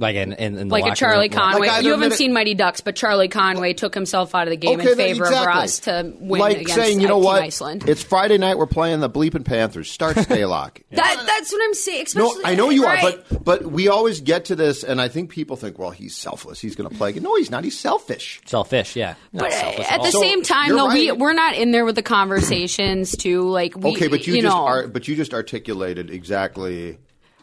Like 0.00 0.14
in, 0.14 0.32
in, 0.32 0.56
in 0.56 0.68
the 0.68 0.72
like 0.72 0.86
a 0.90 0.94
Charlie 0.94 1.28
room. 1.28 1.36
Conway. 1.36 1.66
Like 1.66 1.82
you 1.82 1.90
haven't 1.90 2.00
minute- 2.00 2.18
seen 2.18 2.32
Mighty 2.32 2.54
Ducks, 2.54 2.80
but 2.80 2.94
Charlie 2.94 3.26
Conway 3.26 3.72
took 3.74 3.94
himself 3.94 4.32
out 4.32 4.46
of 4.46 4.50
the 4.50 4.56
game 4.56 4.78
in 4.78 4.86
then- 4.86 4.96
favor 4.96 5.24
of 5.24 5.30
exactly. 5.32 5.46
Russ 5.60 5.78
to 5.80 6.12
win 6.20 6.40
like 6.40 6.56
against 6.58 6.74
saying, 6.76 7.00
you 7.00 7.08
know 7.08 7.16
Team 7.16 7.24
what? 7.24 7.42
Iceland. 7.42 7.88
It's 7.88 8.00
Friday 8.02 8.38
night. 8.38 8.58
We're 8.58 8.66
playing 8.66 9.00
the 9.00 9.10
bleeping 9.10 9.44
Panthers. 9.44 9.90
Start 9.90 10.14
Stalock. 10.18 10.82
that, 10.92 11.22
that's 11.26 11.50
what 11.52 11.60
I'm 11.64 11.74
saying. 11.74 12.06
No, 12.14 12.28
Especially, 12.28 12.44
I 12.44 12.54
know 12.54 12.70
you 12.70 12.84
right. 12.84 13.02
are, 13.02 13.10
but 13.30 13.44
but 13.44 13.62
we 13.66 13.88
always 13.88 14.20
get 14.20 14.44
to 14.46 14.54
this, 14.56 14.84
and 14.84 15.00
I 15.00 15.08
think 15.08 15.30
people 15.30 15.56
think, 15.56 15.80
well, 15.80 15.90
he's 15.90 16.14
selfless. 16.14 16.60
He's 16.60 16.76
going 16.76 16.88
to 16.88 16.94
play. 16.96 17.12
No, 17.14 17.34
he's 17.34 17.50
not. 17.50 17.64
He's 17.64 17.76
selfish. 17.76 18.40
Selfish, 18.46 18.94
yeah. 18.94 19.14
Not 19.32 19.42
But 19.42 19.52
uh, 19.52 19.60
selfish 19.60 19.86
at 19.90 19.98
all. 19.98 20.04
the 20.06 20.12
So, 20.12 20.20
same 20.20 20.42
time, 20.44 20.68
you're 20.68 20.76
though, 20.76 20.92
we 20.92 21.10
right. 21.10 21.18
we're 21.18 21.32
not 21.32 21.56
in 21.56 21.72
there 21.72 21.84
with 21.84 21.96
the 21.96 22.02
conversations 22.02 23.16
too. 23.16 23.48
Like, 23.50 23.76
we, 23.76 23.90
Okay, 23.90 24.06
but 24.06 24.26
you, 24.28 24.34
just 24.34 24.44
know, 24.44 24.64
are, 24.64 24.86
but 24.86 25.08
you 25.08 25.16
just 25.16 25.34
articulated 25.34 26.08
exactly 26.10 26.98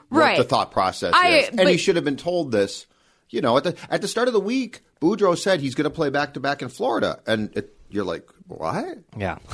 Right. 0.09 0.38
what 0.38 0.43
the 0.43 0.47
thought 0.50 0.71
process 0.71 1.13
I- 1.15 1.27
is, 1.39 1.47
and 1.50 1.57
but- 1.57 1.67
he 1.67 1.77
should 1.77 1.95
have 1.95 2.05
been 2.05 2.17
told 2.17 2.51
this. 2.51 2.85
You 3.29 3.41
know, 3.41 3.57
at 3.57 3.63
the 3.63 3.75
at 3.89 4.01
the 4.01 4.07
start 4.07 4.27
of 4.27 4.33
the 4.33 4.39
week, 4.39 4.81
Boudreau 5.01 5.35
said 5.38 5.59
he's 5.59 5.74
going 5.75 5.85
to 5.85 5.89
play 5.89 6.09
back 6.09 6.35
to 6.35 6.39
back 6.39 6.62
in 6.62 6.69
Florida, 6.69 7.19
and 7.25 7.55
it, 7.57 7.75
you're 7.89 8.05
like, 8.05 8.27
what? 8.47 9.00
Yeah. 9.17 9.39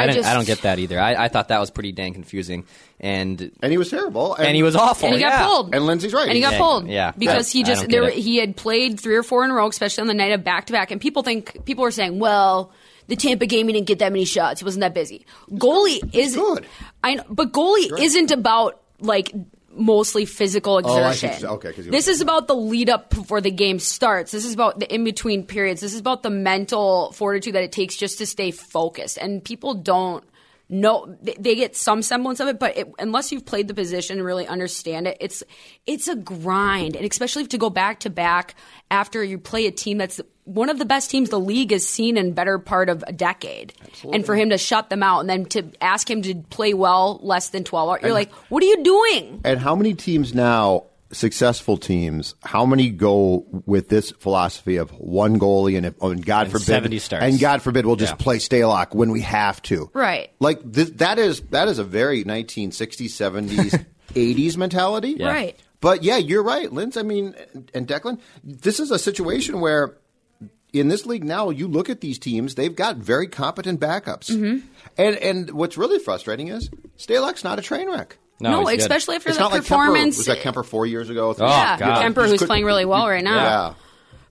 I 0.00 0.04
I, 0.04 0.12
just- 0.12 0.28
I 0.28 0.32
don't 0.34 0.46
get 0.46 0.62
that 0.62 0.78
either. 0.78 1.00
I, 1.00 1.24
I 1.24 1.28
thought 1.28 1.48
that 1.48 1.58
was 1.58 1.72
pretty 1.72 1.90
dang 1.90 2.14
confusing, 2.14 2.64
and 3.00 3.50
And 3.60 3.72
he 3.72 3.78
was 3.78 3.90
terrible, 3.90 4.36
and 4.36 4.54
he 4.54 4.62
was 4.62 4.76
awful. 4.76 5.06
and 5.08 5.16
he 5.16 5.20
got 5.20 5.32
yeah. 5.32 5.44
pulled. 5.46 5.74
And 5.74 5.86
Lindsay's 5.86 6.12
right. 6.14 6.28
And 6.28 6.36
he 6.36 6.40
got 6.40 6.52
Yeah, 6.52 6.58
pulled. 6.58 6.86
yeah. 6.88 7.12
because 7.18 7.52
Yeah. 7.52 7.58
he 7.58 7.64
just 7.64 7.88
there 7.88 8.04
it. 8.04 8.14
he 8.14 8.36
had 8.36 8.56
played 8.56 9.00
three 9.00 9.16
or 9.16 9.24
four 9.24 9.44
in 9.44 9.50
a 9.50 9.54
row, 9.54 9.66
especially 9.66 10.02
on 10.02 10.06
the 10.06 10.14
night 10.14 10.30
of 10.30 10.44
back 10.44 10.66
to 10.66 10.72
back. 10.72 10.92
And 10.92 11.00
people 11.00 11.24
think 11.24 11.64
people 11.64 11.84
are 11.84 11.90
saying, 11.90 12.18
well. 12.20 12.72
The 13.08 13.16
Tampa 13.16 13.46
game, 13.46 13.68
he 13.68 13.72
didn't 13.72 13.86
get 13.86 14.00
that 14.00 14.12
many 14.12 14.26
shots. 14.26 14.60
He 14.60 14.66
wasn't 14.66 14.82
that 14.82 14.92
busy. 14.92 15.24
Goalie 15.50 16.14
is 16.14 16.36
good. 16.36 16.66
I 17.02 17.14
know, 17.14 17.24
but 17.30 17.52
goalie 17.52 17.98
isn't 17.98 18.30
about 18.30 18.82
like 19.00 19.32
mostly 19.74 20.24
physical 20.24 20.80
Oh, 20.84 21.02
I 21.02 21.12
see 21.12 21.26
exertion. 21.26 21.28
what 21.30 21.40
you're- 21.40 21.52
okay, 21.54 21.72
'cause 21.76 21.86
you- 21.86 21.92
this 21.92 22.08
is 22.08 22.20
about 22.20 22.48
the 22.48 22.54
lead 22.56 22.90
up 22.90 23.10
before 23.10 23.40
the 23.40 23.50
game 23.50 23.78
starts. 23.78 24.32
This 24.32 24.44
is 24.44 24.52
about 24.54 24.80
the 24.80 24.92
in 24.92 25.04
between 25.04 25.44
periods. 25.44 25.80
This 25.80 25.94
is 25.94 26.00
about 26.00 26.22
the 26.24 26.30
mental 26.30 27.12
fortitude 27.12 27.54
that 27.54 27.62
it 27.62 27.70
takes 27.72 27.96
just 27.96 28.18
to 28.18 28.26
stay 28.26 28.50
focused. 28.50 29.18
And 29.18 29.44
people 29.44 29.74
don't 29.74 30.24
know 30.68 31.16
they, 31.22 31.54
get 31.54 31.76
some 31.76 32.02
semblance 32.02 32.40
of 32.40 32.48
it, 32.48 32.58
but 32.58 32.76
it, 32.76 32.92
unless 32.98 33.32
you've 33.32 33.46
played 33.46 33.68
the 33.68 33.74
position 33.74 34.18
and 34.18 34.26
really 34.26 34.46
understand 34.46 35.06
it, 35.06 35.16
it's 35.20 35.42
it's 35.86 36.08
a 36.08 36.14
grind. 36.14 36.94
And 36.96 37.10
especially 37.10 37.42
if 37.42 37.48
to 37.50 37.58
go 37.58 37.70
back 37.70 38.00
to 38.00 38.10
back 38.10 38.54
after 38.90 39.24
you 39.24 39.38
play 39.38 39.66
a 39.66 39.70
team 39.70 39.98
that's 39.98 40.20
one 40.44 40.70
of 40.70 40.78
the 40.78 40.84
best 40.84 41.10
teams 41.10 41.30
the 41.30 41.40
league 41.40 41.70
has 41.72 41.86
seen 41.86 42.16
in 42.16 42.32
better 42.32 42.58
part 42.58 42.88
of 42.88 43.04
a 43.06 43.12
decade, 43.12 43.72
and 44.12 44.24
for 44.24 44.34
him 44.34 44.50
to 44.50 44.58
shut 44.58 44.90
them 44.90 45.02
out 45.02 45.20
and 45.20 45.28
then 45.28 45.44
to 45.46 45.70
ask 45.80 46.10
him 46.10 46.22
to 46.22 46.34
play 46.50 46.74
well 46.74 47.18
less 47.22 47.50
than 47.50 47.64
twelve 47.64 47.88
hours, 47.88 48.00
you're 48.02 48.12
like, 48.12 48.32
what 48.50 48.62
are 48.62 48.66
you 48.66 48.82
doing? 48.82 49.40
And 49.44 49.58
how 49.58 49.74
many 49.74 49.94
teams 49.94 50.34
now, 50.34 50.84
successful 51.10 51.76
teams, 51.76 52.34
how 52.44 52.66
many 52.66 52.90
go 52.90 53.46
with 53.66 53.88
this 53.88 54.10
philosophy 54.10 54.76
of 54.76 54.90
one 54.90 55.38
goalie 55.38 55.76
and, 55.76 55.86
if, 55.86 55.94
oh, 56.00 56.10
and 56.10 56.24
God 56.24 56.44
And 56.46 56.52
forbid, 56.52 56.64
70 56.66 56.98
starts. 56.98 57.24
and 57.24 57.40
God 57.40 57.62
forbid 57.62 57.86
we'll 57.86 57.96
just 57.96 58.12
Yeah. 58.12 58.16
play 58.24 58.36
Stalock 58.38 58.94
when 58.94 59.10
we 59.10 59.22
have 59.22 59.62
to. 59.62 59.90
Right. 59.94 60.30
Like 60.38 60.60
this, 60.64 60.90
that 60.96 61.18
is 61.18 61.40
that 61.50 61.68
is 61.68 61.78
a 61.78 61.84
very 61.84 62.24
1960s, 62.24 63.10
70s, 63.10 63.86
80s 64.14 64.56
mentality. 64.56 65.16
Yeah. 65.18 65.28
Right. 65.28 65.58
But 65.80 66.02
yeah, 66.02 66.16
you're 66.16 66.42
right, 66.42 66.72
Linz. 66.72 66.96
I 66.96 67.02
mean, 67.02 67.34
and 67.72 67.86
Declan, 67.86 68.20
this 68.42 68.80
is 68.80 68.90
a 68.90 68.98
situation 68.98 69.60
where 69.60 69.96
in 70.72 70.88
this 70.88 71.06
league 71.06 71.24
now, 71.24 71.50
you 71.50 71.68
look 71.68 71.88
at 71.88 72.00
these 72.02 72.18
teams; 72.18 72.54
they've 72.56 72.74
got 72.74 72.96
very 72.96 73.26
competent 73.28 73.80
backups. 73.80 74.30
Mm-hmm. 74.30 74.66
And 74.98 75.16
and 75.16 75.50
what's 75.52 75.78
really 75.78 75.98
frustrating 76.00 76.48
is 76.48 76.68
Stalock's 76.98 77.44
not 77.44 77.58
a 77.58 77.62
train 77.62 77.88
wreck. 77.88 78.18
No, 78.40 78.60
he's 78.66 78.76
good. 78.76 78.80
especially 78.80 79.16
after 79.16 79.30
It's 79.30 79.38
the 79.38 79.42
not 79.44 79.52
like 79.52 79.62
performance. 79.62 80.16
Kemper. 80.16 80.18
Was 80.18 80.26
that 80.26 80.40
Kemper 80.40 80.62
four 80.62 80.86
years 80.86 81.10
ago? 81.10 81.34
Oh, 81.38 81.46
yeah, 81.46 81.78
God. 81.78 82.02
Kemper, 82.02 82.26
who's 82.26 82.42
playing 82.42 82.64
really 82.64 82.84
well 82.84 83.08
right 83.08 83.24
now. 83.24 83.34
Yeah. 83.36 83.74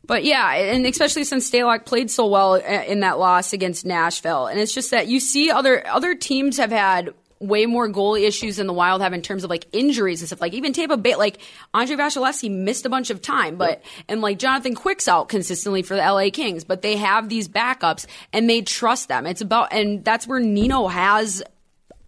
But 0.06 0.24
yeah, 0.24 0.54
and 0.54 0.86
especially 0.86 1.26
since 1.26 1.52
Stalock 1.52 1.86
played 1.86 2.10
so 2.10 2.28
well 2.28 2.54
uh, 2.54 2.60
in 2.60 3.02
that 3.02 3.20
loss 3.20 3.52
against 3.52 3.86
Nashville, 3.86 4.48
and 4.48 4.58
it's 4.58 4.74
just 4.74 4.92
that 4.92 5.08
you 5.08 5.20
see 5.20 5.52
other 5.52 5.86
other 5.86 6.16
teams 6.16 6.58
have 6.58 6.72
had 6.72 7.14
way 7.40 7.66
more 7.66 7.88
goalie 7.90 8.26
issues 8.26 8.56
than 8.56 8.66
the 8.68 8.74
Wild 8.74 9.02
have 9.02 9.12
in 9.14 9.22
terms 9.22 9.44
of 9.44 9.50
like 9.50 9.68
injuries 9.74 10.22
and 10.22 10.28
stuff. 10.30 10.40
Like 10.40 10.54
even 10.54 10.72
Tampa 10.72 10.96
Bay, 10.96 11.16
like 11.16 11.40
Andrei 11.74 11.98
Vasilevskiy 11.98 12.50
missed 12.50 12.86
a 12.86 12.90
bunch 12.90 13.10
of 13.10 13.22
time, 13.22 13.58
but 13.58 13.84
and 14.08 14.22
like 14.22 14.40
Jonathan 14.40 14.76
Quick's 14.76 15.10
out 15.10 15.28
consistently 15.28 15.82
for 15.82 15.96
the 15.96 16.02
LA 16.02 16.30
Kings, 16.32 16.64
but 16.64 16.82
they 16.82 16.96
have 16.96 17.28
these 17.28 17.50
backups 17.50 18.06
and 18.32 18.50
they 18.50 18.62
trust 18.62 19.10
them. 19.10 19.26
It's 19.28 19.42
about 19.42 19.74
and 19.74 20.06
that's 20.06 20.26
where 20.26 20.40
Nino 20.40 20.88
has 20.88 21.44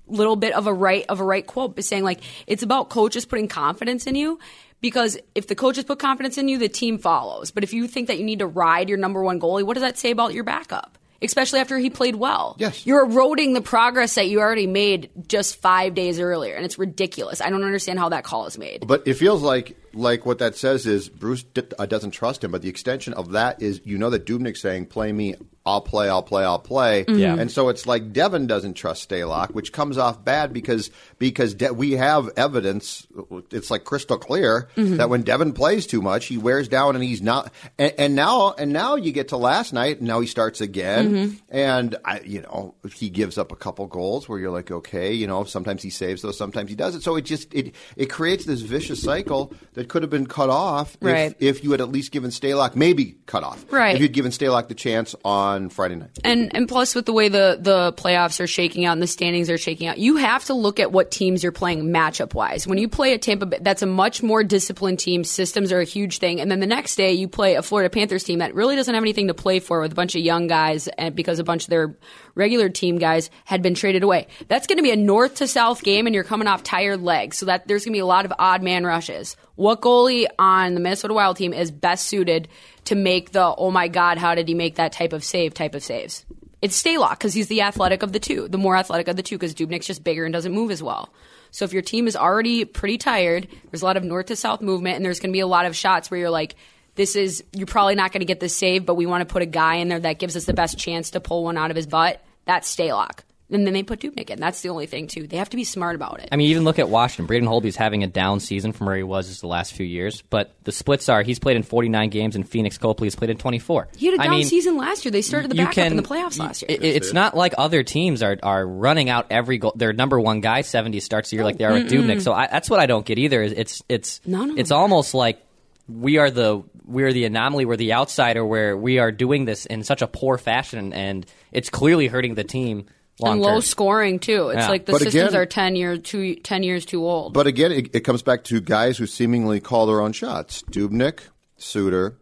little 0.09 0.35
bit 0.35 0.53
of 0.53 0.67
a 0.67 0.73
right 0.73 1.05
of 1.09 1.19
a 1.19 1.23
right 1.23 1.45
quote 1.47 1.75
but 1.75 1.83
saying 1.85 2.03
like 2.03 2.19
it's 2.47 2.63
about 2.63 2.89
coaches 2.89 3.25
putting 3.25 3.47
confidence 3.47 4.07
in 4.07 4.15
you 4.15 4.39
because 4.81 5.17
if 5.35 5.47
the 5.47 5.55
coaches 5.55 5.83
put 5.83 5.99
confidence 5.99 6.37
in 6.37 6.47
you 6.47 6.57
the 6.57 6.69
team 6.69 6.97
follows 6.97 7.51
but 7.51 7.63
if 7.63 7.73
you 7.73 7.87
think 7.87 8.07
that 8.07 8.17
you 8.17 8.25
need 8.25 8.39
to 8.39 8.47
ride 8.47 8.89
your 8.89 8.97
number 8.97 9.21
one 9.23 9.39
goalie 9.39 9.63
what 9.63 9.73
does 9.75 9.83
that 9.83 9.97
say 9.97 10.11
about 10.11 10.33
your 10.33 10.43
backup 10.43 10.97
especially 11.21 11.59
after 11.59 11.77
he 11.77 11.89
played 11.89 12.15
well 12.15 12.55
Yes. 12.59 12.85
you're 12.85 13.03
eroding 13.05 13.51
the 13.53 13.61
progress 13.61 14.15
that 14.15 14.27
you 14.29 14.39
already 14.39 14.67
made 14.67 15.09
just 15.27 15.57
five 15.57 15.93
days 15.93 16.17
earlier 16.19 16.55
and 16.55 16.63
it's 16.65 16.79
ridiculous 16.79 17.41
i 17.41 17.49
don't 17.49 17.63
understand 17.63 17.99
how 17.99 18.07
that 18.09 18.23
call 18.23 18.45
is 18.45 18.57
made 18.57 18.87
But 18.87 19.05
it 19.05 19.15
feels 19.15 19.41
like 19.41 19.75
like 19.93 20.25
what 20.25 20.37
that 20.39 20.55
says 20.55 20.85
is 20.85 21.09
Bruce 21.09 21.41
d- 21.43 21.63
uh, 21.79 21.87
doesn't 21.87 22.11
trust 22.11 22.43
him. 22.43 22.51
But 22.51 22.61
the 22.61 22.69
extension 22.69 23.11
of 23.13 23.31
that 23.31 23.59
is 23.59 23.81
you 23.85 23.97
know 23.97 24.11
that 24.11 24.23
Dubnyk's 24.23 24.61
saying, 24.61 24.85
"Play 24.85 25.11
me, 25.11 25.33
I'll 25.65 25.81
play, 25.81 26.09
I'll 26.09 26.23
play, 26.23 26.43
I'll 26.43 26.59
play." 26.59 27.05
Mm-hmm. 27.05 27.19
Yeah. 27.19 27.35
And 27.35 27.51
so 27.51 27.69
it's 27.69 27.85
like 27.85 28.13
Devan 28.13 28.47
doesn't 28.47 28.75
trust 28.75 29.09
Stalock, 29.09 29.51
which 29.51 29.71
comes 29.71 29.97
off 29.97 30.23
bad 30.23 30.53
because 30.53 30.91
because 31.17 31.53
De- 31.53 31.73
we 31.73 31.93
have 31.93 32.29
evidence. 32.37 33.07
It's 33.51 33.69
like 33.71 33.83
crystal 33.83 34.17
clear 34.17 34.69
mm-hmm. 34.75 34.97
that 34.97 35.09
when 35.09 35.23
Devan 35.23 35.53
plays 35.55 35.87
too 35.87 36.01
much, 36.01 36.25
he 36.25 36.37
wears 36.37 36.67
down 36.67 36.95
and 36.95 37.03
he's 37.03 37.21
not. 37.21 37.51
And, 37.77 37.93
and 37.97 38.15
now 38.15 38.53
and 38.57 38.71
now 38.71 38.95
you 38.95 39.11
get 39.11 39.29
to 39.29 39.37
last 39.37 39.73
night, 39.73 39.99
and 39.99 40.07
now 40.07 40.19
he 40.19 40.27
starts 40.27 40.61
again, 40.61 41.11
mm-hmm. 41.11 41.35
and 41.49 41.95
I, 42.05 42.21
you 42.21 42.41
know 42.41 42.75
he 42.93 43.09
gives 43.09 43.37
up 43.37 43.51
a 43.51 43.55
couple 43.55 43.87
goals 43.87 44.29
where 44.29 44.39
you're 44.39 44.51
like, 44.51 44.71
okay, 44.71 45.13
you 45.13 45.27
know, 45.27 45.43
sometimes 45.43 45.83
he 45.83 45.89
saves 45.89 46.21
those, 46.21 46.37
sometimes 46.37 46.69
he 46.69 46.75
doesn't. 46.75 47.01
So 47.01 47.15
it 47.15 47.23
just 47.25 47.53
it 47.53 47.75
it 47.95 48.07
creates 48.07 48.45
this 48.45 48.61
vicious 48.61 49.01
cycle 49.01 49.53
that 49.73 49.89
could 49.89 50.03
have 50.03 50.11
been 50.11 50.27
cut 50.27 50.49
off 50.49 50.97
Right. 51.01 51.35
if, 51.39 51.57
if 51.57 51.63
you 51.63 51.71
had 51.71 51.81
at 51.81 51.89
least 51.89 52.11
given 52.11 52.29
Stalock 52.29 52.75
maybe 52.75 53.17
cut 53.25 53.43
off. 53.43 53.65
Right. 53.71 53.95
If 53.95 54.01
you'd 54.01 54.13
given 54.13 54.31
Stalock 54.31 54.67
the 54.67 54.75
chance 54.75 55.15
on 55.25 55.48
Friday 55.69 55.95
night. 55.95 56.09
And 56.23 56.55
and 56.55 56.67
plus 56.67 56.95
with 56.95 57.05
the 57.05 57.13
way 57.13 57.29
the 57.29 57.57
the 57.59 57.93
playoffs 57.93 58.39
are 58.39 58.47
shaking 58.47 58.85
out 58.85 58.93
and 58.93 59.01
the 59.01 59.07
standings 59.07 59.49
are 59.49 59.57
shaking 59.57 59.87
out, 59.87 59.97
you 59.97 60.17
have 60.17 60.45
to 60.45 60.53
look 60.53 60.79
at 60.79 60.91
what 60.91 61.11
teams 61.11 61.43
you're 61.43 61.51
playing 61.51 61.85
matchup 61.85 62.33
wise. 62.33 62.67
When 62.67 62.77
you 62.77 62.87
play 62.87 63.13
a 63.13 63.17
Tampa 63.17 63.45
that's 63.61 63.81
a 63.81 63.85
much 63.85 64.23
more 64.23 64.43
disciplined 64.43 64.99
team. 64.99 65.23
Systems 65.23 65.71
are 65.71 65.79
a 65.79 65.85
huge 65.85 66.19
thing. 66.19 66.39
And 66.39 66.49
then 66.51 66.59
the 66.59 66.67
next 66.67 66.95
day 66.95 67.13
you 67.13 67.27
play 67.27 67.55
a 67.55 67.61
Florida 67.61 67.89
Panthers 67.89 68.23
team 68.23 68.39
that 68.39 68.53
really 68.53 68.75
doesn't 68.75 68.93
have 68.93 69.03
anything 69.03 69.27
to 69.27 69.33
play 69.33 69.59
for 69.59 69.81
with 69.81 69.91
a 69.91 69.95
bunch 69.95 70.15
of 70.15 70.21
young 70.21 70.47
guys 70.47 70.87
and 70.87 71.15
because 71.15 71.39
a 71.39 71.43
bunch 71.43 71.63
of 71.63 71.69
their 71.69 71.95
regular 72.39 72.69
team 72.69 72.97
guys 72.97 73.29
had 73.45 73.61
been 73.61 73.75
traded 73.75 74.01
away. 74.01 74.27
That's 74.47 74.65
going 74.65 74.77
to 74.77 74.83
be 74.83 74.91
a 74.91 74.95
north 74.95 75.35
to 75.35 75.47
south 75.47 75.83
game 75.83 76.07
and 76.07 76.15
you're 76.15 76.23
coming 76.23 76.47
off 76.47 76.63
tired 76.63 77.01
legs. 77.01 77.37
So 77.37 77.45
that 77.45 77.67
there's 77.67 77.85
going 77.85 77.93
to 77.93 77.97
be 77.97 77.99
a 77.99 78.05
lot 78.05 78.25
of 78.25 78.33
odd 78.39 78.63
man 78.63 78.85
rushes. 78.85 79.37
What 79.55 79.81
goalie 79.81 80.27
on 80.39 80.73
the 80.73 80.79
Minnesota 80.79 81.13
Wild 81.13 81.37
team 81.37 81.53
is 81.53 81.69
best 81.69 82.07
suited 82.07 82.47
to 82.85 82.95
make 82.95 83.33
the 83.33 83.53
oh 83.55 83.69
my 83.69 83.87
god, 83.87 84.17
how 84.17 84.33
did 84.33 84.47
he 84.47 84.55
make 84.55 84.75
that 84.75 84.93
type 84.93 85.13
of 85.13 85.23
save 85.23 85.53
type 85.53 85.75
of 85.75 85.83
saves? 85.83 86.25
It's 86.61 86.81
Stalock 86.81 87.11
because 87.11 87.33
he's 87.33 87.47
the 87.47 87.61
athletic 87.61 88.03
of 88.03 88.11
the 88.11 88.19
two, 88.19 88.47
the 88.47 88.57
more 88.57 88.75
athletic 88.75 89.07
of 89.07 89.15
the 89.15 89.23
two 89.23 89.37
because 89.37 89.53
Dubnyk's 89.53 89.85
just 89.87 90.03
bigger 90.03 90.25
and 90.25 90.33
doesn't 90.33 90.51
move 90.51 90.71
as 90.71 90.81
well. 90.81 91.13
So 91.51 91.65
if 91.65 91.73
your 91.73 91.81
team 91.81 92.07
is 92.07 92.15
already 92.15 92.65
pretty 92.65 92.97
tired, 92.97 93.47
there's 93.69 93.81
a 93.81 93.85
lot 93.85 93.97
of 93.97 94.03
north 94.03 94.27
to 94.27 94.35
south 94.35 94.61
movement, 94.61 94.97
and 94.97 95.05
there's 95.05 95.19
going 95.19 95.31
to 95.31 95.33
be 95.33 95.39
a 95.39 95.47
lot 95.47 95.65
of 95.65 95.75
shots 95.75 96.11
where 96.11 96.19
you're 96.19 96.29
like, 96.29 96.55
this 96.95 97.15
is 97.15 97.43
you're 97.53 97.65
probably 97.65 97.95
not 97.95 98.11
going 98.11 98.19
to 98.19 98.25
get 98.25 98.39
this 98.39 98.55
save, 98.55 98.85
but 98.85 98.95
we 98.95 99.05
want 99.05 99.27
to 99.27 99.31
put 99.31 99.41
a 99.41 99.47
guy 99.47 99.75
in 99.75 99.87
there 99.87 99.99
that 100.01 100.19
gives 100.19 100.35
us 100.35 100.45
the 100.45 100.53
best 100.53 100.77
chance 100.77 101.11
to 101.11 101.21
pull 101.21 101.43
one 101.43 101.57
out 101.57 101.69
of 101.71 101.77
his 101.77 101.87
butt. 101.87 102.21
That's 102.49 102.75
Stalock. 102.75 103.19
And 103.51 103.65
then 103.65 103.73
they 103.73 103.81
put 103.83 103.99
Dubnyk 103.99 104.29
in. 104.31 104.39
That's 104.39 104.61
the 104.61 104.69
only 104.69 104.85
thing 104.87 105.05
too. 105.07 105.27
They 105.27 105.37
have 105.37 105.49
to 105.51 105.57
be 105.57 105.63
smart 105.63 105.95
about 105.95 106.19
it. 106.19 106.29
I 106.31 106.35
mean, 106.35 106.49
even 106.49 106.63
look 106.63 106.77
at 106.79 106.89
Washington. 106.89 107.25
Braden 107.27 107.47
Holtby's 107.47 107.75
having 107.75 108.03
a 108.03 108.07
down 108.07 108.39
season 108.39 108.71
from 108.73 108.87
where 108.87 108.95
he 108.95 109.01
was 109.03 109.27
just 109.27 109.41
the 109.41 109.47
last 109.47 109.73
few 109.73 109.85
years. 109.85 110.21
But 110.29 110.53
the 110.63 110.71
splits 110.71 111.09
are 111.09 111.21
he's 111.23 111.37
played 111.39 111.57
in 111.57 111.63
49 111.63 112.09
games, 112.09 112.35
and 112.35 112.47
Pheonix 112.47 112.79
Copley 112.79 113.07
has 113.07 113.15
played 113.15 113.29
in 113.31 113.37
24. 113.37 113.87
he 113.97 114.05
had 114.07 114.19
a 114.19 114.21
I 114.21 114.25
down 114.25 114.35
mean, 114.35 114.45
season 114.45 114.77
last 114.77 115.03
year. 115.05 115.11
They 115.11 115.21
started 115.23 115.49
the 115.51 115.55
backup 115.55 115.73
can- 115.73 115.91
in 115.91 115.97
the 115.97 116.03
playoffs 116.03 116.39
last 116.39 116.61
year. 116.63 116.69
it- 116.69 116.83
it's 116.83 117.13
not 117.13 117.35
like 117.35 117.53
other 117.57 117.81
teams 117.83 118.21
are, 118.23 118.37
are 118.43 118.65
running 118.67 119.09
out 119.09 119.27
every 119.31 119.57
goal. 119.57 119.73
Their 119.75 119.93
number 119.93 120.19
one 120.19 120.41
guy 120.41 120.61
70 120.61 120.99
starts 120.99 121.31
a 121.31 121.35
year 121.35 121.43
like 121.43 121.57
they 121.57 121.65
are 121.65 121.73
with 121.73 121.89
Dubnyk. 121.91 122.21
So 122.21 122.33
I, 122.33 122.47
that's 122.47 122.69
what 122.69 122.79
I 122.79 122.85
don't 122.87 123.05
get 123.05 123.17
either. 123.19 123.41
Is 123.41 123.51
it's 123.53 123.81
it's 123.89 124.21
None 124.27 124.51
of 124.51 124.59
it's 124.59 124.71
almost 124.71 125.13
like 125.15 125.43
we 125.87 126.17
are 126.17 126.29
the 126.29 126.61
we 126.85 127.01
are 127.03 127.11
the 127.13 127.25
anomaly. 127.25 127.65
We're 127.65 127.77
the 127.77 127.93
outsider 127.93 128.45
where 128.45 128.77
we 128.77 128.99
are 128.99 129.11
doing 129.11 129.45
this 129.45 129.65
in 129.65 129.83
such 129.83 130.03
a 130.03 130.07
poor 130.07 130.37
fashion, 130.37 130.93
and 130.93 131.25
it's 131.51 131.69
clearly 131.69 132.07
hurting 132.07 132.35
the 132.35 132.43
team. 132.43 132.85
Long 133.21 133.33
and 133.33 133.41
low 133.41 133.51
term. 133.55 133.61
scoring 133.61 134.19
too. 134.19 134.47
It's 134.49 134.59
Yeah. 134.59 134.69
like 134.69 134.85
the 134.85 134.93
But 134.93 135.01
systems 135.01 135.29
again- 135.29 135.35
are 135.41 135.45
ten 135.45 135.75
year 135.75 135.97
too 135.97 136.35
ten 136.35 136.63
years 136.63 136.85
too 136.85 137.05
old. 137.05 137.33
But 137.33 137.47
again, 137.47 137.71
it, 137.73 137.93
it 137.93 137.99
comes 138.01 138.21
back 138.21 138.45
to 138.45 138.61
guys 138.61 138.97
who 138.97 139.05
seemingly 139.07 139.59
call 139.59 139.87
their 139.87 139.99
own 139.99 140.13
shots. 140.13 140.63
Dubnyk, 140.71 141.19
Suter, 141.57 142.17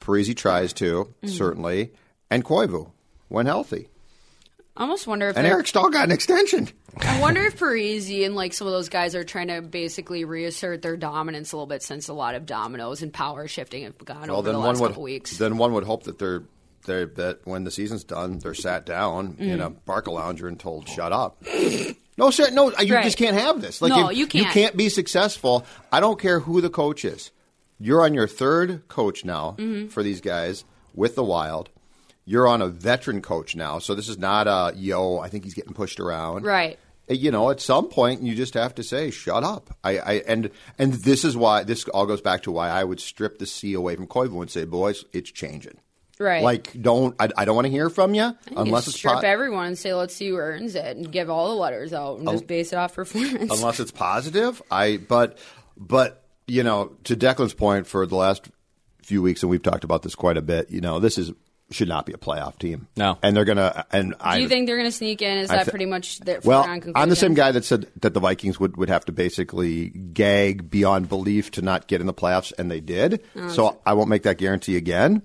Parise 0.00 0.34
tries 0.36 0.72
to, 0.74 1.04
Mm-hmm. 1.04 1.28
certainly, 1.28 1.92
and 2.30 2.44
Koivu 2.44 2.90
when 3.28 3.46
healthy. 3.46 3.88
I 4.76 4.82
almost 4.82 5.06
wonder 5.06 5.28
if 5.28 5.36
And 5.36 5.44
they're- 5.44 5.52
Eric 5.54 5.66
Staal 5.68 5.90
got 5.90 6.04
an 6.04 6.10
extension. 6.10 6.68
I 6.96 7.20
wonder 7.20 7.42
if 7.44 7.56
Parise 7.58 8.24
and 8.26 8.34
like 8.34 8.52
some 8.52 8.66
of 8.66 8.72
those 8.72 8.88
guys 8.88 9.14
are 9.14 9.22
trying 9.24 9.48
to 9.48 9.60
basically 9.62 10.24
reassert 10.24 10.82
their 10.82 10.96
dominance 10.96 11.52
a 11.52 11.56
little 11.56 11.66
bit 11.66 11.82
since 11.84 12.08
a 12.08 12.12
lot 12.14 12.34
of 12.34 12.46
dominoes 12.46 13.02
and 13.02 13.12
power 13.12 13.46
shifting 13.46 13.84
have 13.84 13.98
gone 13.98 14.28
Well, 14.28 14.38
over 14.38 14.46
then 14.46 14.54
the 14.54 14.58
one 14.58 14.68
last 14.70 14.80
would 14.80 14.88
couple 14.88 15.02
weeks. 15.04 15.36
then 15.38 15.58
one 15.58 15.74
would 15.74 15.84
hope 15.84 16.04
that 16.04 16.18
they're 16.18 16.42
they 16.86 17.04
that 17.04 17.40
when 17.44 17.64
the 17.64 17.70
season's 17.70 18.04
done, 18.04 18.38
they're 18.38 18.54
sat 18.54 18.86
down 18.86 19.36
in 19.38 19.58
Mm. 19.58 19.66
a 19.66 19.70
Barca 19.70 20.10
lounger 20.10 20.48
and 20.48 20.58
told, 20.58 20.88
"Shut 20.88 21.12
up." 21.12 21.42
No, 22.18 22.30
sir, 22.30 22.50
no, 22.50 22.70
you 22.80 22.94
Right. 22.94 23.04
just 23.04 23.16
can't 23.16 23.36
have 23.38 23.62
this. 23.62 23.80
Like, 23.80 23.90
No, 23.90 24.10
you 24.10 24.26
can't. 24.26 24.44
You 24.44 24.50
can't 24.50 24.76
be 24.76 24.90
successful. 24.90 25.64
I 25.90 26.00
don't 26.00 26.20
care 26.20 26.40
who 26.40 26.60
the 26.60 26.68
coach 26.68 27.02
is. 27.02 27.30
You're 27.78 28.02
on 28.04 28.12
your 28.12 28.26
third 28.28 28.86
coach 28.88 29.24
now 29.24 29.54
Mm-hmm. 29.58 29.88
for 29.88 30.02
these 30.02 30.20
guys 30.20 30.64
with 30.94 31.14
the 31.14 31.24
Wild. 31.24 31.70
You're 32.26 32.46
on 32.46 32.60
a 32.60 32.66
veteran 32.68 33.22
coach 33.22 33.56
now, 33.56 33.78
so 33.78 33.94
this 33.94 34.06
is 34.10 34.18
not 34.18 34.46
a 34.46 34.74
Yeo. 34.76 35.18
I 35.18 35.28
think 35.30 35.44
he's 35.44 35.54
getting 35.54 35.72
pushed 35.72 35.98
around. 35.98 36.44
Right. 36.44 36.78
you 37.08 37.30
know, 37.30 37.50
at 37.50 37.60
some 37.60 37.88
point, 37.88 38.22
you 38.22 38.34
just 38.36 38.52
have 38.54 38.74
to 38.74 38.82
say, 38.82 39.10
"Shut 39.10 39.42
up." 39.42 39.74
I, 39.82 39.98
I 39.98 40.12
and 40.28 40.50
and 40.78 40.92
this 40.92 41.24
is 41.24 41.36
why 41.38 41.64
this 41.64 41.84
all 41.88 42.04
goes 42.06 42.20
back 42.20 42.42
to 42.42 42.52
why 42.52 42.68
I 42.68 42.84
would 42.84 43.00
strip 43.00 43.38
the 43.38 43.46
C 43.46 43.72
away 43.72 43.96
from 43.96 44.06
Koivu 44.08 44.42
and 44.42 44.50
say, 44.50 44.64
"Boys, 44.64 45.04
it's 45.14 45.30
changing." 45.30 45.78
Right. 46.20 46.42
Like, 46.42 46.70
don't 46.80 47.16
I, 47.18 47.30
I 47.36 47.44
don't 47.46 47.56
want 47.56 47.64
to 47.64 47.70
hear 47.70 47.88
from 47.88 48.14
you 48.14 48.24
You 48.24 48.56
unless 48.56 48.86
it's 48.86 48.96
strip 48.96 49.14
po- 49.14 49.20
everyone 49.20 49.68
and 49.68 49.78
say, 49.78 49.94
let's 49.94 50.14
see 50.14 50.28
who 50.28 50.36
earns 50.36 50.74
it, 50.74 50.96
and 50.96 51.10
give 51.10 51.30
all 51.30 51.48
the 51.48 51.54
letters 51.54 51.92
out, 51.94 52.18
and 52.18 52.28
just 52.28 52.46
base 52.46 52.72
it 52.72 52.76
off 52.76 52.94
performance. 52.94 53.50
unless 53.50 53.80
it's 53.80 53.90
positive. 53.90 54.60
I 54.70 54.98
but 54.98 55.38
but 55.78 56.22
you 56.46 56.62
know, 56.62 56.92
to 57.04 57.16
Declan's 57.16 57.54
point, 57.54 57.86
for 57.86 58.06
the 58.06 58.16
last 58.16 58.48
few 59.02 59.22
weeks, 59.22 59.42
and 59.42 59.48
we've 59.50 59.62
talked 59.62 59.84
about 59.84 60.02
this 60.02 60.14
quite 60.14 60.36
a 60.36 60.42
bit. 60.42 60.70
You 60.70 60.80
know, 60.82 61.00
this 61.00 61.16
is 61.16 61.32
should 61.70 61.88
not 61.88 62.04
be 62.04 62.12
a 62.12 62.16
playoff 62.16 62.58
team. 62.58 62.88
No. 62.96 63.16
and 63.22 63.36
they're 63.36 63.44
gonna. 63.44 63.86
And 63.92 64.14
I 64.20 64.36
Do 64.36 64.42
you 64.42 64.48
think 64.48 64.66
they're 64.66 64.76
going 64.76 64.90
to 64.90 64.96
sneak 64.96 65.22
in? 65.22 65.38
Is 65.38 65.50
I 65.50 65.58
that 65.58 65.66
thi- 65.66 65.70
pretty 65.70 65.86
much 65.86 66.18
their 66.18 66.40
Well. 66.42 66.64
I'm 66.94 67.08
the 67.08 67.16
same 67.16 67.34
guy 67.34 67.52
that 67.52 67.64
said 67.64 67.86
that 68.00 68.12
the 68.12 68.20
Vikings 68.20 68.58
would, 68.58 68.76
would 68.76 68.88
have 68.88 69.04
to 69.04 69.12
basically 69.12 69.88
gag 69.90 70.68
beyond 70.68 71.08
belief 71.08 71.52
to 71.52 71.62
not 71.62 71.86
get 71.86 72.00
in 72.00 72.06
the 72.08 72.14
playoffs, 72.14 72.52
and 72.58 72.70
they 72.70 72.80
did. 72.80 73.22
Oh, 73.36 73.48
so 73.48 73.80
I 73.86 73.92
won't 73.94 74.08
make 74.08 74.24
that 74.24 74.36
guarantee 74.38 74.76
again, 74.76 75.22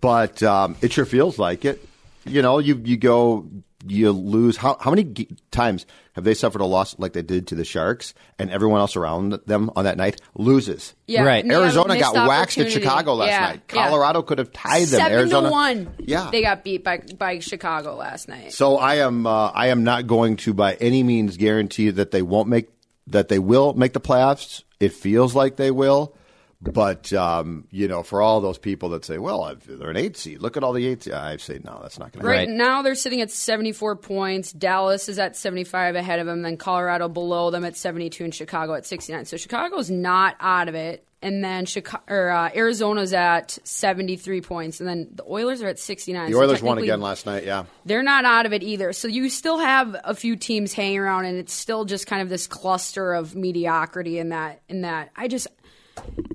but 0.00 0.42
um, 0.42 0.76
it 0.82 0.92
sure 0.92 1.04
feels 1.06 1.38
like 1.38 1.64
it. 1.64 1.86
You 2.26 2.42
know, 2.42 2.58
you 2.58 2.80
you 2.84 2.96
go, 2.96 3.46
you 3.86 4.10
lose. 4.10 4.56
How 4.56 4.76
how 4.80 4.90
many 4.90 5.04
g- 5.04 5.28
times 5.50 5.86
have 6.14 6.24
they 6.24 6.32
suffered 6.34 6.60
a 6.62 6.64
loss 6.64 6.98
like 6.98 7.12
they 7.12 7.22
did 7.22 7.48
to 7.48 7.54
the 7.54 7.64
Sharks, 7.64 8.14
and 8.38 8.50
everyone 8.50 8.80
else 8.80 8.96
around 8.96 9.38
them 9.46 9.70
on 9.76 9.84
that 9.84 9.96
night 9.98 10.20
loses? 10.34 10.94
Yeah, 11.06 11.22
Right. 11.24 11.42
and 11.44 11.50
they 11.50 11.54
Arizona 11.54 11.98
got 11.98 12.14
missed 12.14 12.26
waxed 12.28 12.58
at. 12.58 12.72
Chicago 12.72 13.14
last 13.14 13.28
Yeah, 13.28 13.40
night. 13.40 13.60
yeah. 13.74 13.84
Colorado 13.88 14.22
could 14.22 14.38
have 14.38 14.52
tied 14.52 14.86
them. 14.86 15.00
Seven 15.00 15.12
Arizona 15.12 15.48
to 15.48 15.52
one. 15.52 15.94
Yeah, 15.98 16.30
they 16.32 16.40
got 16.42 16.64
beat 16.64 16.82
by 16.82 17.02
by 17.18 17.38
Chicago 17.40 17.94
last 17.96 18.26
night. 18.28 18.52
so 18.54 18.78
I 18.78 18.96
am 18.96 19.26
uh, 19.26 19.48
I 19.54 19.68
am 19.68 19.84
not 19.84 20.06
going 20.06 20.36
to 20.38 20.54
by 20.54 20.74
any 20.74 21.02
means 21.02 21.36
guarantee 21.36 21.90
that 21.90 22.10
they 22.10 22.22
won't 22.22 22.48
make 22.48 22.70
that 23.08 23.28
they 23.28 23.38
will 23.38 23.74
make 23.74 23.92
the 23.92 24.00
playoffs. 24.00 24.62
It 24.80 24.92
feels 24.94 25.34
like 25.34 25.56
they 25.56 25.70
will, 25.70 26.16
but 26.72 27.12
um, 27.12 27.66
you 27.70 27.88
know, 27.88 28.02
for 28.02 28.22
all 28.22 28.40
those 28.40 28.58
people 28.58 28.88
that 28.90 29.04
say, 29.04 29.18
"Well, 29.18 29.46
if 29.48 29.64
they're 29.64 29.90
an 29.90 29.96
eight 29.96 30.16
seed, 30.16 30.40
look 30.40 30.56
at 30.56 30.64
all 30.64 30.72
the 30.72 30.86
eight." 30.86 31.02
seed," 31.04 31.12
I 31.12 31.36
say, 31.36 31.60
no, 31.62 31.78
that's 31.82 31.98
not 31.98 32.12
going 32.12 32.22
to 32.22 32.28
Right, 32.28 32.48
Right. 32.48 32.48
now 32.48 32.82
they're 32.82 32.94
sitting 32.94 33.20
at 33.20 33.30
74 33.30 33.96
points. 33.96 34.52
Dallas 34.52 35.08
is 35.08 35.18
at 35.18 35.36
75 35.36 35.94
ahead 35.96 36.18
of 36.20 36.26
them. 36.26 36.42
Then 36.42 36.56
Colorado 36.56 37.08
below 37.08 37.50
them 37.50 37.64
at 37.64 37.76
72, 37.76 38.24
and 38.24 38.34
Chicago 38.34 38.74
at 38.74 38.86
69. 38.86 39.24
So 39.26 39.36
Chicago's 39.36 39.90
not 39.90 40.36
out 40.40 40.68
of 40.68 40.74
it. 40.74 41.06
And 41.22 41.42
then 41.42 41.64
Chicago, 41.64 42.02
or, 42.06 42.28
uh, 42.28 42.50
Arizona's 42.54 43.14
at 43.14 43.58
73 43.64 44.42
points, 44.42 44.80
and 44.80 44.86
then 44.86 45.08
the 45.14 45.24
Oilers 45.26 45.62
are 45.62 45.68
at 45.68 45.78
69. 45.78 46.26
The 46.26 46.34
So 46.36 46.42
Oilers 46.42 46.62
won 46.62 46.76
again 46.76 47.00
last 47.00 47.24
night. 47.24 47.44
Yeah, 47.46 47.64
They're 47.86 48.02
not 48.02 48.26
out 48.26 48.44
of 48.44 48.52
it 48.52 48.62
either. 48.62 48.92
So 48.92 49.08
you 49.08 49.30
still 49.30 49.56
have 49.56 49.96
a 50.04 50.14
few 50.14 50.36
teams 50.36 50.74
hanging 50.74 50.98
around, 50.98 51.24
and 51.24 51.38
it's 51.38 51.54
still 51.54 51.86
just 51.86 52.06
kind 52.06 52.20
of 52.20 52.28
this 52.28 52.46
cluster 52.46 53.14
of 53.14 53.34
mediocrity 53.34 54.18
in 54.18 54.28
that. 54.30 54.60
In 54.68 54.82
that, 54.82 55.12
I 55.16 55.28
just 55.28 55.46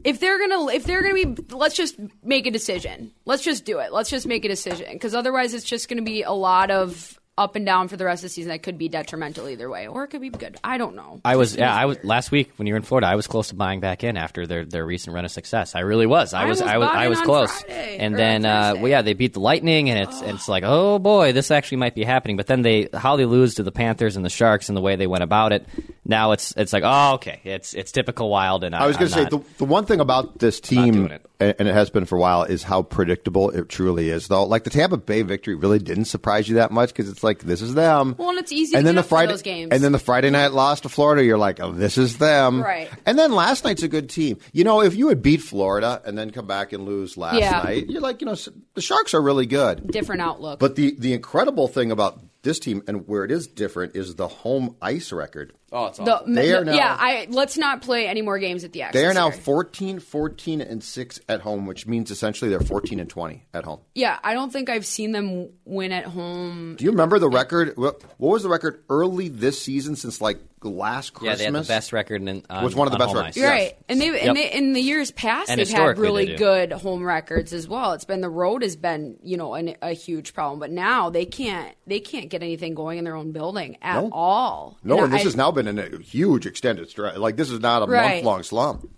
if 0.04 0.20
they're 0.20 0.40
gonna 0.40 0.68
if 0.68 0.86
they're 0.86 1.02
gonna 1.02 1.14
be 1.14 1.44
let's 1.52 1.76
just 1.76 1.96
make 2.24 2.48
a 2.48 2.52
decision. 2.52 3.12
Let's 3.26 3.44
just 3.44 3.66
do 3.66 3.80
it. 3.80 3.92
Let's 3.92 4.10
just 4.10 4.26
make 4.26 4.46
a 4.46 4.48
decision 4.48 4.94
because 4.94 5.14
otherwise 5.14 5.54
it's 5.54 5.66
just 5.66 5.90
gonna 5.90 6.02
be 6.02 6.24
a 6.24 6.32
lot 6.32 6.72
of 6.72 7.19
up 7.40 7.56
and 7.56 7.66
down 7.66 7.88
for 7.88 7.98
the 7.98 8.06
rest 8.06 8.24
of 8.24 8.30
the 8.30 8.34
season 8.34 8.50
that 8.50 8.62
could 8.62 8.78
be 8.78 8.90
detrimental 8.90 9.50
either 9.50 9.70
way, 9.70 9.88
or 9.88 10.04
it 10.04 10.10
could 10.10 10.22
be 10.22 10.30
good. 10.30 10.58
I 10.64 10.78
don't 10.78 10.96
know. 10.96 11.22
I 11.26 11.38
was 11.38 11.56
yeah 11.56 11.74
I 11.74 11.86
was 11.86 11.98
last 12.04 12.32
week 12.32 12.52
when 12.58 12.68
you 12.68 12.74
were 12.74 12.78
in 12.78 12.84
Florida 12.84 13.08
I 13.08 13.16
was 13.16 13.28
close 13.28 13.50
to 13.50 13.56
buying 13.56 13.80
back 13.80 14.04
in 14.04 14.18
after 14.18 14.46
their, 14.46 14.66
their 14.66 14.86
recent 14.86 15.16
run 15.16 15.26
of 15.26 15.32
success 15.32 15.76
I 15.76 15.80
really 15.80 16.06
was 16.06 16.34
I 16.34 16.44
I 16.44 16.46
was 16.46 16.62
was 16.62 16.70
I 16.70 16.78
was 16.78 16.90
I 16.92 17.08
was 17.08 17.22
close 17.22 17.52
Friday, 17.62 17.98
and 18.00 18.18
then 18.18 18.46
uh, 18.46 18.76
well 18.76 18.88
yeah 18.88 19.02
they 19.02 19.14
beat 19.14 19.34
the 19.34 19.40
Lightning 19.40 19.90
and 19.90 20.00
it's 20.00 20.22
it's 20.22 20.48
like 20.48 20.64
oh 20.66 21.00
boy 21.00 21.32
this 21.32 21.52
actually 21.52 21.78
might 21.78 21.96
be 21.96 22.04
happening 22.04 22.38
but 22.38 22.48
then 22.48 22.62
they 22.62 22.90
how 22.94 23.16
they 23.16 23.26
lose 23.26 23.56
to 23.56 23.64
the 23.64 23.72
Panthers 23.72 24.16
and 24.16 24.26
the 24.26 24.30
Sharks 24.30 24.70
and 24.70 24.78
the 24.78 24.82
way 24.82 24.96
they 24.96 25.08
went 25.08 25.24
about 25.24 25.54
it 25.54 25.66
now 26.06 26.32
it's 26.32 26.54
it's 26.58 26.74
like 26.74 26.84
oh 26.86 27.16
okay 27.16 27.40
it's 27.44 27.74
it's 27.74 27.92
typical 27.92 28.30
Wild 28.30 28.64
and 28.64 28.76
I 28.76 28.88
was 28.88 28.98
going 28.98 29.10
to 29.10 29.14
say 29.14 29.26
the, 29.26 29.40
the 29.58 29.66
one 29.66 29.86
thing 29.86 30.00
about 30.00 30.40
this 30.40 30.60
team, 30.60 31.06
it. 31.08 31.26
and 31.40 31.56
and 31.60 31.68
it 31.68 31.74
has 31.74 31.90
been 31.90 32.06
for 32.06 32.18
a 32.18 32.20
while, 32.20 32.44
is 32.44 32.64
how 32.64 32.82
predictable 32.82 33.50
it 33.50 33.70
truly 33.70 34.10
is. 34.10 34.28
Though, 34.28 34.44
like 34.44 34.64
the 34.64 34.70
Tampa 34.70 34.98
Bay 34.98 35.22
victory 35.22 35.56
really 35.56 35.80
didn't 35.80 36.06
surprise 36.06 36.50
you 36.50 36.56
that 36.56 36.72
much 36.72 36.90
because 36.90 37.10
it's 37.10 37.24
like 37.24 37.29
this 37.38 37.62
is 37.62 37.76
them. 37.76 38.16
Well, 38.18 38.30
and 38.32 38.40
it's 38.40 38.52
easy 38.52 38.72
to 38.72 38.80
and 38.80 38.88
then 38.88 38.96
the 38.96 39.04
Friday 39.04 39.32
those 39.32 39.44
games. 39.44 39.70
and 39.72 39.84
then 39.84 39.92
the 39.92 40.00
Friday 40.00 40.32
night 40.32 40.54
loss 40.54 40.82
to 40.82 40.90
Florida, 40.90 41.24
you're 41.24 41.38
like, 41.38 41.60
oh, 41.60 41.72
this 41.72 42.00
is 42.00 42.18
them. 42.18 42.64
Right. 42.64 42.90
And 43.06 43.20
then 43.20 43.32
last 43.32 43.64
night's 43.64 43.84
a 43.84 43.88
good 43.88 44.10
team. 44.10 44.40
You 44.54 44.64
know, 44.64 44.82
if 44.82 44.96
you 44.96 45.06
would 45.06 45.22
beat 45.22 45.42
Florida 45.42 46.02
and 46.04 46.18
then 46.18 46.32
come 46.32 46.48
back 46.48 46.74
and 46.74 46.86
lose 46.86 47.16
last 47.18 47.36
Yeah. 47.40 47.62
night, 47.64 47.88
you're 47.90 48.02
like, 48.02 48.22
you 48.22 48.26
know, 48.26 48.36
the 48.74 48.82
Sharks 48.82 49.14
are 49.14 49.22
really 49.22 49.46
good. 49.46 49.86
different 49.92 50.22
outlook. 50.22 50.60
But 50.60 50.76
the 50.76 50.96
the 50.98 51.14
incredible 51.14 51.68
thing 51.68 51.92
about 51.92 52.20
this 52.42 52.58
team 52.58 52.82
and 52.88 53.08
where 53.08 53.24
it 53.26 53.32
is 53.32 53.46
different 53.48 53.96
is 53.96 54.16
the 54.16 54.28
home 54.28 54.76
ice 54.82 55.12
record. 55.12 55.54
Oh 55.72 55.86
it's 55.88 55.98
the, 55.98 56.24
They 56.28 56.54
are 56.54 56.64
now- 56.66 56.74
yeah, 56.74 56.96
I 57.00 57.28
let's 57.30 57.58
not 57.58 57.82
play 57.82 58.08
any 58.08 58.22
more 58.22 58.40
games 58.40 58.64
at 58.64 58.72
the 58.74 58.84
X. 58.84 58.94
They 58.94 59.06
are 59.06 59.14
now 59.14 59.30
year. 59.30 59.38
14, 59.38 60.00
14, 60.00 60.62
and 60.62 60.84
6 60.84 61.20
at 61.30 61.42
home, 61.42 61.66
which 61.66 61.88
means 61.88 62.12
essentially 62.12 62.50
they're 62.50 62.60
14 62.60 63.00
and 63.00 63.10
20 63.10 63.46
at 63.54 63.64
home. 63.66 63.80
Yeah, 63.96 64.20
I 64.24 64.34
don't 64.34 64.52
think 64.52 64.70
I've 64.70 64.86
seen 64.86 65.12
them 65.12 65.50
win 65.66 65.92
at 65.92 66.06
home. 66.06 66.76
Do 66.78 66.86
you 66.86 66.92
remember 66.92 67.20
the 67.20 67.30
record? 67.30 67.78
What 67.78 68.02
what 68.18 68.32
was 68.34 68.44
the 68.44 68.50
record 68.50 68.84
early 68.90 69.28
this 69.30 69.62
season 69.62 69.96
since 69.96 70.22
like 70.22 70.40
last 70.62 71.14
yeah 71.14 71.20
Christmas? 71.20 71.38
they 71.40 71.46
had 71.46 71.54
the 71.54 71.68
best 71.68 71.94
record 71.94 72.22
in 72.22 72.44
uh, 72.50 72.56
on, 72.56 72.64
Was 72.66 72.76
one 72.76 72.88
of 72.88 72.92
the 72.92 73.00
on 73.00 73.06
best 73.08 73.16
records. 73.16 73.38
ice. 73.38 73.42
Yes. 73.42 73.50
Right, 73.50 73.78
and 73.88 74.02
they 74.02 74.08
Yep. 74.08 74.22
and 74.28 74.38
they, 74.38 74.52
in 74.52 74.74
the 74.74 74.82
years 74.82 75.12
past 75.12 75.50
And 75.50 75.60
they've 75.60 75.70
had 75.70 75.98
really 75.98 76.26
they 76.26 76.36
good 76.36 76.72
home 76.74 77.04
records 77.04 77.54
as 77.54 77.68
well. 77.68 77.94
It's 77.94 78.04
been 78.06 78.22
the 78.22 78.30
road 78.30 78.62
has 78.64 78.76
been 78.76 79.18
you 79.24 79.38
know 79.38 79.54
an, 79.54 79.76
a 79.82 79.94
huge 79.94 80.34
problem, 80.34 80.60
but 80.60 80.72
now 80.72 81.10
they 81.10 81.26
can't 81.26 81.74
they 81.88 82.00
can't 82.02 82.30
get 82.30 82.44
anything 82.44 82.74
going 82.76 82.98
in 82.98 83.04
their 83.06 83.16
own 83.16 83.32
building 83.32 83.78
at 83.82 84.02
No. 84.02 84.10
all. 84.12 84.78
No, 84.84 85.04
and 85.04 85.14
this 85.14 85.22
I- 85.22 85.26
has 85.26 85.36
now 85.36 85.52
been 85.52 85.59
in 85.68 85.80
a 85.80 85.98
huge 86.02 86.46
extended 86.46 86.90
stretch. 86.90 87.18
Like 87.18 87.36
this 87.36 87.50
is 87.50 87.60
not 87.60 87.84
a 87.84 87.86
Right. 87.86 88.16
month 88.16 88.26
long 88.26 88.44
slump. 88.44 88.90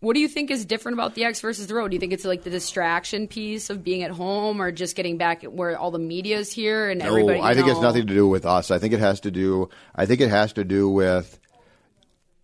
What 0.00 0.14
do 0.14 0.20
you 0.20 0.28
think 0.28 0.52
is 0.52 0.64
different 0.64 0.94
about 0.94 1.14
the 1.16 1.24
X 1.24 1.40
versus 1.40 1.66
the 1.66 1.74
road? 1.74 1.90
Do 1.90 1.96
you 1.96 2.00
think 2.00 2.12
it's 2.12 2.24
like 2.24 2.44
the 2.44 2.50
distraction 2.50 3.26
piece 3.26 3.68
of 3.68 3.82
being 3.82 4.04
at 4.04 4.12
home, 4.12 4.62
or 4.62 4.70
just 4.70 4.94
getting 4.94 5.18
back 5.18 5.42
where 5.42 5.76
all 5.76 5.90
the 5.90 5.98
media 5.98 6.38
is 6.38 6.52
here 6.52 6.88
and 6.88 7.02
everybody? 7.02 7.40
I 7.40 7.54
think 7.54 7.66
you 7.66 7.72
it's 7.72 7.80
nothing 7.80 8.06
to 8.06 8.14
do 8.14 8.28
with 8.28 8.46
us. 8.46 8.70
I 8.70 8.78
think 8.78 8.94
it 8.94 9.00
has 9.00 9.20
to 9.20 9.32
do. 9.32 9.68
I 9.96 10.06
think 10.06 10.20
it 10.20 10.30
has 10.30 10.52
to 10.52 10.64
do 10.64 10.88
with. 10.88 11.38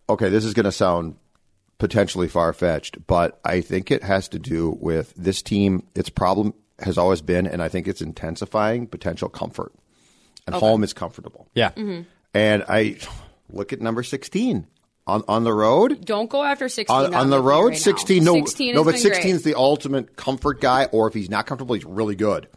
Okay, 0.09 0.29
this 0.29 0.43
is 0.43 0.53
going 0.53 0.65
to 0.65 0.71
sound 0.71 1.15
potentially 1.77 2.27
far 2.27 2.51
fetched, 2.53 3.07
but 3.07 3.39
I 3.45 3.61
think 3.61 3.89
it 3.89 4.03
has 4.03 4.27
to 4.29 4.39
do 4.39 4.77
with 4.79 5.13
this 5.15 5.41
team. 5.41 5.87
Its 5.95 6.09
problem 6.09 6.53
has 6.79 6.97
always 6.97 7.21
been, 7.21 7.47
and 7.47 7.61
I 7.61 7.69
think 7.69 7.87
it's 7.87 8.01
intensifying 8.01 8.85
potential 8.85 9.29
comfort. 9.29 9.71
And 10.45 10.55
home 10.55 10.83
is 10.83 10.93
comfortable. 10.93 11.47
yeah 11.55 11.71
mm-hmm. 11.71 12.03
And 12.35 12.63
I 12.67 12.97
look 13.49 13.73
at 13.73 13.81
number 13.81 14.03
sixteen 14.03 14.67
on 15.07 15.23
on 15.27 15.43
the 15.43 15.53
road. 15.53 16.03
Don't 16.05 16.29
go 16.29 16.43
after 16.43 16.67
sixteen 16.69 16.95
On, 16.95 17.13
on 17.13 17.29
the 17.29 17.41
road, 17.41 17.65
right 17.65 17.71
now. 17.73 17.77
sixteen. 17.79 18.23
No, 18.23 18.33
16 18.35 18.75
no, 18.75 18.83
but 18.83 18.97
sixteen 18.97 19.35
is 19.35 19.43
the 19.43 19.55
ultimate 19.55 20.15
comfort 20.15 20.61
guy. 20.61 20.85
Or 20.85 21.07
if 21.07 21.13
he's 21.13 21.29
not 21.29 21.45
comfortable, 21.45 21.75
he's 21.75 21.85
really 21.85 22.15
good. 22.15 22.47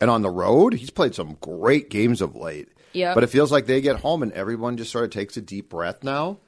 And 0.00 0.10
on 0.10 0.22
the 0.22 0.30
road, 0.30 0.74
he's 0.74 0.90
played 0.90 1.14
some 1.14 1.36
great 1.40 1.90
games 1.90 2.20
of 2.20 2.36
late. 2.36 2.68
Yep. 2.92 3.14
But 3.14 3.24
it 3.24 3.28
feels 3.28 3.50
like 3.52 3.66
they 3.66 3.80
get 3.80 3.96
home 3.96 4.22
and 4.22 4.32
everyone 4.32 4.76
just 4.76 4.90
sort 4.92 5.04
of 5.04 5.10
takes 5.10 5.36
a 5.36 5.40
deep 5.42 5.68
breath 5.68 6.02
now, 6.02 6.38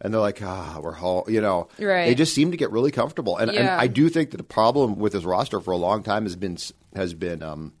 and 0.00 0.12
they're 0.14 0.20
like, 0.20 0.40
ah, 0.42 0.78
we're 0.80 0.92
home. 0.92 1.24
You 1.26 1.40
know, 1.40 1.68
Right. 1.78 2.06
They 2.06 2.14
just 2.14 2.34
seem 2.34 2.50
to 2.52 2.56
get 2.56 2.70
really 2.70 2.90
comfortable. 2.92 3.36
And, 3.36 3.50
and 3.50 3.68
I 3.68 3.86
do 3.88 4.08
think 4.08 4.30
that 4.30 4.36
the 4.36 4.44
problem 4.44 4.96
with 4.98 5.12
his 5.14 5.24
roster 5.24 5.58
for 5.60 5.72
a 5.72 5.76
long 5.76 6.02
time 6.02 6.24
has 6.24 6.36
been 6.36 6.56
has 6.94 7.14
been 7.14 7.42
um, 7.42 7.72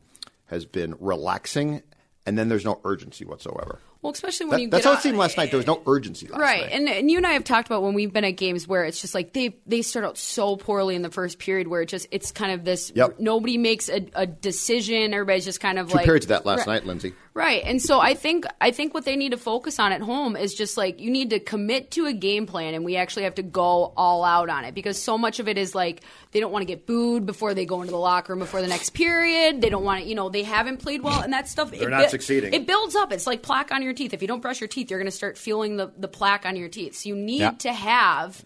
has 0.46 0.64
been 0.64 0.96
relaxing, 0.98 1.82
and 2.26 2.36
then 2.38 2.48
there's 2.48 2.64
no 2.64 2.80
urgency 2.84 3.24
whatsoever. 3.24 3.78
Well, 4.00 4.12
especially 4.12 4.46
when 4.46 4.52
That- 4.58 4.62
you 4.62 4.68
that's 4.70 4.84
get 4.84 4.90
how 4.92 4.98
it 4.98 5.02
seemed 5.02 5.18
last 5.18 5.36
night. 5.36 5.50
There 5.50 5.58
was 5.58 5.66
no 5.66 5.82
urgency 5.86 6.28
last 6.28 6.40
right 6.40 6.60
night. 6.62 6.72
and, 6.72 6.88
and 6.88 7.10
you 7.10 7.16
and 7.16 7.26
i 7.26 7.32
have 7.32 7.42
talked 7.42 7.66
about 7.68 7.82
when 7.82 7.94
we've 7.94 8.12
been 8.12 8.24
at 8.24 8.32
games 8.36 8.68
where 8.68 8.84
it's 8.84 9.00
just 9.00 9.12
like 9.14 9.32
they 9.32 9.56
they 9.66 9.82
start 9.82 10.04
out 10.04 10.16
so 10.16 10.54
poorly 10.56 10.94
in 10.94 11.02
the 11.02 11.10
first 11.10 11.38
period 11.40 11.66
where 11.66 11.82
it 11.82 11.86
just 11.86 12.06
it's 12.12 12.30
kind 12.30 12.52
of 12.52 12.64
this 12.64 12.92
Yep. 12.94 13.16
nobody 13.18 13.58
makes 13.58 13.88
a, 13.88 14.06
a 14.14 14.24
decision 14.26 15.12
everybody's 15.12 15.44
just 15.44 15.60
kind 15.60 15.78
of 15.78 15.88
Two 15.88 15.96
like 15.96 16.04
periods 16.04 16.26
of 16.26 16.28
that 16.30 16.46
last 16.46 16.58
Right. 16.60 16.74
night, 16.74 16.86
Lindsay. 16.86 17.14
Right. 17.34 17.62
And 17.64 17.80
so 17.80 18.00
I 18.00 18.14
think 18.14 18.46
I 18.60 18.72
think 18.72 18.94
what 18.94 19.04
they 19.04 19.14
need 19.14 19.30
to 19.30 19.36
focus 19.36 19.78
on 19.78 19.92
at 19.92 20.00
home 20.00 20.34
is 20.36 20.54
just 20.54 20.76
like 20.76 20.98
you 20.98 21.08
need 21.10 21.30
to 21.30 21.38
commit 21.38 21.92
to 21.92 22.06
a 22.06 22.12
game 22.12 22.46
plan 22.46 22.74
and 22.74 22.84
we 22.84 22.96
actually 22.96 23.22
have 23.24 23.36
to 23.36 23.44
go 23.44 23.92
all 23.96 24.24
out 24.24 24.48
on 24.48 24.64
it 24.64 24.74
because 24.74 25.00
so 25.00 25.16
much 25.16 25.38
of 25.38 25.46
it 25.46 25.56
is 25.56 25.72
like 25.74 26.02
they 26.32 26.40
don't 26.40 26.50
want 26.50 26.62
to 26.62 26.66
get 26.66 26.84
booed 26.84 27.26
before 27.26 27.54
they 27.54 27.64
go 27.64 27.80
into 27.82 27.92
the 27.92 27.98
locker 27.98 28.32
room 28.32 28.40
before 28.40 28.60
the 28.60 28.66
next 28.66 28.90
period. 28.90 29.60
They 29.60 29.70
don't 29.70 29.84
want 29.84 30.02
to, 30.02 30.08
you 30.08 30.16
know, 30.16 30.28
they 30.30 30.42
haven't 30.42 30.78
played 30.78 31.02
well 31.02 31.20
and 31.22 31.32
that 31.32 31.48
stuff 31.48 31.70
They're 31.70 31.88
it 31.88 31.90
not 31.90 32.10
succeeding. 32.10 32.52
It 32.54 32.66
builds 32.66 32.96
up. 32.96 33.12
It's 33.12 33.26
like 33.26 33.42
plaque 33.42 33.70
on 33.70 33.82
your 33.82 33.87
teeth. 33.94 34.12
If 34.14 34.22
you 34.22 34.28
don't 34.28 34.40
brush 34.40 34.60
your 34.60 34.68
teeth, 34.68 34.90
you're 34.90 34.98
going 34.98 35.10
to 35.10 35.16
start 35.16 35.36
feeling 35.38 35.76
the 35.76 35.92
the 35.96 36.08
plaque 36.08 36.44
on 36.46 36.56
your 36.56 36.68
teeth. 36.68 36.96
So 36.96 37.08
you 37.10 37.16
need 37.16 37.40
Yeah. 37.40 37.50
to 37.52 37.72
have 37.72 38.42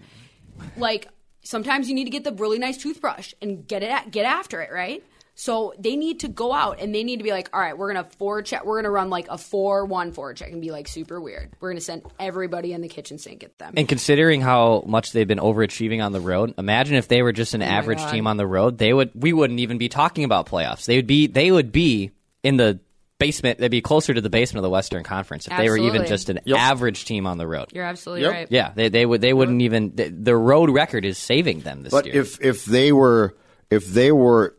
like 0.77 1.09
sometimes 1.43 1.89
you 1.89 1.95
need 1.95 2.05
to 2.05 2.11
get 2.11 2.25
the 2.25 2.33
really 2.33 2.59
nice 2.59 2.79
toothbrush 2.79 3.35
and 3.43 3.67
get 3.67 3.83
it 3.83 3.91
at, 3.91 4.11
get 4.11 4.25
after 4.25 4.61
it, 4.63 4.71
right? 4.73 5.03
So 5.35 5.73
they 5.79 5.97
need 5.97 6.21
to 6.21 6.29
go 6.29 6.53
out 6.53 6.79
and 6.79 6.95
they 6.95 7.03
need 7.03 7.17
to 7.17 7.25
be 7.25 7.31
like, 7.31 7.49
all 7.55 7.61
right, 7.61 7.77
we're 7.77 7.93
gonna 7.93 8.07
forward 8.19 8.45
check. 8.45 8.67
We're 8.67 8.77
gonna 8.81 8.91
run 8.91 9.09
like 9.09 9.29
a 9.31 9.39
four-one 9.39 10.13
forward 10.13 10.37
check 10.37 10.53
and 10.53 10.61
be 10.61 10.71
like 10.71 10.87
super 10.87 11.21
weird. 11.21 11.55
We're 11.59 11.71
gonna 11.71 11.81
send 11.81 12.03
everybody 12.21 12.75
in 12.75 12.83
the 12.83 12.89
kitchen 12.89 13.19
sink 13.19 13.43
at 13.43 13.59
them. 13.59 13.73
And 13.77 13.89
considering 13.89 14.43
how 14.43 14.85
much 14.87 15.13
they've 15.13 15.27
been 15.27 15.39
overachieving 15.39 16.05
on 16.05 16.13
the 16.13 16.21
road, 16.21 16.55
imagine 16.59 16.97
if 16.97 17.09
they 17.09 17.23
were 17.23 17.33
just 17.33 17.55
an 17.55 17.63
oh 17.63 17.67
average 17.67 17.99
God. 17.99 18.11
team 18.13 18.27
on 18.27 18.37
the 18.37 18.47
road, 18.47 18.77
they 18.77 18.93
would 18.93 19.11
we 19.15 19.33
wouldn't 19.33 19.59
even 19.61 19.79
be 19.79 19.89
talking 19.89 20.25
about 20.25 20.47
playoffs. 20.47 20.85
They 20.85 20.97
would 20.97 21.07
be 21.07 21.27
they 21.29 21.51
would 21.51 21.73
be 21.73 22.11
in 22.43 22.59
the 22.59 22.79
basement. 23.23 23.59
They'd 23.59 23.69
be 23.71 23.81
closer 23.81 24.13
to 24.13 24.21
the 24.21 24.29
basement 24.31 24.59
of 24.59 24.63
the 24.65 24.71
Western 24.71 25.03
Conference 25.05 25.47
if 25.47 25.57
they 25.57 25.69
were 25.71 25.79
even 25.79 26.07
just 26.07 26.29
an 26.29 26.41
average 26.53 27.05
team 27.05 27.27
on 27.27 27.39
the 27.39 27.47
road. 27.47 27.69
You're 27.73 27.85
absolutely 27.85 28.23
Yep. 28.23 28.33
right. 28.33 28.47
Yeah, 28.51 28.73
they 28.75 28.89
they 28.89 29.07
would 29.07 29.21
they 29.21 29.33
wouldn't 29.33 29.63
even 29.63 29.95
the, 29.95 30.09
the 30.09 30.37
road 30.37 30.71
record 30.71 31.05
is 31.05 31.19
saving 31.19 31.61
them 31.61 31.83
this 31.83 31.91
But 31.93 32.07
year. 32.07 32.21
if 32.23 32.41
if 32.41 32.65
they 32.65 32.93
were 32.93 33.37
if 33.71 33.87
they 33.87 34.13
were 34.13 34.55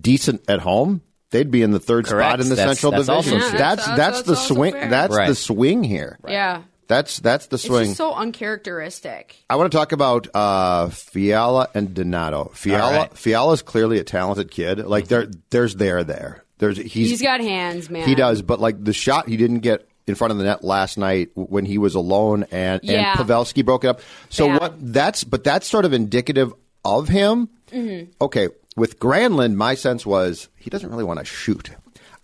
decent 0.00 0.42
at 0.48 0.60
home, 0.60 1.02
they'd 1.30 1.50
be 1.50 1.62
in 1.62 1.70
the 1.70 1.80
third 1.80 2.06
Correct. 2.06 2.28
spot 2.30 2.40
in 2.40 2.48
the 2.48 2.54
That's- 2.56 2.78
Central 2.80 2.92
that's 3.02 3.24
Division. 3.26 3.40
true. 3.48 3.58
that's 3.58 3.86
Yeah, 3.86 3.96
that's, 3.96 3.96
that's- 3.96 4.22
the 4.22 4.32
that's 4.32 4.40
also 4.40 4.54
swing. 4.54 4.72
fair. 4.72 4.88
That's 4.90 5.16
Right. 5.16 5.28
the 5.28 5.34
swing 5.34 5.84
here. 5.84 6.18
Yeah. 6.26 6.62
That's 6.88 7.18
that's 7.18 7.46
the 7.48 7.56
It's 7.56 7.64
swing. 7.66 7.84
just 7.84 7.98
so 7.98 8.14
uncharacteristic. 8.14 9.36
I 9.50 9.56
want 9.56 9.70
to 9.70 9.76
talk 9.76 9.92
about 9.92 10.26
uh, 10.34 10.88
Fiala 10.88 11.68
and 11.74 11.92
Donato. 11.92 12.50
Fiala 12.54 12.82
All 12.92 12.98
right. 13.00 13.16
Fiala's 13.18 13.60
clearly 13.60 13.98
a 13.98 14.04
talented 14.04 14.50
kid. 14.50 14.78
Like 14.86 15.08
there 15.08 15.28
there's 15.50 15.76
there 15.76 16.02
there. 16.02 16.44
There's 16.58 16.76
he's, 16.76 17.10
He's 17.10 17.22
got 17.22 17.40
hands, 17.40 17.88
man. 17.88 18.06
he 18.08 18.14
does, 18.14 18.42
but 18.42 18.60
like 18.60 18.82
the 18.82 18.92
shot 18.92 19.28
he 19.28 19.36
didn't 19.36 19.60
get 19.60 19.88
in 20.06 20.14
front 20.14 20.32
of 20.32 20.38
the 20.38 20.44
net 20.44 20.64
last 20.64 20.98
night 20.98 21.30
when 21.34 21.64
he 21.64 21.78
was 21.78 21.94
alone 21.94 22.44
and 22.50 22.80
Yeah. 22.82 23.12
and 23.18 23.20
Pavelski 23.28 23.64
broke 23.64 23.84
it 23.84 23.88
up. 23.88 24.00
So 24.28 24.46
what 24.46 24.74
that's 24.78 25.24
but 25.24 25.44
that's 25.44 25.66
sort 25.68 25.84
of 25.84 25.92
indicative 25.92 26.52
of 26.84 27.08
him. 27.08 27.48
Mm-hmm. 27.70 28.10
Okay, 28.20 28.48
with 28.76 28.98
Granlund, 28.98 29.54
my 29.54 29.74
sense 29.74 30.04
was 30.06 30.48
he 30.56 30.70
doesn't 30.70 30.88
really 30.90 31.04
want 31.04 31.18
to 31.20 31.24
shoot. 31.24 31.70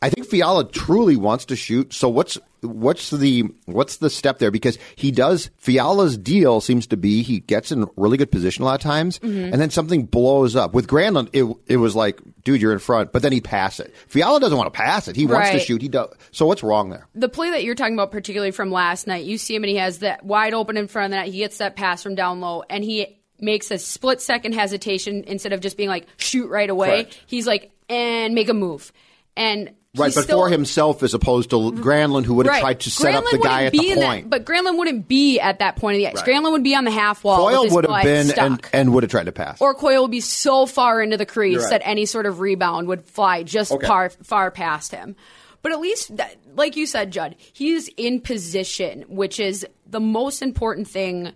I 0.05 0.11
think 0.11 0.27
Fiala 0.27 0.69
truly 0.71 1.17
wants 1.17 1.47
to 1.47 1.57
shoot. 1.57 1.95
So 1.95 2.09
what's 2.11 2.39
what's 2.61 3.11
the 3.11 3.45
what's 3.65 3.97
the 3.97 4.11
step 4.11 4.39
there? 4.39 4.51
Because 4.51 4.79
he 4.97 5.11
does 5.11 5.51
Fiala's 5.57 6.19
deal 6.19 6.61
seems 6.61 6.87
to 6.89 6.97
be 6.97 7.23
he 7.23 7.41
gets 7.41 7.73
in 7.73 7.87
really 7.97 8.17
good 8.19 8.31
position 8.31 8.63
a 8.63 8.67
lot 8.67 8.75
of 8.75 8.81
times, 8.83 9.19
Mm-hmm. 9.21 9.53
and 9.53 9.55
then 9.55 9.71
something 9.71 10.05
blows 10.05 10.57
up. 10.57 10.75
With 10.75 10.87
Granlund, 10.89 11.31
it 11.33 11.45
it 11.67 11.79
was 11.79 11.97
like, 11.97 12.21
dude, 12.45 12.61
you're 12.61 12.73
in 12.73 12.79
front, 12.81 13.13
but 13.13 13.23
then 13.23 13.33
he 13.33 13.41
pass 13.41 13.81
it. 13.81 13.95
Fiala 14.09 14.41
doesn't 14.41 14.59
want 14.59 14.73
to 14.73 14.77
pass 14.77 15.09
it. 15.09 15.17
He 15.17 15.27
wants 15.27 15.51
to 15.51 15.59
shoot. 15.59 15.81
He 15.81 15.89
does. 15.89 16.11
So 16.33 16.45
what's 16.47 16.63
wrong 16.63 16.91
there? 16.91 17.07
the 17.15 17.29
play 17.29 17.51
that 17.53 17.65
you're 17.65 17.75
talking 17.75 17.95
about, 17.95 18.11
particularly 18.13 18.51
from 18.53 18.71
last 18.71 19.07
night, 19.07 19.25
you 19.25 19.39
see 19.39 19.55
him 19.55 19.65
and 19.65 19.71
he 19.71 19.77
has 19.77 20.01
that 20.01 20.25
wide 20.25 20.53
open 20.55 20.77
in 20.77 20.87
front 20.87 21.07
of 21.07 21.11
the 21.13 21.17
net. 21.25 21.33
He 21.33 21.39
gets 21.39 21.59
that 21.59 21.77
pass 21.77 22.03
from 22.03 22.15
down 22.15 22.41
low, 22.41 22.63
and 22.69 22.85
he 22.85 23.19
makes 23.41 23.71
a 23.71 23.79
split 23.79 24.21
second 24.21 24.53
hesitation 24.53 25.25
instead 25.27 25.53
of 25.55 25.61
just 25.61 25.77
being 25.77 25.89
like 25.89 26.07
shoot 26.19 26.49
right 26.51 26.69
away. 26.69 27.05
Correct. 27.05 27.21
He's 27.27 27.47
like 27.47 27.71
and 27.89 28.35
make 28.35 28.49
a 28.49 28.55
move, 28.55 28.93
and 29.37 29.71
Right, 29.97 30.13
but 30.15 30.25
still, 30.25 30.41
for 30.41 30.49
himself 30.49 31.03
as 31.03 31.15
opposed 31.15 31.51
to 31.51 31.57
mm-hmm. 31.57 31.83
Granlund, 31.83 32.25
who 32.25 32.35
would 32.35 32.47
have 32.47 32.55
Right. 32.55 32.61
tried 32.61 32.81
to 32.81 32.91
set 32.91 33.15
up 33.15 33.25
the 33.31 33.39
guy 33.39 33.65
at 33.65 33.73
the 33.73 33.91
in 33.91 34.01
that- 34.01 34.07
point. 34.07 34.31
but 34.31 34.45
Granlund 34.45 34.77
wouldn't 34.77 35.07
be 35.07 35.39
at 35.39 35.61
that 35.61 35.77
point 35.77 35.95
of 35.95 35.99
the 35.99 36.09
ice. 36.09 36.17
Right. 36.17 36.27
Granlund 36.27 36.53
would 36.53 36.65
be 36.65 36.75
on 36.75 36.85
the 36.85 36.91
half 36.91 37.23
wall. 37.23 37.49
Coyle 37.49 37.69
would 37.71 37.87
have 37.87 38.03
been 38.03 38.17
and, 38.23 38.29
stuck. 38.29 38.71
and 38.73 38.93
would 38.93 39.05
have 39.05 39.11
tried 39.11 39.27
to 39.27 39.33
pass. 39.33 39.61
or 39.61 39.73
Coyle 39.75 40.03
would 40.03 40.11
be 40.11 40.21
so 40.21 40.67
far 40.67 41.01
into 41.01 41.17
the 41.17 41.27
crease 41.27 41.59
right. 41.63 41.71
that 41.71 41.83
any 41.85 42.07
sort 42.07 42.27
of 42.27 42.41
rebound 42.41 42.89
would 42.89 43.05
fly 43.05 43.43
just 43.45 43.71
Okay. 43.71 43.87
far 43.87 44.11
far 44.11 44.51
past 44.51 44.91
him. 44.93 45.15
But 45.63 45.73
at 45.73 45.81
least, 45.81 46.17
that, 46.19 46.37
like 46.57 46.77
you 46.77 46.87
said, 46.87 47.11
Judd, 47.11 47.37
he's 47.53 47.89
in 47.97 48.21
position, 48.21 49.05
which 49.09 49.41
is 49.41 49.67
the 49.87 50.01
most 50.01 50.43
important 50.43 50.89
thing 50.89 51.33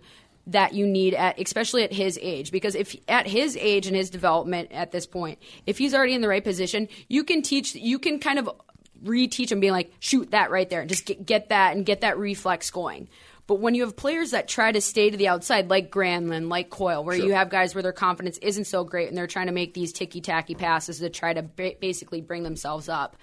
that 0.51 0.73
you 0.73 0.85
need 0.85 1.13
at 1.13 1.39
especially 1.39 1.83
at 1.83 1.91
his 1.91 2.19
age 2.21 2.51
because 2.51 2.75
if 2.75 2.95
at 3.07 3.27
his 3.27 3.57
age 3.57 3.87
and 3.87 3.95
his 3.95 4.09
development 4.09 4.71
at 4.71 4.91
this 4.91 5.05
point 5.05 5.39
if 5.65 5.77
he's 5.77 5.93
already 5.93 6.13
in 6.13 6.21
the 6.21 6.27
right 6.27 6.43
position 6.43 6.87
you 7.07 7.23
can 7.23 7.41
teach 7.41 7.75
you 7.75 7.99
can 7.99 8.19
kind 8.19 8.39
of 8.39 8.49
reteach 9.03 9.51
him 9.51 9.59
being 9.59 9.73
like 9.73 9.91
shoot 9.99 10.31
that 10.31 10.51
right 10.51 10.69
there. 10.69 10.81
And 10.81 10.89
just 10.89 11.05
get, 11.05 11.25
get 11.25 11.49
that 11.49 11.75
and 11.75 11.85
get 11.85 12.01
that 12.01 12.17
reflex 12.17 12.69
going. 12.71 13.07
But 13.47 13.59
when 13.59 13.73
you 13.73 13.83
have 13.83 13.95
players 13.95 14.31
that 14.31 14.47
try 14.47 14.71
to 14.71 14.79
stay 14.79 15.09
to 15.09 15.17
the 15.17 15.27
outside, 15.27 15.71
like 15.71 15.89
Granlund, 15.89 16.49
like 16.49 16.69
Coyle, 16.69 17.03
where 17.03 17.15
you 17.15 17.33
have 17.33 17.49
guys 17.49 17.73
where 17.73 17.81
their 17.81 17.91
confidence 17.91 18.37
isn't 18.39 18.65
so 18.65 18.83
great 18.83 19.07
and 19.07 19.17
they're 19.17 19.25
trying 19.25 19.47
to 19.47 19.51
make 19.51 19.73
these 19.73 19.91
ticky 19.91 20.21
tacky 20.21 20.53
passes 20.53 20.99
to 20.99 21.09
try 21.09 21.33
to 21.33 21.41
ba- 21.41 21.73
basically 21.79 22.21
bring 22.21 22.43
themselves 22.43 22.89
up. 22.89 23.15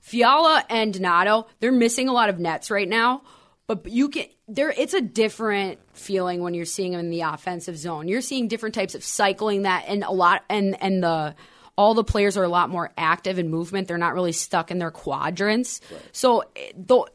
Fiala 0.00 0.64
and 0.68 0.92
Donato, 0.92 1.46
they're 1.60 1.70
missing 1.70 2.08
a 2.08 2.12
lot 2.12 2.28
of 2.28 2.40
nets 2.40 2.72
right 2.72 2.88
now, 2.88 3.22
but 3.68 3.86
you 3.86 4.08
can 4.08 4.24
there. 4.48 4.70
It's 4.70 4.94
a 4.94 5.00
different 5.00 5.78
feeling 5.92 6.42
when 6.42 6.54
you're 6.54 6.64
seeing 6.64 6.92
them 6.92 7.00
in 7.00 7.10
the 7.10 7.20
offensive 7.20 7.76
zone. 7.76 8.08
You're 8.08 8.22
seeing 8.22 8.48
different 8.48 8.74
types 8.74 8.94
of 8.94 9.04
cycling 9.04 9.62
that, 9.62 9.84
and 9.86 10.02
a 10.02 10.10
lot, 10.10 10.42
and 10.48 10.82
and 10.82 11.02
the 11.02 11.36
all 11.76 11.94
the 11.94 12.02
players 12.02 12.36
are 12.36 12.42
a 12.42 12.48
lot 12.48 12.70
more 12.70 12.90
active 12.96 13.38
in 13.38 13.50
movement. 13.50 13.86
They're 13.86 13.98
not 13.98 14.14
really 14.14 14.32
stuck 14.32 14.70
in 14.70 14.78
their 14.78 14.90
quadrants. 14.90 15.80
So 16.12 16.44
eh, 16.56 16.72
though 16.76 17.08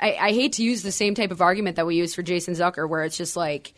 I, 0.00 0.16
I 0.16 0.32
hate 0.32 0.54
to 0.54 0.64
use 0.64 0.82
the 0.82 0.92
same 0.92 1.14
type 1.14 1.30
of 1.30 1.40
argument 1.40 1.76
that 1.76 1.86
we 1.86 1.94
use 1.94 2.14
for 2.14 2.22
Jason 2.22 2.54
Zucker, 2.54 2.88
where 2.88 3.04
it's 3.04 3.16
just 3.16 3.36
like 3.36 3.72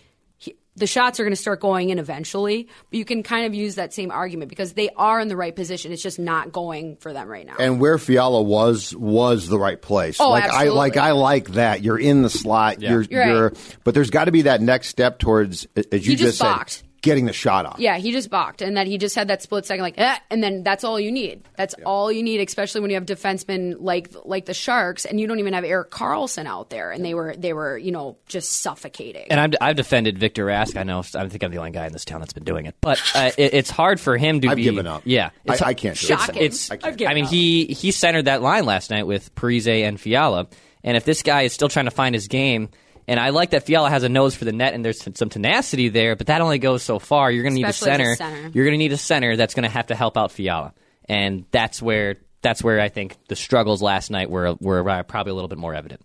the 0.76 0.86
shots 0.86 1.20
are 1.20 1.24
going 1.24 1.34
to 1.34 1.40
start 1.40 1.60
going 1.60 1.90
in 1.90 1.98
eventually, 1.98 2.68
but 2.90 2.98
you 2.98 3.04
can 3.04 3.22
kind 3.22 3.44
of 3.46 3.54
use 3.54 3.74
that 3.74 3.92
same 3.92 4.10
argument 4.10 4.48
because 4.48 4.72
they 4.72 4.88
are 4.96 5.20
in 5.20 5.28
the 5.28 5.36
right 5.36 5.54
position. 5.54 5.92
It's 5.92 6.02
just 6.02 6.18
not 6.18 6.50
going 6.50 6.96
for 6.96 7.12
them 7.12 7.28
right 7.28 7.46
now. 7.46 7.56
and 7.58 7.78
where 7.78 7.98
Fiala 7.98 8.40
was 8.42 8.96
was 8.96 9.48
the 9.48 9.58
right 9.58 9.80
place. 9.80 10.18
Oh, 10.18 10.30
like 10.30 10.44
I 10.44 10.68
like. 10.68 10.96
I 10.96 11.10
like 11.12 11.48
that. 11.50 11.82
You're 11.82 11.98
in 11.98 12.22
the 12.22 12.30
slot. 12.30 12.80
You're, 12.80 13.02
You're 13.02 13.20
right. 13.20 13.28
you're 13.28 13.52
but 13.84 13.92
there's 13.94 14.10
got 14.10 14.24
to 14.24 14.32
be 14.32 14.42
that 14.42 14.60
next 14.62 14.88
step 14.88 15.18
towards 15.18 15.66
as 15.76 16.06
you 16.06 16.12
He 16.12 16.16
just 16.16 16.38
said, 16.38 16.44
balked. 16.44 16.82
Getting 17.02 17.26
the 17.26 17.32
shot 17.32 17.66
off. 17.66 17.80
Yeah, 17.80 17.98
he 17.98 18.12
just 18.12 18.30
balked, 18.30 18.62
and 18.62 18.76
that 18.76 18.86
he 18.86 18.96
just 18.96 19.14
had 19.16 19.26
that 19.28 19.42
split 19.42 19.66
second, 19.66 19.82
like, 19.82 19.98
eh, 19.98 20.16
and 20.30 20.42
then 20.42 20.62
that's 20.62 20.84
all 20.84 21.00
you 21.00 21.10
need. 21.10 21.42
That's 21.56 21.74
all 21.84 22.12
you 22.12 22.22
need, 22.22 22.40
especially 22.46 22.80
when 22.80 22.90
you 22.90 22.94
have 22.96 23.06
defensemen 23.06 23.74
like 23.80 24.10
like 24.24 24.46
the 24.46 24.54
Sharks, 24.54 25.04
and 25.04 25.20
you 25.20 25.26
don't 25.26 25.40
even 25.40 25.52
have 25.52 25.64
Erik 25.64 25.90
Karlsson 25.90 26.46
out 26.46 26.70
there, 26.70 26.92
and 26.92 27.04
they 27.04 27.14
were 27.14 27.34
they 27.36 27.52
were 27.52 27.76
you 27.76 27.90
know 27.90 28.16
just 28.28 28.62
suffocating. 28.62 29.26
And 29.30 29.40
I'm, 29.40 29.52
I've 29.60 29.74
defended 29.76 30.16
Victor 30.18 30.46
Rask. 30.46 30.76
I 30.76 30.84
know. 30.84 31.00
I 31.00 31.28
think 31.28 31.42
I'm 31.42 31.50
the 31.50 31.58
only 31.58 31.72
guy 31.72 31.86
in 31.86 31.92
this 31.92 32.04
town 32.04 32.20
that's 32.20 32.32
been 32.32 32.44
doing 32.44 32.66
it. 32.66 32.76
But 32.80 33.02
uh, 33.14 33.32
it, 33.36 33.52
it's 33.54 33.70
hard 33.70 33.98
for 33.98 34.16
him 34.16 34.40
to 34.42 34.48
I've 34.50 34.56
be. 34.56 34.62
given 34.62 34.86
up. 34.86 35.02
Yeah, 35.04 35.30
I- 35.48 35.52
it's, 35.54 35.62
I 35.62 35.74
can't 35.74 35.98
do 35.98 36.04
it. 36.06 36.18
Shocking. 36.18 36.42
It's. 36.42 36.70
I've 36.70 36.84
I, 36.84 36.90
given 36.92 37.14
mean, 37.16 37.24
up. 37.24 37.30
he 37.32 37.66
he 37.66 37.90
centered 37.90 38.26
that 38.26 38.42
line 38.42 38.64
last 38.64 38.90
night 38.90 39.06
with 39.08 39.34
Parise 39.34 39.66
and 39.88 40.00
Fiala. 40.00 40.46
And 40.84 40.96
if 40.96 41.04
this 41.04 41.22
guy 41.22 41.42
is 41.42 41.52
still 41.52 41.68
trying 41.68 41.84
to 41.84 41.90
find 41.90 42.14
his 42.14 42.28
game, 42.28 42.68
and 43.08 43.18
I 43.20 43.30
like 43.30 43.50
that 43.50 43.64
Fiala 43.64 43.90
has 43.90 44.02
a 44.02 44.08
nose 44.08 44.34
for 44.34 44.44
the 44.44 44.52
net, 44.52 44.74
and 44.74 44.84
there's 44.84 45.02
some 45.02 45.28
tenacity 45.28 45.88
there, 45.88 46.16
but 46.16 46.28
that 46.28 46.40
only 46.40 46.58
goes 46.58 46.82
so 46.82 46.98
far. 46.98 47.30
You're 47.30 47.42
going 47.42 47.54
to 47.54 47.60
need 47.60 47.66
a 47.66 47.70
Especially 47.70 48.02
as 48.04 48.12
a 48.12 48.16
center. 48.16 48.34
center. 48.36 48.50
You're 48.54 48.64
going 48.64 48.74
to 48.74 48.78
need 48.78 48.92
a 48.92 48.96
center 48.96 49.36
that's 49.36 49.54
going 49.54 49.64
to 49.64 49.68
have 49.70 49.86
to 49.88 49.94
help 49.94 50.16
out 50.16 50.32
Fiala, 50.32 50.72
and 51.08 51.44
that's 51.50 51.80
where 51.82 52.16
that's 52.42 52.62
where 52.62 52.80
I 52.80 52.88
think 52.88 53.16
the 53.28 53.36
struggles 53.36 53.82
last 53.82 54.10
night 54.10 54.30
were 54.30 54.54
were 54.60 54.88
uh, 54.88 55.02
probably 55.04 55.30
a 55.30 55.34
little 55.34 55.48
bit 55.48 55.58
more 55.58 55.74
evident. 55.74 56.00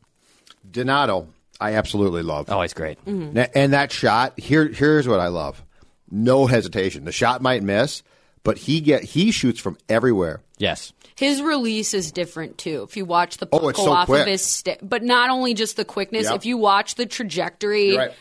Donato, 0.70 1.28
I 1.60 1.74
absolutely 1.74 2.24
love. 2.24 2.48
Oh, 2.50 2.62
he's 2.62 2.74
great. 2.74 3.06
Na- 3.08 3.46
And 3.56 3.74
that 3.74 3.92
shot, 3.92 4.40
here 4.40 4.68
here's 4.68 5.08
what 5.08 5.20
I 5.20 5.28
love. 5.28 5.64
No 6.10 6.46
hesitation. 6.46 7.06
The 7.06 7.12
shot 7.12 7.42
might 7.42 7.64
miss, 7.64 8.04
but 8.44 8.58
he 8.58 8.82
get 8.82 9.04
he 9.04 9.32
shoots 9.32 9.60
from 9.60 9.78
everywhere. 9.90 10.42
Yes. 10.58 10.94
His 11.16 11.42
release 11.42 11.94
is 11.94 12.12
different 12.12 12.58
too. 12.58 12.84
If 12.88 12.98
you 12.98 13.06
watch 13.06 13.38
the 13.38 13.46
puck 13.46 13.62
Oh, 13.64 13.70
it's 13.70 13.78
go 13.80 13.86
so 13.86 13.92
off 13.92 14.06
quick. 14.08 14.22
of 14.22 14.28
his 14.28 14.42
stick, 14.44 14.80
but 14.82 15.04
not 15.04 15.30
only 15.30 15.54
just 15.54 15.76
the 15.78 15.86
quickness. 15.86 16.26
Yep. 16.26 16.36
If 16.36 16.46
you 16.46 16.58
watch 16.58 16.96
the 16.96 17.06
trajectory, 17.06 17.90
You're 17.90 17.98
right. 18.00 18.12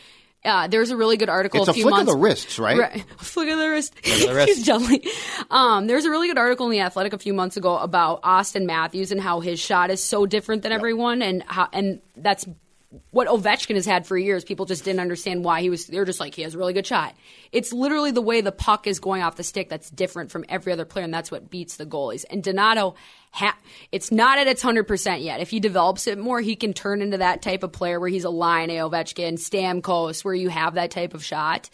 uh, 0.45 0.67
there's 0.67 0.89
a 0.91 0.97
really 0.97 1.17
good 1.17 1.29
article. 1.29 1.59
It's 1.61 1.69
a 1.69 1.73
few 1.73 1.83
flick 1.83 1.93
of 1.93 1.97
months, 2.05 2.11
the 2.13 2.17
wrists, 2.17 2.59
right? 2.59 3.05
Flick 3.17 3.49
of 3.49 3.57
the 3.57 3.69
wrist. 3.69 3.93
of 3.97 4.03
the 4.27 4.33
wrist. 4.35 4.47
He's 4.55 4.63
jelly. 4.65 5.05
Um, 5.51 5.87
there's 5.87 6.05
a 6.05 6.09
really 6.09 6.27
good 6.27 6.37
article 6.37 6.65
in 6.67 6.71
the 6.71 6.79
Athletic 6.81 7.13
a 7.13 7.17
few 7.19 7.33
months 7.33 7.57
ago 7.57 7.77
about 7.77 8.21
Auston 8.23 8.65
Matthews 8.65 9.11
and 9.11 9.21
how 9.21 9.39
his 9.39 9.59
shot 9.59 9.89
is 9.91 10.03
so 10.03 10.25
different 10.25 10.63
than 10.63 10.71
everyone, 10.71 11.21
and 11.21 11.43
how 11.43 11.67
and 11.73 12.01
that's 12.15 12.45
what 13.11 13.27
Ovechkin 13.27 13.75
has 13.75 13.85
had 13.85 14.05
for 14.05 14.17
years. 14.17 14.43
People 14.43 14.65
just 14.65 14.83
didn't 14.83 14.99
understand 14.99 15.43
why 15.43 15.61
he 15.61 15.69
was. 15.69 15.87
They're 15.87 16.05
just 16.05 16.19
like 16.19 16.35
he 16.35 16.41
has 16.43 16.55
a 16.55 16.57
really 16.57 16.73
good 16.73 16.85
shot. 16.85 17.15
It's 17.51 17.73
literally 17.73 18.11
the 18.11 18.21
way 18.21 18.41
the 18.41 18.51
puck 18.51 18.87
is 18.87 18.99
going 18.99 19.21
off 19.21 19.35
the 19.35 19.43
stick 19.43 19.69
that's 19.69 19.89
different 19.89 20.31
from 20.31 20.45
every 20.49 20.73
other 20.73 20.85
player, 20.85 21.05
and 21.05 21.13
that's 21.13 21.31
what 21.31 21.49
beats 21.49 21.77
the 21.77 21.85
goalies. 21.85 22.25
And 22.29 22.43
Donato, 22.43 22.95
ha- 23.31 23.57
it's 23.91 24.11
not 24.11 24.37
at 24.37 24.47
its 24.47 24.61
hundred 24.61 24.85
percent 24.85 25.21
yet. 25.21 25.39
If 25.41 25.49
he 25.49 25.59
develops 25.59 26.07
it 26.07 26.17
more, 26.17 26.41
he 26.41 26.55
can 26.55 26.73
turn 26.73 27.01
into 27.01 27.17
that 27.17 27.41
type 27.41 27.63
of 27.63 27.71
player 27.71 27.99
where 27.99 28.09
he's 28.09 28.25
a 28.25 28.29
Line 28.29 28.69
Ovechkin, 28.69 29.33
Stamkos, 29.33 30.23
where 30.23 30.35
you 30.35 30.49
have 30.49 30.75
that 30.75 30.91
type 30.91 31.13
of 31.13 31.23
shot. 31.23 31.69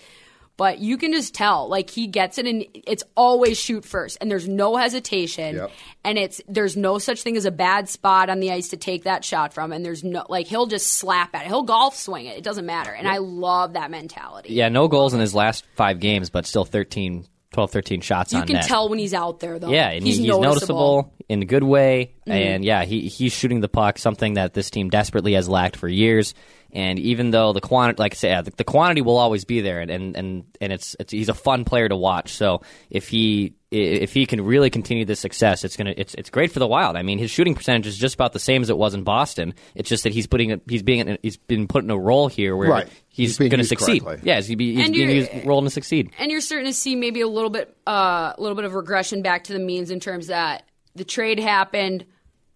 But 0.56 0.78
you 0.80 0.98
can 0.98 1.12
just 1.14 1.34
tell, 1.34 1.68
like 1.68 1.90
he 1.90 2.06
gets 2.06 2.38
it, 2.38 2.46
and 2.46 2.64
it's 2.74 3.04
always 3.18 3.58
shoot 3.60 3.84
first, 3.84 4.20
and 4.22 4.30
there's 4.30 4.48
no 4.48 4.76
hesitation, 4.78 5.56
Yep. 5.56 5.72
and 6.04 6.18
it's 6.20 6.42
there's 6.48 6.78
no 6.78 7.00
such 7.00 7.24
thing 7.24 7.36
as 7.38 7.46
a 7.46 7.52
bad 7.52 7.90
spot 7.90 8.30
on 8.30 8.40
the 8.40 8.52
ice 8.52 8.70
to 8.70 8.78
take 8.78 9.06
that 9.06 9.26
shot 9.26 9.52
from, 9.54 9.72
and 9.72 9.84
there's 9.84 10.04
no 10.04 10.26
like 10.30 10.46
he'll 10.46 10.68
just 10.68 10.94
slap 10.94 11.34
at 11.34 11.42
it, 11.46 11.48
he'll 11.48 11.64
golf 11.64 11.96
swing 11.98 12.28
it, 12.28 12.38
it 12.38 12.44
doesn't 12.44 12.68
matter, 12.68 12.92
and 12.92 13.08
I 13.08 13.18
love 13.18 13.74
that 13.74 13.90
mentality. 13.90 14.54
Yeah, 14.54 14.70
no 14.70 14.88
goals 14.88 15.16
in 15.16 15.20
his 15.20 15.34
last 15.34 15.66
five 15.76 16.00
games, 16.00 16.30
but 16.30 16.46
still 16.46 16.66
13, 16.66 17.26
12, 17.52 17.72
13 17.72 18.02
shots 18.02 18.32
you 18.34 18.40
on 18.40 18.46
can 18.46 18.58
net. 18.58 18.66
tell 18.66 18.90
when 18.90 19.00
he's 19.00 19.16
out 19.16 19.40
there 19.40 19.58
though. 19.58 19.70
Yeah, 19.72 19.90
and 19.90 20.06
he's, 20.06 20.18
he's, 20.18 20.26
he's 20.26 20.38
noticeable. 20.38 20.98
noticeable 21.08 21.14
in 21.30 21.42
a 21.42 21.46
good 21.46 21.64
way, 21.64 22.14
Mm-hmm. 22.28 22.32
and 22.32 22.64
yeah, 22.66 22.86
he 22.86 23.08
he's 23.10 23.34
shooting 23.34 23.60
the 23.60 23.68
puck, 23.68 23.98
something 23.98 24.36
that 24.36 24.54
this 24.54 24.70
team 24.70 24.90
desperately 24.90 25.34
has 25.34 25.50
lacked 25.50 25.76
for 25.78 25.88
years. 25.90 26.34
And 26.74 26.98
even 26.98 27.30
though 27.30 27.54
the 27.54 27.62
quantity, 27.62 28.02
like 28.02 28.14
I 28.14 28.16
say, 28.16 28.30
yeah, 28.30 28.42
the, 28.42 28.50
the 28.52 28.64
quantity 28.64 29.02
will 29.02 29.18
always 29.18 29.46
be 29.46 29.62
there, 29.62 29.80
and 29.80 29.92
and 29.92 30.18
and, 30.18 30.44
and 30.60 30.74
it's, 30.74 30.96
it's 31.00 31.14
he's 31.14 31.30
a 31.30 31.34
fun 31.36 31.66
player 31.66 31.88
to 31.88 31.96
watch. 31.96 32.34
So 32.34 32.62
if 32.90 33.08
he 33.10 33.54
if 33.70 34.12
he 34.14 34.26
can 34.26 34.42
really 34.42 34.72
continue 34.72 35.06
this 35.06 35.20
success, 35.20 35.64
it's 35.64 35.78
gonna 35.78 35.94
it's 35.96 36.16
it's 36.16 36.32
great 36.32 36.52
for 36.52 36.58
the 36.58 36.66
Wild. 36.68 36.96
I 36.96 37.04
mean, 37.04 37.20
his 37.20 37.30
shooting 37.30 37.54
percentage 37.54 37.86
is 37.86 37.96
just 37.98 38.16
about 38.16 38.34
the 38.34 38.40
same 38.40 38.64
as 38.64 38.72
it 38.72 38.78
was 38.78 38.96
in 38.96 39.04
Boston. 39.04 39.54
It's 39.76 39.88
just 39.88 40.04
that 40.04 40.14
he's 40.14 40.26
putting 40.26 40.52
a, 40.52 40.60
he's 40.68 40.82
being 40.82 41.16
he's 41.22 41.38
been 41.38 41.68
put 41.68 41.84
in 41.84 41.92
a 41.92 41.98
role 41.98 42.28
here 42.28 42.56
where 42.56 42.70
Right. 42.70 42.88
he's, 43.08 43.38
He's 43.38 43.50
going 43.50 43.60
to 43.60 43.64
succeed. 43.66 44.04
correctly. 44.04 44.28
Yeah, 44.28 44.38
he's, 44.38 44.56
be, 44.56 44.74
he's 44.76 44.86
And 44.86 44.94
being 44.96 45.10
used 45.12 45.46
role 45.46 45.62
to 45.62 45.70
succeed. 45.70 46.10
and 46.18 46.32
you're 46.32 46.42
starting 46.42 46.66
to 46.68 46.74
see 46.74 46.96
maybe 46.96 47.22
a 47.22 47.28
little 47.28 47.52
bit 47.52 47.76
uh, 47.88 48.34
a 48.36 48.42
little 48.42 48.56
bit 48.56 48.66
of 48.66 48.74
regression 48.74 49.22
back 49.22 49.44
to 49.44 49.54
the 49.54 49.60
means 49.60 49.92
in 49.92 50.00
terms 50.00 50.26
that 50.28 50.64
the 50.96 51.04
trade 51.06 51.40
happened 51.40 52.06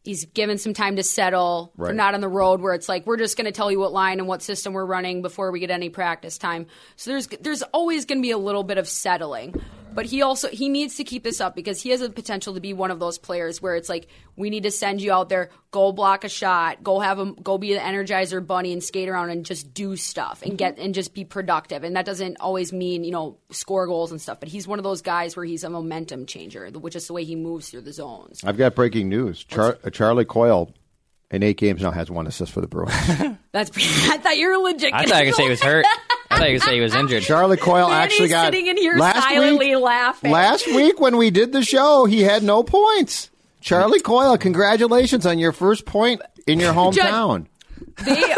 He's 0.08 0.24
given 0.24 0.58
some 0.58 0.74
time 0.74 0.96
to 0.96 1.04
settle. 1.04 1.74
Right. 1.76 1.88
They're 1.88 1.96
not 1.96 2.14
on 2.14 2.22
the 2.22 2.30
road 2.30 2.62
where 2.62 2.74
it's 2.74 2.88
like 2.88 3.06
we're 3.06 3.18
just 3.18 3.36
going 3.36 3.44
to 3.44 3.52
tell 3.52 3.70
you 3.70 3.78
what 3.78 3.92
line 3.92 4.20
and 4.20 4.28
what 4.28 4.42
system 4.42 4.72
we're 4.72 4.86
running 4.86 5.22
before 5.22 5.52
we 5.52 5.60
get 5.60 5.70
any 5.70 5.90
practice 5.90 6.38
time. 6.38 6.68
So 6.96 7.12
there's 7.12 7.28
there's 7.28 7.62
always 7.62 8.06
going 8.06 8.20
to 8.20 8.22
be 8.22 8.32
a 8.32 8.38
little 8.38 8.64
bit 8.64 8.78
of 8.78 8.88
settling. 8.88 9.54
But 9.98 10.06
he 10.06 10.22
also 10.22 10.50
he 10.50 10.70
needs 10.70 10.98
to 10.98 11.04
keep 11.04 11.24
this 11.24 11.42
up 11.42 11.56
because 11.56 11.82
he 11.82 11.90
has 11.90 12.02
a 12.02 12.10
potential 12.12 12.54
to 12.54 12.60
be 12.60 12.72
one 12.72 12.92
of 12.92 13.00
those 13.00 13.18
players 13.18 13.64
where 13.64 13.76
it's 13.76 13.90
like 13.90 14.08
we 14.36 14.52
need 14.52 14.62
to 14.62 14.70
send 14.70 15.02
you 15.02 15.12
out 15.12 15.28
there, 15.28 15.50
go 15.72 15.92
block 15.92 16.24
a 16.24 16.30
shot, 16.30 16.84
go 16.84 17.00
have 17.00 17.18
him 17.18 17.34
go 17.34 17.58
be 17.58 17.74
the 17.74 17.80
energizer 17.80 18.46
bunny 18.46 18.74
and 18.74 18.84
skate 18.84 19.10
around 19.10 19.32
and 19.32 19.44
just 19.44 19.74
do 19.74 19.96
stuff 19.96 20.44
and 20.44 20.56
get 20.56 20.78
and 20.78 20.94
just 20.94 21.16
be 21.16 21.26
productive. 21.26 21.84
And 21.84 21.96
that 21.96 22.06
doesn't 22.06 22.38
always 22.40 22.72
mean, 22.72 23.04
you 23.04 23.10
know, 23.10 23.40
score 23.50 23.88
goals 23.88 24.12
and 24.12 24.22
stuff, 24.22 24.40
but 24.40 24.50
he's 24.50 24.68
one 24.68 24.78
of 24.78 24.84
those 24.84 25.02
guys 25.02 25.36
where 25.36 25.46
he's 25.48 25.64
a 25.64 25.70
momentum 25.72 26.28
changer, 26.28 26.70
which 26.70 26.96
is 26.96 27.08
the 27.08 27.14
way 27.14 27.24
he 27.24 27.36
moves 27.36 27.72
through 27.72 27.82
the 27.82 27.92
zones. 27.92 28.44
I've 28.44 28.58
got 28.58 28.76
breaking 28.76 29.10
news. 29.10 29.44
Char- 29.46 29.80
uh, 29.84 29.90
Charlie 29.90 30.26
Coyle 30.26 30.72
in 31.32 31.42
eight 31.42 31.58
games 31.58 31.82
now 31.82 31.90
has 31.90 32.12
one 32.12 32.28
assist 32.28 32.52
for 32.52 32.62
the 32.62 32.68
Bruins. 32.68 32.94
That's 33.52 33.72
I 34.12 34.20
thought 34.20 34.38
you 34.38 34.48
were 34.50 34.58
legit. 34.58 34.94
I 34.94 35.06
thought 35.06 35.14
I 35.14 35.22
were 35.22 35.26
gonna 35.26 35.34
say 35.34 35.44
he 35.46 35.50
was 35.50 35.62
hurt. 35.64 35.88
I 36.38 36.40
thought 36.40 36.48
you 36.50 36.54
were 36.54 36.60
gonna 36.60 36.70
say 36.70 36.76
he 36.76 36.82
was 36.82 36.96
injured. 36.96 37.24
Charlie 37.24 37.58
Coyle 37.58 37.90
Manny's 37.90 38.06
actually 38.14 38.28
got 38.30 38.46
sitting 38.46 38.68
in 38.68 38.78
here 38.78 38.96
last 38.98 39.24
silently 39.24 39.76
week, 39.76 39.84
laughing. 39.84 40.32
Last 40.32 40.68
week 40.68 41.00
when 41.00 41.18
we 41.18 41.30
did 41.32 41.52
the 41.52 41.64
show, 41.64 42.06
he 42.06 42.22
had 42.22 42.44
no 42.44 42.64
points. 42.64 43.30
Charlie 43.62 44.00
Coyle, 44.00 44.38
congratulations 44.38 45.26
on 45.26 45.40
your 45.40 45.52
first 45.52 45.86
point 45.86 46.22
in 46.46 46.60
your 46.60 46.74
hometown. 46.76 47.48
they 48.06 48.36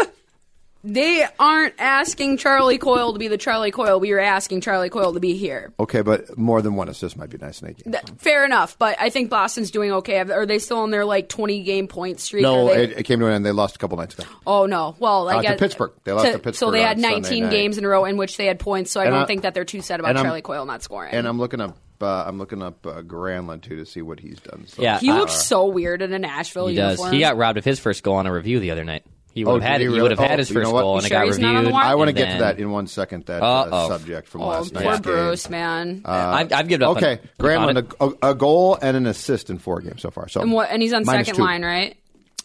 they 0.82 1.26
aren't 1.38 1.74
asking 1.78 2.38
Charlie 2.38 2.78
Coyle 2.78 3.12
to 3.12 3.18
be 3.18 3.28
the 3.28 3.36
Charlie 3.38 3.70
Coyle. 3.70 4.00
We 4.00 4.12
are 4.12 4.18
asking 4.18 4.60
Charlie 4.62 4.88
Coyle 4.88 5.12
to 5.12 5.20
be 5.20 5.34
here. 5.36 5.72
Okay, 5.78 6.00
but 6.02 6.38
more 6.38 6.62
than 6.62 6.74
one 6.74 6.88
assist 6.88 7.16
might 7.16 7.30
be 7.30 7.38
nice 7.38 7.60
in 7.62 7.68
eight 7.68 7.82
games. 7.84 7.96
Th- 7.96 8.18
Fair 8.18 8.44
enough, 8.44 8.78
but 8.78 8.96
I 9.00 9.10
think 9.10 9.30
Boston's 9.30 9.70
doing 9.70 9.92
okay. 9.92 10.18
Are 10.20 10.46
they 10.46 10.58
still 10.58 10.78
on 10.78 10.90
their 10.90 11.04
like 11.04 11.28
twenty 11.28 11.62
game 11.62 11.86
point 11.88 12.20
streak? 12.20 12.42
No, 12.42 12.68
Are 12.70 12.74
they- 12.74 12.84
it, 12.84 12.98
it 12.98 13.02
came 13.04 13.20
to 13.20 13.26
an 13.26 13.32
end. 13.32 13.46
They 13.46 13.52
lost 13.52 13.76
a 13.76 13.78
couple 13.78 13.98
nights 13.98 14.14
ago. 14.18 14.24
Oh 14.46 14.66
no! 14.66 14.96
Well, 14.98 15.28
I 15.28 15.36
Uh, 15.36 15.42
to 15.42 15.56
Pittsburgh. 15.56 15.92
They 16.04 16.12
lost 16.12 16.24
to 16.26 16.32
So 16.32 16.38
Pittsburgh 16.38 16.54
So 16.54 16.70
they 16.70 16.80
on 16.82 16.88
had 16.88 16.98
19 16.98 17.50
games 17.50 17.76
in 17.78 17.84
a 17.84 17.88
row 17.88 18.04
in 18.06 18.16
which 18.16 18.36
they 18.36 18.46
had 18.46 18.58
points. 18.58 18.90
So 18.90 19.00
I 19.00 19.04
And 19.04 19.12
don't 19.14 19.22
I- 19.22 19.26
think 19.26 19.42
that 19.42 19.54
they're 19.54 19.64
too 19.64 19.82
sad 19.82 20.00
about 20.00 20.10
and 20.10 20.18
I'm- 20.18 20.24
Charlie 20.26 20.42
Coyle 20.42 20.64
not 20.66 20.82
scoring. 20.82 21.12
And 21.14 21.26
I'm 21.26 21.38
looking 21.38 21.60
up. 21.60 21.76
Uh, 22.02 22.24
I'm 22.26 22.38
looking 22.38 22.62
up 22.62 22.86
uh, 22.86 23.02
Granlund 23.02 23.60
too 23.60 23.76
to 23.76 23.84
see 23.84 24.00
what 24.00 24.18
he's 24.20 24.40
done. 24.40 24.64
So 24.66 24.80
Yeah, 24.80 24.98
he 24.98 25.10
uh, 25.10 25.16
looks 25.18 25.34
so 25.34 25.66
weird 25.66 26.00
in 26.00 26.14
a 26.14 26.18
Nashville 26.18 26.68
He 26.68 26.74
does. 26.74 26.92
uniform. 26.92 27.12
He 27.12 27.20
got 27.20 27.36
robbed 27.36 27.58
of 27.58 27.64
his 27.66 27.78
first 27.78 28.02
goal 28.02 28.14
on 28.14 28.26
a 28.26 28.32
review 28.32 28.58
the 28.58 28.70
other 28.70 28.84
night. 28.84 29.04
He 29.32 29.44
Oh, 29.44 29.52
would 29.54 29.62
have 29.62 29.70
had 29.72 29.80
he 29.80 29.84
he 29.84 29.88
really? 29.88 30.02
would 30.02 30.10
have 30.10 30.18
had 30.20 30.32
Oh, 30.32 30.36
his 30.38 30.50
you 30.50 30.54
first 30.54 30.70
goal 30.70 30.92
You 30.92 30.96
and 30.98 31.06
it 31.06 31.10
got 31.10 31.26
he's 31.26 31.38
not 31.38 31.50
on 31.56 31.64
reviewed. 31.66 31.74
I 31.74 31.94
want 31.94 32.08
to 32.08 32.10
and 32.10 32.16
get 32.16 32.32
to 32.36 32.42
that 32.42 32.58
in 32.58 32.70
one 32.70 32.86
second. 32.88 33.26
That 33.26 33.42
uh, 33.42 33.46
Uh-oh. 33.62 33.88
subject 33.88 34.26
from 34.28 34.42
Oh, 34.42 34.48
last 34.48 34.74
poor 34.74 34.82
game. 34.82 35.00
Bruce, 35.02 35.48
man. 35.50 36.02
I've, 36.04 36.52
I've 36.52 36.68
given 36.68 36.88
up. 36.88 36.96
Okay, 36.96 37.20
on, 37.38 37.76
on 37.76 37.86
a, 38.22 38.30
a 38.30 38.34
goal 38.34 38.76
and 38.82 38.96
an 38.96 39.06
assist 39.06 39.48
in 39.50 39.58
four 39.58 39.80
games 39.80 40.02
so 40.02 40.10
far. 40.10 40.28
So 40.28 40.40
and, 40.42 40.52
what, 40.52 40.70
and 40.70 40.82
he's 40.82 40.92
on 40.92 41.04
minus 41.04 41.26
second 41.28 41.38
two. 41.38 41.44
line, 41.44 41.64
right? 41.64 41.96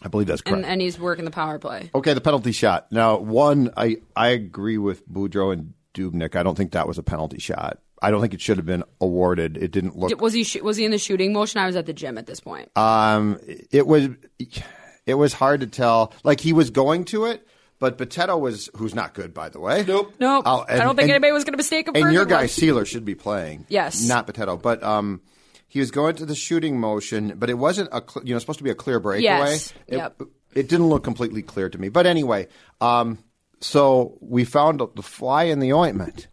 I 0.02 0.08
believe 0.08 0.26
that's 0.28 0.42
correct. 0.42 0.58
And, 0.58 0.66
and 0.66 0.80
he's 0.80 0.98
working 0.98 1.24
the 1.24 1.30
power 1.30 1.58
play. 1.58 1.90
Okay, 1.94 2.12
the 2.14 2.20
penalty 2.20 2.52
shot. 2.52 2.92
Now, 2.92 3.18
one, 3.18 3.72
I, 3.76 3.96
I 4.14 4.28
agree 4.28 4.78
with 4.78 5.08
Boudreau 5.08 5.52
and 5.52 5.72
Dubnyk. 5.94 6.36
I 6.36 6.42
don't 6.42 6.54
think 6.56 6.72
that 6.72 6.86
was 6.86 6.98
a 6.98 7.02
penalty 7.02 7.38
shot. 7.38 7.78
I 8.02 8.10
don't 8.10 8.20
think 8.20 8.34
it 8.34 8.42
should 8.42 8.58
have 8.58 8.66
been 8.66 8.84
awarded. 9.00 9.56
It 9.56 9.70
didn't 9.72 9.96
look. 9.96 10.20
Was 10.20 10.34
he 10.34 10.44
sh- 10.44 10.60
was 10.60 10.76
he 10.76 10.84
in 10.84 10.90
the 10.90 10.98
shooting 10.98 11.32
motion? 11.32 11.60
I 11.60 11.66
was 11.66 11.76
at 11.76 11.86
the 11.86 11.94
gym 11.94 12.18
at 12.18 12.26
this 12.26 12.40
point. 12.40 12.70
Um, 12.76 13.40
it 13.70 13.86
was 13.86 14.08
it 15.06 15.14
was 15.14 15.32
hard 15.32 15.60
to 15.60 15.66
tell. 15.66 16.12
Like 16.24 16.40
he 16.40 16.52
was 16.52 16.70
going 16.70 17.04
to 17.06 17.24
it, 17.26 17.46
but 17.78 17.96
Potato 17.98 18.36
was 18.36 18.68
who's 18.76 18.94
not 18.94 19.14
good, 19.14 19.32
by 19.32 19.48
the 19.48 19.60
way. 19.60 19.84
Nope. 19.86 20.14
nope. 20.18 20.46
I 20.46 20.64
and- 20.68 20.80
don't 20.80 20.96
think 20.96 21.04
and- 21.04 21.10
anybody 21.12 21.32
was 21.32 21.44
going 21.44 21.52
to 21.54 21.58
mistake 21.58 21.88
him 21.88 21.96
And 21.96 22.06
a 22.08 22.12
your 22.12 22.24
guy 22.26 22.40
one. 22.40 22.46
Seeler 22.48 22.86
should 22.86 23.04
be 23.04 23.14
playing. 23.14 23.66
Yes. 23.68 24.06
not 24.08 24.26
Potato, 24.26 24.56
but 24.56 24.82
um, 24.82 25.20
he 25.68 25.78
was 25.80 25.90
going 25.90 26.16
to 26.16 26.26
the 26.26 26.34
shooting 26.34 26.78
motion, 26.80 27.34
but 27.36 27.48
it 27.50 27.54
wasn't 27.54 27.88
a 27.92 28.02
cl- 28.08 28.26
you 28.26 28.34
know 28.34 28.38
supposed 28.38 28.58
to 28.58 28.64
be 28.64 28.70
a 28.70 28.74
clear 28.74 29.00
breakaway. 29.00 29.22
Yes. 29.24 29.72
It, 29.86 29.96
Yep. 29.96 30.22
it 30.54 30.68
didn't 30.68 30.88
look 30.88 31.04
completely 31.04 31.42
clear 31.42 31.68
to 31.68 31.78
me. 31.78 31.88
But 31.88 32.06
anyway, 32.06 32.48
um, 32.80 33.18
so 33.60 34.16
we 34.20 34.44
found 34.44 34.80
the 34.94 35.02
fly 35.02 35.44
in 35.44 35.60
the 35.60 35.72
ointment, 35.72 36.28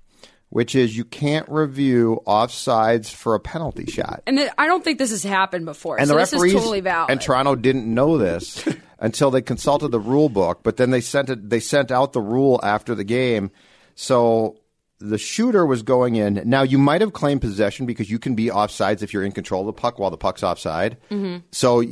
which 0.53 0.75
is 0.75 0.95
you 0.95 1.03
can't 1.03 1.49
review 1.49 2.21
offsides 2.27 3.11
for 3.11 3.33
a 3.33 3.39
penalty 3.39 3.87
shot. 3.87 4.21
And 4.27 4.39
I 4.55 4.67
don't 4.67 4.83
think 4.83 4.99
this 4.99 5.09
has 5.09 5.23
happened 5.23 5.65
before. 5.65 5.99
And 5.99 6.07
so 6.07 6.13
the 6.13 6.19
this 6.19 6.31
referees 6.31 6.53
is 6.53 6.59
totally 6.59 6.79
valid. 6.79 7.09
and 7.09 7.19
Toronto 7.19 7.55
didn't 7.55 7.91
know 7.91 8.19
this 8.19 8.63
until 8.99 9.31
they 9.31 9.41
consulted 9.41 9.87
the 9.87 9.99
rule 9.99 10.29
book. 10.29 10.59
But 10.61 10.77
then 10.77 10.91
they 10.91 11.01
sent 11.01 11.31
it. 11.31 11.49
They 11.49 11.59
sent 11.59 11.89
out 11.89 12.13
the 12.13 12.21
rule 12.21 12.59
after 12.61 12.93
the 12.93 13.03
game. 13.03 13.49
So 13.95 14.59
the 14.99 15.17
shooter 15.17 15.65
was 15.65 15.81
going 15.81 16.17
in. 16.17 16.43
Now 16.45 16.61
you 16.61 16.77
might 16.77 17.01
have 17.01 17.13
claimed 17.13 17.41
possession 17.41 17.87
because 17.87 18.11
you 18.11 18.19
can 18.19 18.35
be 18.35 18.49
offsides 18.49 19.01
if 19.01 19.11
you're 19.11 19.23
in 19.23 19.31
control 19.31 19.61
of 19.61 19.65
the 19.65 19.73
puck 19.73 19.97
while 19.97 20.11
the 20.11 20.17
puck's 20.17 20.43
offside. 20.43 20.97
Mm-hmm. 21.09 21.37
So 21.51 21.83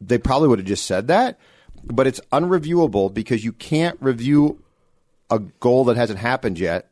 they 0.00 0.16
probably 0.16 0.48
would 0.48 0.60
have 0.60 0.66
just 0.66 0.86
said 0.86 1.08
that. 1.08 1.38
But 1.84 2.06
it's 2.06 2.20
unreviewable 2.32 3.12
because 3.12 3.44
you 3.44 3.52
can't 3.52 3.98
review 4.00 4.62
a 5.28 5.38
goal 5.38 5.84
that 5.84 5.98
hasn't 5.98 6.18
happened 6.18 6.58
yet. 6.58 6.90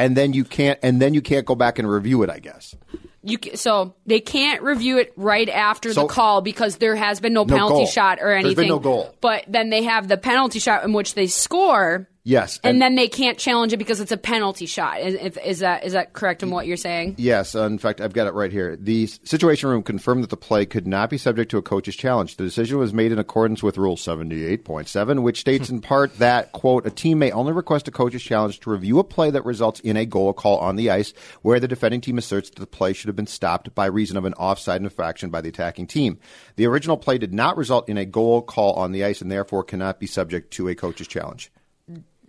And 0.00 0.16
then 0.16 0.32
you 0.32 0.44
can't, 0.44 0.78
and 0.82 1.00
then 1.00 1.14
you 1.14 1.20
can't 1.22 1.44
go 1.46 1.54
back 1.54 1.78
and 1.78 1.88
review 1.90 2.22
it. 2.22 2.30
I 2.30 2.38
guess. 2.38 2.74
You 3.22 3.38
so 3.54 3.94
they 4.06 4.20
can't 4.20 4.62
review 4.62 4.98
it 4.98 5.12
right 5.16 5.48
after 5.48 5.92
So- 5.92 6.02
the 6.02 6.06
call 6.08 6.40
because 6.40 6.76
there 6.78 6.96
has 6.96 7.20
been 7.20 7.34
no 7.34 7.42
No 7.44 7.54
penalty 7.54 7.74
goal. 7.74 7.86
shot 7.86 8.18
or 8.20 8.28
There's 8.30 8.44
anything. 8.46 8.62
been 8.64 8.68
no 8.68 8.78
goal. 8.78 9.14
But 9.20 9.44
then 9.46 9.68
they 9.70 9.82
have 9.82 10.08
the 10.08 10.16
penalty 10.16 10.58
shot 10.58 10.84
in 10.84 10.92
which 10.94 11.14
they 11.14 11.26
score. 11.26 12.08
Yes, 12.22 12.60
And, 12.62 12.82
then 12.82 12.96
they 12.96 13.08
can't 13.08 13.38
challenge 13.38 13.72
it 13.72 13.78
because 13.78 13.98
it's 13.98 14.12
a 14.12 14.16
penalty 14.18 14.66
shot. 14.66 15.00
Is, 15.00 15.38
is 15.38 15.58
that 15.60 15.84
is 15.84 15.94
that 15.94 16.12
correct 16.12 16.42
in 16.42 16.50
what 16.50 16.66
you're 16.66 16.76
saying? 16.76 17.14
Yes, 17.16 17.54
uh, 17.54 17.64
in 17.64 17.78
fact, 17.78 18.02
I've 18.02 18.12
got 18.12 18.26
it 18.26 18.34
right 18.34 18.52
here. 18.52 18.76
The 18.76 19.06
Situation 19.06 19.70
Room 19.70 19.82
confirmed 19.82 20.22
that 20.22 20.30
the 20.30 20.36
play 20.36 20.66
could 20.66 20.86
not 20.86 21.08
be 21.08 21.16
subject 21.16 21.50
to 21.52 21.58
a 21.58 21.62
coach's 21.62 21.96
challenge. 21.96 22.36
The 22.36 22.44
decision 22.44 22.76
was 22.76 22.92
made 22.92 23.10
in 23.10 23.18
accordance 23.18 23.62
with 23.62 23.78
Rule 23.78 23.96
78.7, 23.96 25.22
which 25.22 25.40
states 25.40 25.70
in 25.70 25.80
part 25.80 26.18
that, 26.18 26.52
quote, 26.52 26.86
a 26.86 26.90
team 26.90 27.18
may 27.18 27.32
only 27.32 27.52
request 27.52 27.88
a 27.88 27.90
coach's 27.90 28.22
challenge 28.22 28.60
to 28.60 28.70
review 28.70 28.98
a 28.98 29.04
play 29.04 29.30
that 29.30 29.46
results 29.46 29.80
in 29.80 29.96
a 29.96 30.04
goal 30.04 30.34
call 30.34 30.58
on 30.58 30.76
the 30.76 30.90
ice 30.90 31.14
where 31.40 31.58
the 31.58 31.68
defending 31.68 32.02
team 32.02 32.18
asserts 32.18 32.50
that 32.50 32.60
the 32.60 32.66
play 32.66 32.92
should 32.92 33.08
have 33.08 33.16
been 33.16 33.26
stopped 33.26 33.74
by 33.74 33.86
reason 33.86 34.18
of 34.18 34.26
an 34.26 34.34
offside 34.34 34.82
infraction 34.82 35.30
by 35.30 35.40
the 35.40 35.48
attacking 35.48 35.86
team. 35.86 36.18
The 36.56 36.66
original 36.66 36.98
play 36.98 37.16
did 37.16 37.32
not 37.32 37.56
result 37.56 37.88
in 37.88 37.96
a 37.96 38.04
goal 38.04 38.42
call 38.42 38.74
on 38.74 38.92
the 38.92 39.04
ice 39.04 39.22
and 39.22 39.32
therefore 39.32 39.64
cannot 39.64 39.98
be 39.98 40.06
subject 40.06 40.52
to 40.52 40.68
a 40.68 40.74
coach's 40.74 41.08
challenge. 41.08 41.50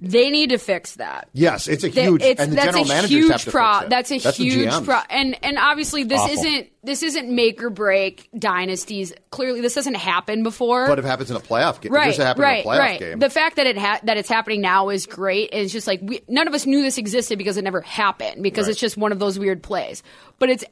They 0.03 0.31
need 0.31 0.49
to 0.49 0.57
fix 0.57 0.95
that. 0.95 1.29
Yes, 1.31 1.67
it's 1.67 1.83
a 1.83 1.87
huge, 1.89 2.23
it's- 2.23 2.39
and 2.43 2.51
the 2.51 2.55
that's 2.55 2.65
general 2.69 2.85
a 2.85 2.87
managers 2.87 3.09
huge 3.11 3.31
have 3.31 3.43
to 3.43 3.51
fix 3.51 3.83
it. 3.83 3.89
That's 3.91 4.11
a 4.11 4.17
the 4.17 4.31
huge 4.31 4.69
GMs. 4.69 4.83
pro- 4.85 4.99
and 5.11 5.37
and 5.43 5.59
obviously 5.59 6.03
this 6.03 6.19
Awful. 6.19 6.33
isn't 6.39 6.69
this 6.83 7.03
isn't 7.03 7.29
make 7.29 7.61
or 7.61 7.69
break 7.69 8.27
dynasties. 8.35 9.13
Clearly, 9.29 9.61
this 9.61 9.75
hasn't 9.75 9.97
happened 9.97 10.43
before. 10.43 10.87
But 10.87 10.97
if 10.97 11.05
it 11.05 11.07
happens 11.07 11.29
in 11.29 11.37
a 11.37 11.39
playoff 11.39 11.79
game, 11.81 11.91
right, 11.93 12.17
right, 12.17 12.19
in 12.19 12.21
a 12.25 12.63
playoff 12.65 12.79
right. 12.79 12.99
game. 12.99 13.19
The 13.19 13.29
fact 13.29 13.57
that 13.57 13.67
it 13.67 13.77
ha- 13.77 13.99
that 14.01 14.17
it's 14.17 14.27
happening 14.29 14.61
now 14.61 14.89
is 14.89 15.05
great. 15.05 15.49
It's 15.53 15.71
just 15.71 15.85
like 15.85 15.99
we, 16.01 16.21
none 16.27 16.47
of 16.47 16.55
us 16.55 16.65
knew 16.65 16.81
this 16.81 16.97
existed 16.97 17.37
because 17.37 17.57
it 17.57 17.63
never 17.63 17.81
happened 17.81 18.41
because 18.41 18.65
Right. 18.65 18.71
it's 18.71 18.79
just 18.79 18.97
one 18.97 19.11
of 19.11 19.19
those 19.19 19.37
weird 19.37 19.61
plays. 19.61 20.01
But 20.39 20.49
it's 20.49 20.65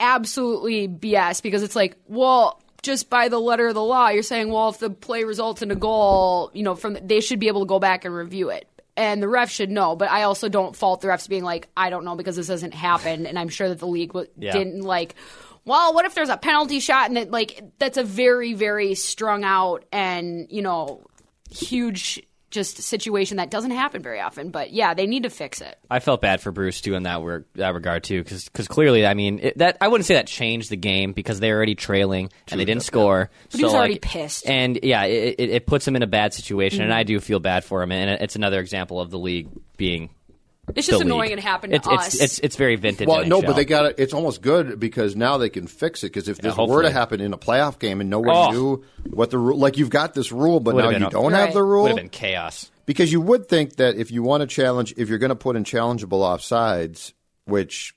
absolutely 0.00 0.88
BS 0.88 1.40
because 1.42 1.62
it's 1.62 1.76
like, 1.76 1.96
well, 2.08 2.60
just 2.82 3.08
by 3.08 3.28
the 3.28 3.38
letter 3.38 3.68
of 3.68 3.74
the 3.74 3.82
law, 3.82 4.08
you're 4.08 4.24
saying, 4.24 4.50
well, 4.50 4.70
if 4.70 4.78
the 4.78 4.90
play 4.90 5.22
results 5.22 5.62
in 5.62 5.70
a 5.70 5.76
goal, 5.76 6.50
you 6.52 6.64
know, 6.64 6.74
from 6.74 6.98
they 7.00 7.20
should 7.20 7.38
be 7.38 7.46
able 7.46 7.60
to 7.60 7.66
go 7.66 7.78
back 7.78 8.04
and 8.04 8.12
review 8.14 8.48
it. 8.50 8.66
And 8.96 9.22
the 9.22 9.28
ref 9.28 9.50
should 9.50 9.70
know, 9.70 9.96
but 9.96 10.10
I 10.10 10.24
also 10.24 10.48
don't 10.50 10.76
fault 10.76 11.00
the 11.00 11.08
refs 11.08 11.26
being 11.28 11.44
like, 11.44 11.68
I 11.76 11.88
don't 11.88 12.04
know 12.04 12.14
because 12.14 12.36
this 12.36 12.48
hasn't 12.48 12.74
happened, 12.74 13.26
and 13.26 13.38
I'm 13.38 13.48
sure 13.48 13.68
that 13.70 13.78
the 13.78 13.86
league 13.86 14.10
w- 14.10 14.28
Yeah. 14.38 14.52
didn't 14.52 14.82
like. 14.82 15.14
Well, 15.64 15.94
what 15.94 16.04
if 16.04 16.14
there's 16.14 16.28
a 16.28 16.36
penalty 16.36 16.78
shot 16.80 17.06
and 17.08 17.16
that 17.16 17.30
like 17.30 17.62
that's 17.78 17.96
a 17.96 18.02
very 18.02 18.52
very 18.52 18.94
strung 18.94 19.44
out 19.44 19.84
and 19.92 20.46
you 20.50 20.60
know 20.60 21.06
huge 21.50 22.22
just 22.52 22.76
situation 22.78 23.38
that 23.38 23.50
doesn't 23.50 23.72
happen 23.72 24.00
very 24.02 24.20
often. 24.20 24.50
But 24.50 24.72
yeah, 24.72 24.94
they 24.94 25.06
need 25.06 25.24
to 25.24 25.30
fix 25.30 25.60
it. 25.60 25.76
I 25.90 25.98
felt 25.98 26.20
bad 26.20 26.40
for 26.40 26.52
Bruce 26.52 26.80
too 26.80 26.94
in 26.94 27.02
that 27.02 27.20
wor- 27.22 27.44
that 27.54 27.74
regard 27.74 28.04
too, 28.04 28.22
because 28.22 28.48
clearly, 28.68 29.04
I 29.04 29.14
mean, 29.14 29.40
it, 29.42 29.58
that 29.58 29.78
I 29.80 29.88
wouldn't 29.88 30.06
say 30.06 30.14
that 30.14 30.28
changed 30.28 30.70
the 30.70 30.76
game 30.76 31.12
because 31.12 31.40
they 31.40 31.50
were 31.50 31.56
already 31.56 31.74
trailing 31.74 32.30
and 32.50 32.60
they 32.60 32.64
didn't 32.64 32.84
score. 32.84 33.30
But 33.50 33.58
he 33.58 33.64
was 33.64 33.74
already 33.74 33.94
like, 33.94 34.02
pissed. 34.02 34.46
and 34.48 34.78
yeah, 34.82 35.04
it, 35.04 35.34
it, 35.38 35.50
it 35.50 35.66
puts 35.66 35.88
him 35.88 35.96
in 35.96 36.02
a 36.02 36.06
bad 36.06 36.32
situation, 36.34 36.78
Mm-hmm. 36.78 36.84
and 36.84 36.94
I 36.94 37.02
do 37.02 37.18
feel 37.18 37.40
bad 37.40 37.64
for 37.64 37.82
him. 37.82 37.90
And 37.90 38.22
it's 38.22 38.36
another 38.36 38.60
example 38.60 39.00
of 39.00 39.10
the 39.10 39.18
league 39.18 39.48
being. 39.76 40.10
It's 40.76 40.86
just 40.86 41.02
annoying 41.02 41.30
league. 41.30 41.38
it 41.38 41.42
happened 41.42 41.72
to 41.72 41.76
it's, 41.78 41.88
us. 41.88 42.14
It's, 42.14 42.22
it's 42.22 42.38
it's 42.38 42.56
very 42.56 42.76
vintage. 42.76 43.08
Well, 43.08 43.24
no, 43.26 43.42
but 43.42 43.54
they 43.56 43.64
got 43.64 43.86
it. 43.86 43.96
It's 43.98 44.14
almost 44.14 44.42
good 44.42 44.78
because 44.78 45.16
now 45.16 45.36
they 45.36 45.48
can 45.48 45.66
fix 45.66 46.04
it. 46.04 46.08
Because 46.12 46.28
if 46.28 46.38
this 46.38 46.56
were 46.56 46.82
to 46.82 46.90
happen 46.90 47.20
in 47.20 47.32
a 47.32 47.38
playoff 47.38 47.80
game 47.80 48.00
and 48.00 48.08
no 48.08 48.20
one 48.20 48.36
Oh. 48.36 48.50
knew 48.52 48.84
what 49.10 49.30
the 49.30 49.38
rule, 49.38 49.58
like 49.58 49.76
you've 49.76 49.90
got 49.90 50.14
this 50.14 50.30
rule, 50.30 50.60
but 50.60 50.74
Would've 50.76 50.92
now 50.92 50.98
you 50.98 51.06
a- 51.08 51.10
don't 51.10 51.32
Right. 51.32 51.46
have 51.46 51.54
the 51.54 51.62
rule, 51.64 51.82
would 51.82 51.88
have 51.90 51.96
been 51.96 52.08
chaos. 52.08 52.70
because 52.86 53.10
you 53.10 53.20
would 53.20 53.48
think 53.48 53.76
that 53.76 53.96
if 53.96 54.12
you 54.12 54.22
want 54.22 54.42
to 54.42 54.46
challenge, 54.46 54.94
if 54.96 55.08
you're 55.08 55.18
going 55.18 55.30
to 55.30 55.34
put 55.36 55.56
in 55.56 55.64
challengeable 55.64 56.20
offsides, 56.20 57.12
which 57.44 57.92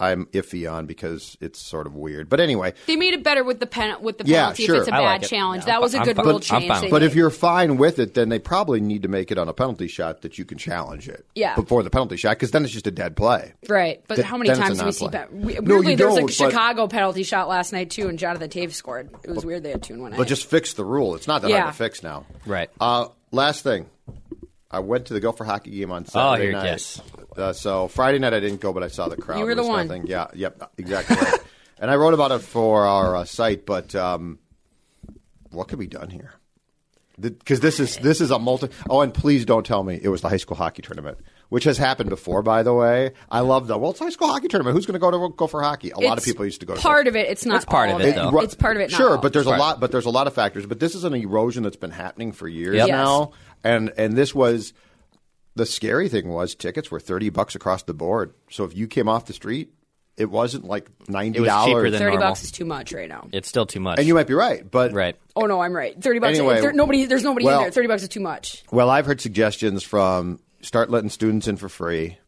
I'm 0.00 0.26
iffy 0.26 0.70
on 0.70 0.86
because 0.86 1.36
it's 1.40 1.60
sort 1.60 1.86
of 1.88 1.96
weird. 1.96 2.28
But 2.28 2.38
anyway, 2.38 2.74
They 2.86 2.94
made 2.96 3.14
it 3.14 3.24
better 3.24 3.42
with 3.42 3.58
the 3.58 3.66
pen 3.66 4.00
with 4.00 4.18
the 4.18 4.24
Yeah, 4.26 4.42
penalty 4.42 4.66
sure. 4.66 4.76
if 4.76 4.80
it's 4.82 4.88
a 4.88 4.94
I 4.94 4.98
bad 4.98 5.04
like 5.04 5.22
it. 5.24 5.28
challenge. 5.28 5.62
Yeah, 5.62 5.72
that 5.72 5.80
was 5.82 5.94
a 5.94 5.98
I'm 5.98 6.04
good 6.04 6.16
fine- 6.16 6.24
rule 6.26 6.34
I'm 6.36 6.40
change. 6.40 6.68
fine 6.68 6.80
they 6.80 6.86
with 6.86 6.90
but 6.92 7.02
made. 7.02 7.06
if 7.06 7.14
you're 7.16 7.30
fine 7.30 7.76
with 7.78 7.98
it, 7.98 8.14
then 8.14 8.28
they 8.28 8.38
probably 8.38 8.80
need 8.80 9.02
to 9.02 9.08
make 9.08 9.32
it 9.32 9.38
on 9.38 9.48
a 9.48 9.52
penalty 9.52 9.88
shot 9.88 10.22
that 10.22 10.38
you 10.38 10.44
can 10.44 10.56
challenge 10.56 11.08
it. 11.08 11.26
Yeah. 11.34 11.54
Before 11.56 11.82
the 11.82 11.90
penalty 11.90 12.16
shot, 12.16 12.30
because 12.36 12.52
then 12.52 12.62
it's 12.64 12.72
just 12.72 12.86
a 12.86 12.92
dead 12.92 13.16
play. 13.16 13.54
Right, 13.68 14.02
but 14.06 14.14
Th- 14.16 14.26
how 14.26 14.36
many 14.36 14.50
then 14.50 14.58
it's 14.58 14.64
a 14.64 14.68
times 14.68 14.78
do 14.78 14.84
we 14.86 14.92
see 14.92 15.04
non-play. 15.06 15.18
that? 15.20 15.32
We, 15.34 15.54
No, 15.54 15.60
weirdly, 15.76 15.90
you 15.92 15.96
there 15.96 16.06
was 16.06 16.16
a 16.16 16.20
don't, 16.20 16.26
but- 16.26 16.50
Chicago 16.52 16.86
penalty 16.86 17.22
shot 17.24 17.48
last 17.48 17.72
night 17.72 17.90
too, 17.90 18.08
and 18.08 18.18
Jonathan 18.20 18.48
Toews 18.50 18.74
scored. 18.74 19.10
It 19.24 19.30
was 19.30 19.44
weird 19.44 19.64
they 19.64 19.70
had 19.70 19.82
two 19.82 19.94
and 19.94 20.02
one. 20.02 20.14
But 20.16 20.28
just 20.28 20.46
fix 20.46 20.74
the 20.74 20.84
rule. 20.84 21.16
It's 21.16 21.26
not 21.26 21.42
that 21.42 21.50
Yeah. 21.50 21.62
hard 21.62 21.72
to 21.74 21.76
fix 21.78 22.04
now. 22.04 22.24
Right. 22.46 22.70
Uh, 22.80 23.08
last 23.32 23.64
thing. 23.64 23.86
I 24.70 24.80
went 24.80 25.06
to 25.06 25.14
the 25.14 25.20
Gopher 25.20 25.44
hockey 25.44 25.70
game 25.70 25.90
on 25.90 26.04
Oh, 26.08 26.10
Saturday 26.10 26.42
here- 26.44 26.52
night. 26.52 26.64
yes. 26.66 27.00
Uh, 27.36 27.52
so 27.52 27.88
Friday 27.88 28.18
night 28.18 28.34
I 28.34 28.40
didn't 28.40 28.60
go, 28.60 28.72
but 28.72 28.82
I 28.82 28.88
saw 28.88 29.08
the 29.08 29.16
crowd. 29.16 29.38
You 29.38 29.44
were 29.44 29.54
the 29.54 29.64
one. 29.66 29.86
Nothing. 29.86 30.06
Yeah. 30.06 30.28
Yep. 30.34 30.72
Exactly. 30.78 31.16
right. 31.16 31.34
And 31.80 31.92
I 31.92 31.94
wrote 31.94 32.12
about 32.12 32.32
it 32.32 32.40
for 32.40 32.86
our 32.86 33.14
uh, 33.14 33.24
site, 33.24 33.64
but 33.64 33.94
um, 33.94 34.40
what 35.50 35.68
could 35.68 35.78
be 35.78 35.86
done 35.86 36.10
here? 36.10 36.32
Because 37.20 37.60
this 37.60 37.78
is 37.78 37.96
this 37.98 38.20
is 38.20 38.32
a 38.32 38.38
multi. 38.40 38.68
Oh, 38.90 39.00
and 39.00 39.14
please 39.14 39.44
don't 39.44 39.64
tell 39.64 39.84
me 39.84 39.96
it 40.02 40.08
was 40.08 40.20
the 40.20 40.28
high 40.28 40.36
school 40.38 40.56
hockey 40.56 40.82
tournament, 40.82 41.18
which 41.50 41.62
has 41.64 41.78
happened 41.78 42.10
before. 42.10 42.42
By 42.42 42.64
the 42.64 42.74
way, 42.74 43.12
I 43.30 43.40
love 43.40 43.68
the 43.68 43.78
well, 43.78 43.90
it's 43.92 44.00
high 44.00 44.10
school 44.10 44.26
hockey 44.26 44.48
tournament. 44.48 44.74
Who's 44.74 44.86
going 44.86 44.94
to 44.94 44.98
go 44.98 45.10
to 45.28 45.34
Gopher 45.36 45.60
hockey? 45.62 45.90
A 45.90 45.98
lot 46.00 46.12
of 46.12 46.18
It's 46.18 46.26
people 46.26 46.44
used 46.44 46.58
to 46.60 46.66
go. 46.66 46.74
to 46.74 46.80
part 46.80 47.06
of 47.08 47.14
it. 47.14 47.28
It's 47.28 47.44
not 47.46 47.56
It's 47.56 47.64
part 47.64 47.90
all 47.90 47.96
of 48.00 48.02
it, 48.02 48.14
though. 48.16 48.30
Ru- 48.30 48.42
It's 48.42 48.54
part 48.56 48.76
of 48.76 48.82
it. 48.82 48.90
Not 48.90 48.96
Sure, 48.96 49.10
all. 49.12 49.18
but 49.18 49.32
there's 49.32 49.46
a 49.46 49.50
lot. 49.50 49.78
But 49.80 49.90
there's 49.92 50.06
a 50.06 50.10
lot 50.10 50.26
of 50.28 50.34
factors. 50.34 50.66
But 50.66 50.78
this 50.80 50.94
is 50.96 51.02
an 51.04 51.14
erosion 51.14 51.62
that's 51.64 51.76
been 51.76 51.90
happening 51.92 52.32
for 52.32 52.46
years 52.48 52.74
Yep. 52.76 52.88
Yes. 52.88 52.94
now, 52.96 53.32
and 53.64 53.92
and 53.96 54.14
this 54.14 54.34
was 54.34 54.72
the 55.58 55.66
scary 55.66 56.08
thing 56.08 56.28
was 56.28 56.54
tickets 56.54 56.90
were 56.90 57.00
thirty 57.00 57.28
bucks 57.30 57.54
across 57.54 57.82
the 57.82 57.94
board. 57.94 58.32
So 58.50 58.64
if 58.64 58.76
you 58.76 58.86
came 58.86 59.08
off 59.08 59.26
the 59.26 59.32
street, 59.34 59.72
it 60.16 60.30
wasn't 60.30 60.64
like 60.64 60.88
ninety 61.08 61.38
It 61.38 61.42
was 61.42 61.50
cheaper 61.50 61.66
dollars. 61.72 61.90
than 61.92 61.98
thirty 61.98 62.10
normal. 62.16 62.28
bucks 62.30 62.42
is 62.44 62.50
too 62.50 62.64
much 62.64 62.92
right 62.92 63.08
now. 63.08 63.28
It's 63.32 63.48
still 63.48 63.66
too 63.66 63.80
much. 63.80 63.98
And 63.98 64.06
you 64.08 64.14
might 64.14 64.26
be 64.26 64.34
right, 64.34 64.68
but 64.68 64.92
right. 64.92 65.16
Oh 65.36 65.46
no, 65.46 65.60
I'm 65.60 65.74
right. 65.76 66.00
Thirty 66.02 66.18
bucks. 66.18 66.38
Anyway, 66.38 66.60
there, 66.60 66.72
nobody. 66.72 67.04
There's 67.04 67.24
nobody 67.24 67.44
well- 67.46 67.58
in 67.58 67.64
there. 67.64 67.70
Thirty 67.72 67.88
bucks 67.88 68.02
is 68.02 68.08
too 68.08 68.20
much. 68.20 68.64
Well, 68.72 68.88
I've 68.88 69.06
heard 69.06 69.20
suggestions 69.20 69.82
from 69.82 70.40
start 70.62 70.90
letting 70.90 71.10
students 71.10 71.46
in 71.48 71.56
for 71.56 71.68
free. 71.68 72.18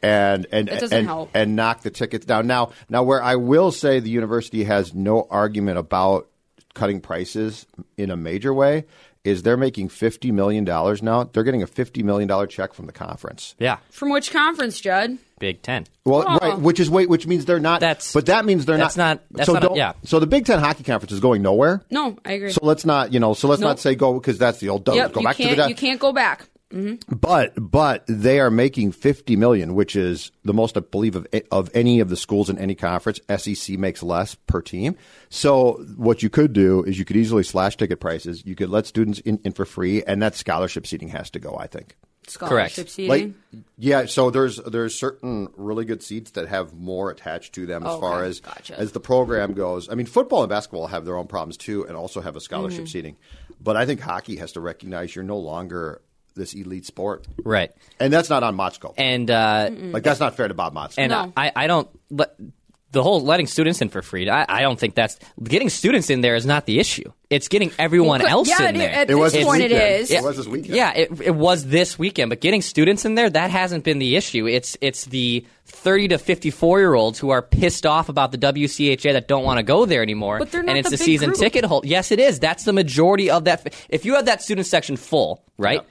And 0.00 0.46
and 0.52 0.68
and, 0.68 1.06
help. 1.06 1.30
and 1.34 1.56
knock 1.56 1.82
the 1.82 1.90
tickets 1.90 2.24
down. 2.24 2.46
Now 2.46 2.70
now 2.88 3.02
where 3.02 3.20
I 3.20 3.34
will 3.34 3.72
say 3.72 3.98
the 3.98 4.10
university 4.10 4.62
has 4.62 4.94
no 4.94 5.26
argument 5.28 5.78
about 5.78 6.28
cutting 6.74 7.00
prices 7.00 7.66
in 7.96 8.10
a 8.10 8.16
major 8.16 8.54
way 8.54 8.84
is 9.28 9.42
they're 9.42 9.56
making 9.56 9.88
fifty 9.90 10.32
million 10.32 10.64
dollars 10.64 11.02
now. 11.02 11.24
They're 11.24 11.44
getting 11.44 11.62
a 11.62 11.66
fifty 11.66 12.02
million 12.02 12.28
dollar 12.28 12.46
check 12.46 12.72
from 12.72 12.86
the 12.86 12.92
conference. 12.92 13.54
Yeah. 13.58 13.78
From 13.90 14.10
which 14.10 14.32
conference, 14.32 14.80
Judd? 14.80 15.18
Big 15.38 15.62
Ten. 15.62 15.86
Well, 16.04 16.24
Oh. 16.26 16.38
right, 16.42 16.58
which 16.58 16.80
is 16.80 16.90
wait, 16.90 17.08
which 17.08 17.26
means 17.26 17.44
they're 17.44 17.60
not. 17.60 17.80
That's- 17.80 18.12
but 18.12 18.26
that 18.26 18.44
means 18.44 18.64
they're 18.66 18.76
that's 18.76 18.96
not. 18.96 19.18
not- 19.18 19.22
that's 19.30 19.46
so 19.46 19.52
not 19.52 19.62
a- 19.64 19.66
don't- 19.68 19.76
yeah. 19.76 19.92
So 20.04 20.18
the 20.18 20.26
Big 20.26 20.46
Ten 20.46 20.58
hockey 20.58 20.82
conference 20.82 21.12
is 21.12 21.20
going 21.20 21.42
nowhere. 21.42 21.82
No, 21.90 22.16
I 22.24 22.32
agree. 22.32 22.50
So 22.50 22.60
let's 22.64 22.84
not, 22.84 23.12
you 23.12 23.20
know, 23.20 23.34
so 23.34 23.46
let's 23.46 23.60
Nope. 23.60 23.68
not 23.68 23.78
say 23.78 23.94
go 23.94 24.14
because 24.14 24.38
that's 24.38 24.58
the 24.58 24.68
old. 24.70 24.84
Don't 24.84 24.96
yep, 24.96 25.12
go 25.12 25.20
you 25.20 25.26
back 25.26 25.36
can't. 25.36 25.56
the. 25.56 25.68
you 25.68 25.74
can't 25.76 26.00
go 26.00 26.12
back. 26.12 26.48
But 27.08 27.54
but 27.56 28.04
they 28.06 28.40
are 28.40 28.50
making 28.50 28.92
fifty 28.92 29.36
million, 29.36 29.74
which 29.74 29.96
is 29.96 30.30
the 30.44 30.52
most 30.52 30.76
I 30.76 30.80
believe 30.80 31.16
of 31.16 31.26
of 31.50 31.70
any 31.74 32.00
of 32.00 32.08
the 32.10 32.16
schools 32.16 32.50
in 32.50 32.58
any 32.58 32.74
conference. 32.74 33.20
SEC 33.36 33.78
makes 33.78 34.02
less 34.02 34.34
per 34.34 34.60
team. 34.60 34.96
So 35.30 35.82
what 35.96 36.22
you 36.22 36.28
could 36.30 36.52
do 36.52 36.82
is 36.84 36.98
you 36.98 37.04
could 37.04 37.16
easily 37.16 37.42
slash 37.42 37.76
ticket 37.76 38.00
prices. 38.00 38.44
You 38.44 38.54
could 38.54 38.68
let 38.68 38.86
students 38.86 39.18
in, 39.20 39.40
in 39.44 39.52
for 39.52 39.64
free, 39.64 40.02
and 40.04 40.22
that 40.22 40.34
scholarship 40.34 40.86
seating 40.86 41.08
has 41.08 41.30
to 41.30 41.38
go. 41.38 41.56
I 41.58 41.66
think. 41.66 41.96
Scholarship 42.26 42.90
seating. 42.90 43.34
Like 43.54 43.62
yeah, 43.78 44.04
so 44.04 44.28
there's 44.28 44.56
there's 44.58 44.94
certain 44.94 45.48
really 45.56 45.86
good 45.86 46.02
seats 46.02 46.32
that 46.32 46.48
have 46.48 46.74
more 46.74 47.10
attached 47.10 47.54
to 47.54 47.64
them 47.64 47.84
as 47.86 47.92
Okay, 47.92 48.00
far 48.02 48.24
as 48.24 48.40
gotcha. 48.40 48.78
as 48.78 48.92
the 48.92 49.00
program 49.00 49.54
goes. 49.54 49.88
I 49.88 49.94
mean, 49.94 50.04
football 50.04 50.42
and 50.42 50.50
basketball 50.50 50.88
have 50.88 51.06
their 51.06 51.16
own 51.16 51.26
problems 51.28 51.56
too, 51.56 51.86
and 51.86 51.96
also 51.96 52.20
have 52.20 52.36
a 52.36 52.40
scholarship 52.40 52.80
Mm-hmm. 52.80 52.86
seating. 52.86 53.16
But 53.60 53.76
I 53.78 53.86
think 53.86 54.00
hockey 54.00 54.36
has 54.36 54.52
to 54.52 54.60
recognize 54.60 55.14
you're 55.16 55.24
no 55.24 55.38
longer 55.38 56.02
this 56.38 56.54
elite 56.54 56.86
sport, 56.86 57.26
Right. 57.44 57.70
and 58.00 58.10
that's 58.12 58.30
not 58.30 58.42
on 58.42 58.56
Motzko. 58.56 58.94
And 58.96 59.30
uh, 59.30 59.68
Like 59.72 60.02
that's 60.02 60.20
not 60.20 60.36
fair 60.36 60.48
to 60.48 60.54
Bob 60.54 60.74
Motzko. 60.74 60.94
and 60.98 61.10
No. 61.10 61.32
I, 61.36 61.52
I 61.54 61.66
don't. 61.66 61.88
But 62.10 62.36
the 62.90 63.02
whole 63.02 63.20
letting 63.20 63.46
students 63.46 63.82
in 63.82 63.90
for 63.90 64.00
free. 64.00 64.30
I, 64.30 64.46
I 64.48 64.62
don't 64.62 64.78
think 64.80 64.94
that's 64.94 65.18
getting 65.44 65.68
students 65.68 66.08
in 66.08 66.22
there 66.22 66.36
is 66.36 66.46
not 66.46 66.64
the 66.64 66.78
issue. 66.80 67.12
It's 67.28 67.48
getting 67.48 67.70
everyone 67.78 68.22
Well, 68.22 68.30
else 68.30 68.48
yeah, 68.48 68.66
in 68.70 68.76
it- 68.76 68.78
there. 68.78 68.90
at 68.90 69.10
It 69.10 69.14
was 69.14 69.32
this 69.34 69.40
this 69.40 69.44
point 69.46 69.60
it 69.62 69.70
weekend. 69.72 70.00
is. 70.00 70.10
It 70.10 70.22
was 70.22 70.36
this 70.38 70.46
weekend. 70.46 70.74
Yeah, 70.74 70.92
it, 70.94 71.20
it 71.20 71.34
was 71.34 71.66
this 71.66 71.98
weekend, 71.98 72.30
but 72.30 72.40
getting 72.40 72.62
students 72.62 73.04
in 73.04 73.14
there 73.14 73.28
that 73.28 73.50
hasn't 73.50 73.84
been 73.84 73.98
the 73.98 74.16
issue. 74.16 74.46
It's 74.46 74.78
it's 74.80 75.04
the 75.04 75.44
thirty 75.66 76.08
to 76.08 76.16
fifty 76.16 76.50
four 76.50 76.78
year 76.80 76.94
olds 76.94 77.18
who 77.18 77.28
are 77.28 77.42
pissed 77.42 77.84
off 77.84 78.08
about 78.08 78.32
the 78.32 78.38
WCHA 78.38 79.12
that 79.12 79.28
don't 79.28 79.44
want 79.44 79.58
to 79.58 79.62
go 79.62 79.84
there 79.84 80.00
anymore. 80.00 80.38
But 80.38 80.50
they're 80.50 80.62
not 80.62 80.70
and 80.70 80.78
it's 80.78 80.88
the 80.88 80.96
the 80.96 81.00
big 81.02 81.04
season 81.04 81.28
group. 81.28 81.40
ticket 81.40 81.64
hold. 81.66 81.84
Yes, 81.84 82.10
it 82.10 82.18
is. 82.20 82.40
That's 82.40 82.64
the 82.64 82.72
majority 82.72 83.30
of 83.30 83.44
that. 83.44 83.70
If 83.90 84.06
you 84.06 84.14
have 84.14 84.24
that 84.24 84.40
student 84.40 84.66
section 84.66 84.96
full, 84.96 85.44
right? 85.58 85.82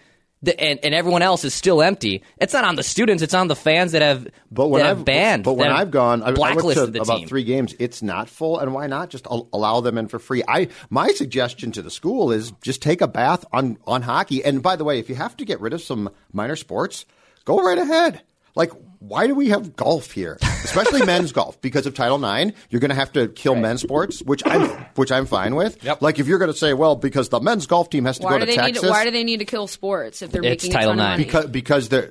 The, 0.43 0.59
and, 0.59 0.79
and 0.83 0.93
everyone 0.93 1.23
else 1.23 1.43
is 1.43 1.53
still 1.55 1.81
empty. 1.81 2.21
It's 2.39 2.53
not 2.53 2.63
on 2.63 2.75
the 2.75 2.83
students; 2.83 3.23
it's 3.23 3.33
on 3.33 3.47
the 3.47 3.55
fans 3.55 3.93
that 3.93 4.03
have 4.03 4.27
But 4.51 4.67
when 4.67 4.85
I've 4.85 5.03
banned. 5.03 5.43
but 5.43 5.53
when 5.53 5.71
I've 5.71 5.89
gone, 5.89 6.21
I, 6.21 6.25
I 6.25 6.27
went 6.27 6.35
blacklisted 6.38 6.85
to 6.85 6.91
the 6.91 7.01
about 7.01 7.19
team. 7.19 7.27
three 7.27 7.43
games. 7.43 7.73
It's 7.79 8.03
not 8.03 8.29
full, 8.29 8.59
and 8.59 8.71
why 8.71 8.85
not 8.85 9.09
just 9.09 9.25
allow 9.25 9.81
them 9.81 9.97
in 9.97 10.07
for 10.07 10.19
free? 10.19 10.43
I 10.47 10.67
my 10.91 11.07
suggestion 11.09 11.71
to 11.71 11.81
the 11.81 11.89
school 11.89 12.31
is 12.31 12.51
just 12.61 12.83
take 12.83 13.01
a 13.01 13.07
bath 13.07 13.45
on 13.51 13.79
on 13.88 14.03
hockey. 14.03 14.45
And 14.45 14.61
by 14.61 14.75
the 14.75 14.83
way, 14.83 14.99
if 14.99 15.09
you 15.09 15.15
have 15.15 15.35
to 15.38 15.45
get 15.45 15.59
rid 15.59 15.73
of 15.73 15.81
some 15.81 16.11
minor 16.31 16.55
sports, 16.55 17.05
go 17.43 17.57
right 17.63 17.77
ahead. 17.79 18.21
Like, 18.53 18.71
why 18.99 19.27
do 19.27 19.35
we 19.35 19.49
have 19.49 19.75
golf 19.75 20.11
here, 20.11 20.37
especially 20.41 21.05
men's 21.05 21.31
golf? 21.31 21.59
Because 21.61 21.85
of 21.85 21.93
Title 21.93 22.17
IX, 22.23 22.51
you're 22.69 22.79
going 22.81 22.89
to 22.89 22.95
have 22.95 23.11
to 23.13 23.27
kill 23.27 23.55
men's 23.55 23.81
sports, 23.81 24.21
which 24.23 24.41
I'm 24.45 24.69
which 24.95 25.11
I'm 25.11 25.25
fine 25.25 25.55
with. 25.55 25.83
Yep. 25.83 26.01
Like, 26.01 26.19
if 26.19 26.27
you're 26.27 26.39
going 26.39 26.51
to 26.51 26.57
say, 26.57 26.73
well, 26.73 26.95
because 26.95 27.29
the 27.29 27.39
men's 27.39 27.67
golf 27.67 27.89
team 27.89 28.05
has 28.05 28.17
to 28.19 28.23
Why 28.25 28.31
go 28.31 28.39
do 28.39 28.45
to 28.45 28.51
they 28.51 28.55
Texas, 28.57 28.83
need? 28.83 28.89
Why 28.89 29.03
do 29.05 29.11
they 29.11 29.23
need 29.23 29.37
to 29.39 29.45
kill 29.45 29.67
sports 29.67 30.21
if 30.21 30.31
they're 30.31 30.43
It's 30.43 30.63
making 30.63 30.73
Title 30.73 30.93
a 30.93 30.95
ton 30.95 31.13
of 31.13 31.19
IX. 31.19 31.33
money? 31.33 31.45
because 31.45 31.45
because 31.51 31.89
they 31.89 32.09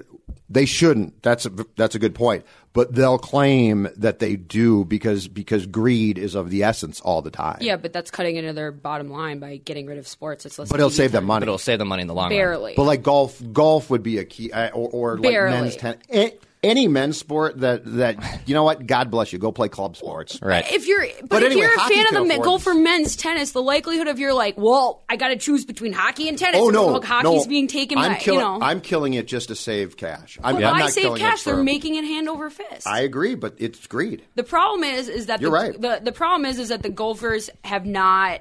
they 0.48 0.64
shouldn't. 0.64 1.22
That's 1.22 1.44
a, 1.46 1.50
that's 1.76 1.94
a 1.96 1.98
good 1.98 2.14
point. 2.14 2.44
But 2.72 2.94
they'll 2.94 3.18
claim 3.18 3.88
that 3.96 4.18
they 4.18 4.36
do 4.36 4.84
because 4.84 5.28
because 5.28 5.66
greed 5.66 6.18
is 6.18 6.34
of 6.34 6.50
the 6.50 6.62
essence 6.62 7.00
all 7.00 7.22
the 7.22 7.30
time. 7.30 7.58
yeah, 7.62 7.76
but 7.76 7.92
that's 7.94 8.10
cutting 8.10 8.36
into 8.36 8.52
their 8.52 8.70
bottom 8.70 9.08
line 9.10 9.38
by 9.38 9.56
getting 9.56 9.86
rid 9.86 9.96
of 9.98 10.06
sports. 10.06 10.44
It's 10.46 10.58
less. 10.58 10.68
But 10.68 10.78
it'll 10.78 10.90
TV 10.90 10.94
save 10.96 11.12
them 11.12 11.24
money. 11.24 11.40
but 11.40 11.48
it'll 11.48 11.58
save 11.58 11.78
them 11.78 11.88
money 11.88 12.02
in 12.02 12.06
the 12.08 12.14
long 12.14 12.24
run. 12.26 12.30
barely. 12.30 12.74
But 12.76 12.84
like 12.84 13.02
golf, 13.02 13.42
golf 13.52 13.88
would 13.90 14.02
be 14.02 14.18
a 14.18 14.24
key, 14.26 14.52
uh, 14.52 14.68
or, 14.70 14.90
or 14.90 15.14
like 15.18 15.22
Barely. 15.32 15.52
men's 15.58 15.76
tennis. 15.76 16.02
A- 16.12 16.34
any 16.66 16.88
men's 16.88 17.16
sport 17.16 17.60
that 17.60 17.84
that 17.84 18.42
you 18.46 18.54
know 18.54 18.64
what? 18.64 18.86
God 18.86 19.10
bless 19.10 19.32
you. 19.32 19.38
Go 19.38 19.52
play 19.52 19.68
club 19.68 19.96
sports. 19.96 20.40
Right. 20.42 20.70
If 20.72 20.86
you're, 20.86 21.06
but, 21.20 21.28
But 21.28 21.42
if 21.42 21.52
anyway, 21.52 21.62
you're 21.62 21.74
a 21.74 21.88
fan 21.88 22.00
of 22.00 22.06
can 22.12 22.14
the 22.14 22.24
men, 22.24 22.40
go 22.40 22.58
for 22.58 22.74
men's 22.74 23.16
tennis. 23.16 23.52
The 23.52 23.62
likelihood 23.62 24.08
of 24.08 24.18
you're 24.18 24.34
like, 24.34 24.56
well, 24.58 25.04
I 25.08 25.16
got 25.16 25.28
to 25.28 25.36
choose 25.36 25.64
between 25.64 25.92
hockey 25.92 26.28
and 26.28 26.38
tennis. 26.38 26.60
Oh 26.60 26.68
and 26.68 26.74
no, 26.74 26.88
look, 26.88 27.04
hockey's 27.04 27.44
no. 27.44 27.46
being 27.46 27.68
taken 27.68 27.98
I'm 27.98 28.12
by 28.14 28.18
killing. 28.18 28.40
you 28.40 28.46
know. 28.46 28.58
I'm 28.60 28.80
killing 28.80 29.14
it 29.14 29.26
just 29.26 29.48
to 29.48 29.56
save 29.56 29.96
cash. 29.96 30.38
I'm, 30.42 30.56
but 30.56 30.64
I'm 30.64 30.78
not 30.78 30.90
save 30.90 31.16
cash? 31.16 31.42
It 31.42 31.44
They're 31.46 31.62
making 31.62 31.94
it 31.94 32.04
hand 32.04 32.28
over 32.28 32.50
fist. 32.50 32.86
I 32.86 33.00
agree, 33.00 33.34
but 33.34 33.54
it's 33.58 33.86
greed. 33.86 34.22
The 34.34 34.44
problem 34.44 34.84
is, 34.84 35.08
is 35.08 35.26
that 35.26 35.40
You're 35.40 35.50
the, 35.50 35.56
right. 35.56 35.80
the 35.80 36.00
the 36.02 36.12
problem 36.12 36.44
is, 36.44 36.58
is 36.58 36.68
that 36.68 36.82
the 36.82 36.90
Gophers 36.90 37.48
have 37.64 37.86
not 37.86 38.40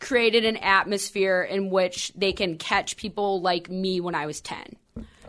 created 0.00 0.44
an 0.44 0.56
atmosphere 0.56 1.42
in 1.42 1.70
which 1.70 2.12
they 2.16 2.32
can 2.32 2.56
catch 2.56 2.96
people 2.96 3.40
like 3.40 3.70
me 3.70 4.00
when 4.00 4.14
I 4.14 4.26
was 4.26 4.40
ten. 4.40 4.76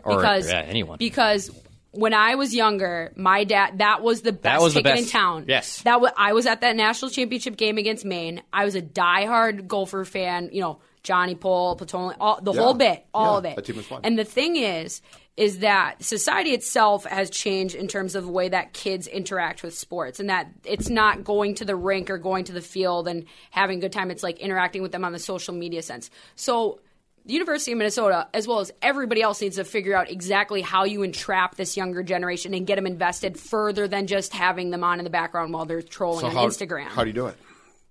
Or, 0.04 0.16
Because 0.16 0.50
yeah, 0.50 0.60
anyone. 0.60 0.98
Because 0.98 1.50
when 1.92 2.14
I 2.14 2.34
was 2.34 2.54
younger, 2.54 3.12
my 3.16 3.44
dad 3.44 3.78
that 3.78 4.02
was 4.02 4.22
the 4.22 4.32
best 4.32 4.62
was 4.62 4.74
the 4.74 4.82
ticket 4.82 4.98
in 5.00 5.06
town. 5.06 5.44
Yes. 5.48 5.82
that 5.82 6.00
was, 6.00 6.10
I 6.16 6.32
was 6.32 6.46
at 6.46 6.60
that 6.62 6.74
national 6.76 7.10
championship 7.10 7.56
game 7.56 7.78
against 7.78 8.04
Maine. 8.04 8.42
I 8.52 8.64
was 8.64 8.74
a 8.74 8.82
diehard 8.82 9.66
Gopher 9.66 10.04
fan. 10.04 10.48
You 10.52 10.60
know, 10.62 10.78
Johnny 11.02 11.34
Pohl, 11.34 11.76
Platone, 11.76 12.16
all 12.20 12.40
the 12.40 12.52
Yeah. 12.52 12.60
whole 12.62 12.74
bit, 12.74 13.04
all 13.12 13.32
Yeah, 13.34 13.38
of 13.38 13.44
it. 13.44 13.56
that 13.56 13.64
team 13.64 13.76
was 13.76 13.86
fun. 13.86 14.00
And 14.04 14.18
the 14.18 14.24
thing 14.24 14.56
is, 14.56 15.02
is 15.36 15.60
that 15.60 16.02
society 16.04 16.50
itself 16.50 17.04
has 17.06 17.30
changed 17.30 17.74
in 17.74 17.88
terms 17.88 18.14
of 18.14 18.24
the 18.26 18.30
way 18.30 18.48
that 18.50 18.72
kids 18.74 19.06
interact 19.06 19.62
with 19.62 19.76
sports, 19.76 20.20
and 20.20 20.28
that 20.30 20.48
it's 20.64 20.90
not 20.90 21.24
going 21.24 21.54
to 21.56 21.64
the 21.64 21.74
rink 21.74 22.10
or 22.10 22.18
going 22.18 22.44
to 22.44 22.52
the 22.52 22.60
field 22.60 23.08
and 23.08 23.24
having 23.50 23.78
a 23.78 23.80
good 23.80 23.92
time. 23.92 24.10
It's 24.10 24.22
like 24.22 24.38
interacting 24.40 24.82
with 24.82 24.92
them 24.92 25.04
on 25.04 25.12
the 25.12 25.18
social 25.18 25.54
media 25.54 25.82
sense. 25.82 26.10
So. 26.36 26.80
The 27.24 27.34
University 27.34 27.70
of 27.72 27.78
Minnesota, 27.78 28.26
as 28.34 28.48
well 28.48 28.58
as 28.60 28.72
everybody 28.82 29.22
else, 29.22 29.40
needs 29.40 29.54
to 29.56 29.64
figure 29.64 29.94
out 29.94 30.10
exactly 30.10 30.60
how 30.60 30.84
you 30.84 31.02
entrap 31.04 31.54
this 31.54 31.76
younger 31.76 32.02
generation 32.02 32.52
and 32.52 32.66
get 32.66 32.74
them 32.76 32.86
invested 32.86 33.38
further 33.38 33.86
than 33.86 34.08
just 34.08 34.32
having 34.32 34.70
them 34.70 34.82
on 34.82 34.98
in 34.98 35.04
the 35.04 35.10
background 35.10 35.52
while 35.52 35.64
they're 35.64 35.82
trolling 35.82 36.20
So 36.20 36.26
on 36.26 36.32
how, 36.32 36.46
Instagram. 36.48 36.86
How 36.86 37.04
do 37.04 37.10
you 37.10 37.14
do 37.14 37.26
it? 37.28 37.36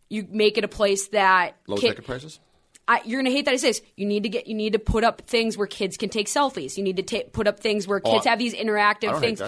you 0.10 0.28
make 0.30 0.58
it 0.58 0.66
a 0.66 0.68
place 0.68 1.08
that 1.10 1.56
Low 1.68 1.78
kid- 1.78 1.90
ticket 1.92 2.06
prices. 2.06 2.40
I, 2.88 3.00
you're 3.06 3.22
gonna 3.22 3.30
hate 3.34 3.46
that 3.46 3.54
I 3.54 3.58
say 3.58 3.70
this. 3.70 3.82
You 3.96 4.06
need 4.06 4.24
to 4.24 4.30
get. 4.30 4.48
You 4.48 4.56
need 4.56 4.74
to 4.74 4.80
put 4.80 5.06
up 5.06 5.22
things 5.22 5.58
where 5.58 5.68
kids 5.68 5.96
can 5.96 6.10
take 6.10 6.28
selfies. 6.28 6.76
You 6.76 6.84
need 6.84 6.98
to 6.98 7.04
ta- 7.04 7.30
put 7.32 7.48
up 7.48 7.60
things 7.62 7.88
where 7.88 8.02
oh, 8.04 8.12
kids 8.12 8.26
I- 8.28 8.32
have 8.32 8.40
these 8.40 8.54
Oh, 8.54 8.58
interactive 8.58 9.18
things. 9.22 9.42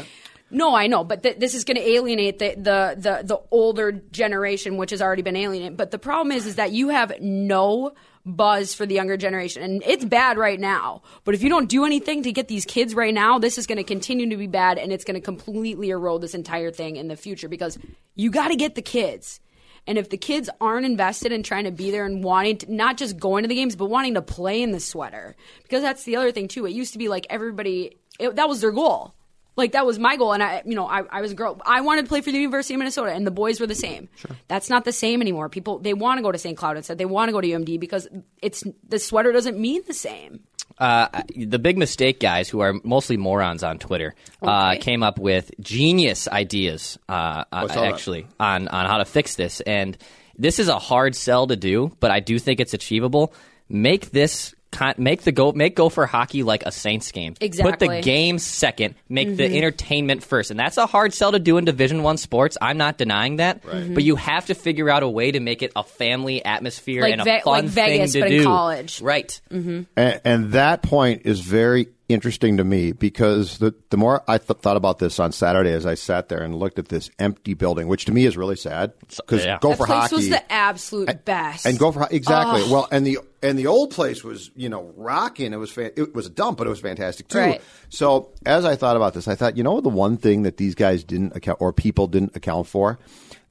No, 0.53 0.75
I 0.75 0.85
know, 0.85 1.03
but 1.03 1.23
th- 1.23 1.39
this 1.39 1.55
is 1.55 1.63
going 1.63 1.77
to 1.77 1.89
alienate 1.89 2.37
the, 2.37 2.53
the 2.55 2.95
the 2.95 3.21
the 3.25 3.41
older 3.49 3.91
generation, 3.91 4.77
which 4.77 4.91
has 4.91 5.01
already 5.01 5.23
been 5.23 5.35
alienated. 5.35 5.75
But 5.75 5.89
the 5.89 5.97
problem 5.97 6.31
is, 6.31 6.45
is 6.45 6.55
that 6.55 6.71
you 6.71 6.89
have 6.89 7.11
no 7.19 7.93
buzz 8.23 8.75
for 8.75 8.85
the 8.85 8.93
younger 8.93 9.17
generation, 9.17 9.63
and 9.63 9.81
it's 9.83 10.05
bad 10.05 10.37
right 10.37 10.59
now. 10.59 11.01
But 11.23 11.33
if 11.33 11.41
you 11.41 11.49
don't 11.49 11.67
do 11.67 11.85
anything 11.85 12.21
to 12.23 12.31
get 12.31 12.47
these 12.47 12.65
kids 12.65 12.93
right 12.93 13.13
now, 13.13 13.39
this 13.39 13.57
is 13.57 13.65
going 13.65 13.79
to 13.79 13.83
continue 13.83 14.29
to 14.29 14.37
be 14.37 14.45
bad, 14.45 14.77
and 14.77 14.93
it's 14.93 15.03
going 15.03 15.15
to 15.15 15.21
completely 15.21 15.89
erode 15.89 16.21
this 16.21 16.35
entire 16.35 16.71
thing 16.71 16.97
in 16.97 17.07
the 17.07 17.15
future 17.15 17.49
because 17.49 17.79
you 18.13 18.29
got 18.29 18.49
to 18.49 18.55
get 18.55 18.75
the 18.75 18.83
kids. 18.83 19.39
And 19.87 19.97
if 19.97 20.09
the 20.09 20.17
kids 20.17 20.51
aren't 20.61 20.85
invested 20.85 21.31
in 21.31 21.41
trying 21.41 21.65
to 21.65 21.71
be 21.71 21.89
there 21.89 22.05
and 22.05 22.23
wanting 22.23 22.59
to, 22.59 22.73
not 22.73 22.97
just 22.97 23.17
going 23.17 23.43
to 23.43 23.49
the 23.49 23.55
games, 23.55 23.75
but 23.75 23.87
wanting 23.87 24.13
to 24.13 24.21
play 24.21 24.61
in 24.61 24.71
the 24.71 24.79
sweater, 24.79 25.35
because 25.63 25.81
that's 25.81 26.03
the 26.03 26.15
other 26.15 26.31
thing 26.31 26.47
too. 26.47 26.67
It 26.67 26.73
used 26.73 26.93
to 26.93 26.99
be 26.99 27.09
like 27.09 27.25
everybody, 27.31 27.97
it, 28.19 28.35
that 28.35 28.47
was 28.47 28.61
their 28.61 28.71
goal. 28.71 29.15
Like 29.55 29.73
that 29.73 29.85
was 29.85 29.99
my 29.99 30.15
goal, 30.17 30.33
and 30.33 30.41
I, 30.41 30.63
you 30.65 30.73
know, 30.75 30.87
I, 30.87 31.03
I 31.09 31.21
was 31.21 31.31
a 31.31 31.35
girl. 31.35 31.61
I 31.65 31.81
wanted 31.81 32.03
to 32.03 32.09
play 32.09 32.21
for 32.21 32.31
the 32.31 32.37
University 32.37 32.73
of 32.73 32.79
Minnesota, 32.79 33.11
and 33.11 33.25
the 33.25 33.31
boys 33.31 33.59
were 33.59 33.67
the 33.67 33.75
same. 33.75 34.09
Sure. 34.15 34.35
That's 34.47 34.69
not 34.69 34.83
the 34.83 34.91
same 34.91 35.21
anymore. 35.21 35.47
People 35.49 35.79
they 35.79 35.93
want 35.93 36.17
to 36.17 36.23
go 36.23 36.31
to 36.31 36.37
St. 36.39 36.57
Cloud 36.57 36.77
instead. 36.77 36.97
They 36.97 37.05
want 37.05 37.29
to 37.29 37.33
go 37.33 37.41
to 37.41 37.47
UMD 37.47 37.79
because 37.79 38.07
it's 38.41 38.63
the 38.87 38.97
sweater 38.97 39.31
doesn't 39.31 39.59
mean 39.59 39.83
the 39.85 39.93
same. 39.93 40.41
Uh, 40.79 41.21
the 41.35 41.59
big 41.59 41.77
mistake 41.77 42.19
guys, 42.19 42.49
who 42.49 42.61
are 42.61 42.73
mostly 42.83 43.15
morons 43.15 43.63
on 43.63 43.77
Twitter, 43.77 44.15
uh, 44.41 44.75
came 44.79 45.03
up 45.03 45.19
with 45.19 45.51
genius 45.59 46.27
ideas. 46.27 46.97
Uh, 47.07 47.43
uh, 47.51 47.61
What's 47.61 47.75
that? 47.75 47.85
actually, 47.85 48.27
on 48.39 48.67
on 48.69 48.87
how 48.87 48.97
to 48.97 49.05
fix 49.05 49.35
this, 49.35 49.61
and 49.61 49.95
this 50.35 50.57
is 50.57 50.67
a 50.67 50.79
hard 50.79 51.15
sell 51.15 51.45
to 51.45 51.55
do, 51.55 51.95
but 51.99 52.09
I 52.09 52.21
do 52.21 52.39
think 52.39 52.59
it's 52.59 52.73
achievable. 52.73 53.33
Make 53.69 54.09
this. 54.09 54.55
Con- 54.73 54.95
Make 54.97 55.21
the 55.21 55.31
go 55.31 55.53
make 55.53 55.75
Gopher 55.75 56.05
hockey 56.05 56.43
like 56.43 56.63
a 56.65 56.71
Saints 56.71 57.11
game. 57.11 57.35
Exactly. 57.39 57.71
Put 57.71 57.79
the 57.79 57.87
Mm-hmm. 57.87 58.01
game 58.01 58.39
second. 58.39 58.95
Make 59.07 59.37
the 59.37 59.45
entertainment 59.57 60.23
first, 60.23 60.51
and 60.51 60.59
that's 60.59 60.77
a 60.77 60.85
hard 60.85 61.13
sell 61.13 61.31
to 61.31 61.39
do 61.39 61.57
in 61.57 61.65
Division 61.65 62.03
One 62.03 62.17
sports. 62.17 62.57
I'm 62.61 62.77
not 62.77 62.97
denying 62.97 63.37
that, 63.37 63.63
Mm-hmm. 63.63 63.93
but 63.93 64.03
you 64.03 64.15
have 64.17 64.47
to 64.47 64.55
figure 64.55 64.89
out 64.89 65.03
a 65.03 65.07
way 65.09 65.31
to 65.31 65.39
make 65.39 65.61
it 65.61 65.71
a 65.75 65.83
family 65.83 66.43
atmosphere 66.43 67.03
Like 67.03 67.13
and 67.13 67.21
a 67.21 67.23
Ve- 67.23 67.41
fun 67.41 67.65
like 67.65 67.71
Vegas, 67.71 68.13
thing 68.13 68.21
to 68.21 68.25
but 68.27 68.31
in 68.33 68.37
do. 68.39 68.43
college. 68.45 69.01
Right. 69.01 69.39
And, 69.51 69.85
and 69.95 70.51
that 70.53 70.81
point 70.81 71.21
is 71.25 71.39
very 71.39 71.87
interesting 72.09 72.57
to 72.57 72.63
me 72.63 72.91
because 72.91 73.57
the, 73.59 73.73
the 73.89 73.97
more 73.97 74.23
I 74.27 74.37
th- 74.37 74.59
thought 74.59 74.75
about 74.77 74.99
this 74.99 75.19
on 75.19 75.31
Saturday 75.31 75.71
as 75.71 75.85
I 75.85 75.95
sat 75.95 76.29
there 76.29 76.43
and 76.43 76.53
looked 76.55 76.77
at 76.77 76.89
this 76.89 77.09
empty 77.17 77.53
building, 77.53 77.87
which 77.87 78.05
to 78.05 78.11
me 78.11 78.25
is 78.25 78.35
really 78.37 78.55
sad 78.57 78.93
because 79.15 79.45
yeah. 79.45 79.57
go 79.61 79.69
That 79.69 79.77
for 79.77 79.85
place 79.85 79.99
hockey 80.01 80.15
was 80.15 80.29
the 80.29 80.51
absolute 80.51 81.25
best. 81.25 81.65
and 81.65 81.79
go 81.79 81.91
for 81.91 82.01
Ho- 82.01 82.07
exactly 82.11 82.63
well 82.71 82.87
and 82.91 83.05
the 83.07 83.19
and 83.43 83.59
the 83.59 83.67
old 83.67 83.91
place 83.91 84.23
was 84.23 84.49
you 84.55 84.69
know 84.69 84.91
rocking. 84.95 85.53
It 85.53 85.57
was 85.57 85.69
fan- 85.71 85.91
it 85.95 86.15
was 86.15 86.25
a 86.25 86.29
dump 86.31 86.57
but 86.57 86.65
it 86.65 86.69
was 86.71 86.79
fantastic 86.79 87.27
too. 87.27 87.37
Right. 87.37 87.61
so 87.89 88.31
as 88.45 88.65
i 88.65 88.75
thought 88.75 88.95
about 88.95 89.13
this 89.13 89.27
i 89.27 89.35
thought 89.35 89.57
you 89.57 89.63
know 89.63 89.81
the 89.81 89.89
one 89.89 90.17
thing 90.17 90.43
that 90.43 90.57
these 90.57 90.73
guys 90.75 91.03
didn't 91.03 91.35
account 91.35 91.59
or 91.61 91.71
people 91.73 92.07
didn't 92.07 92.35
account 92.35 92.67
for? 92.67 92.97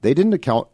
They 0.01 0.14
didn't 0.14 0.32
account 0.32 0.66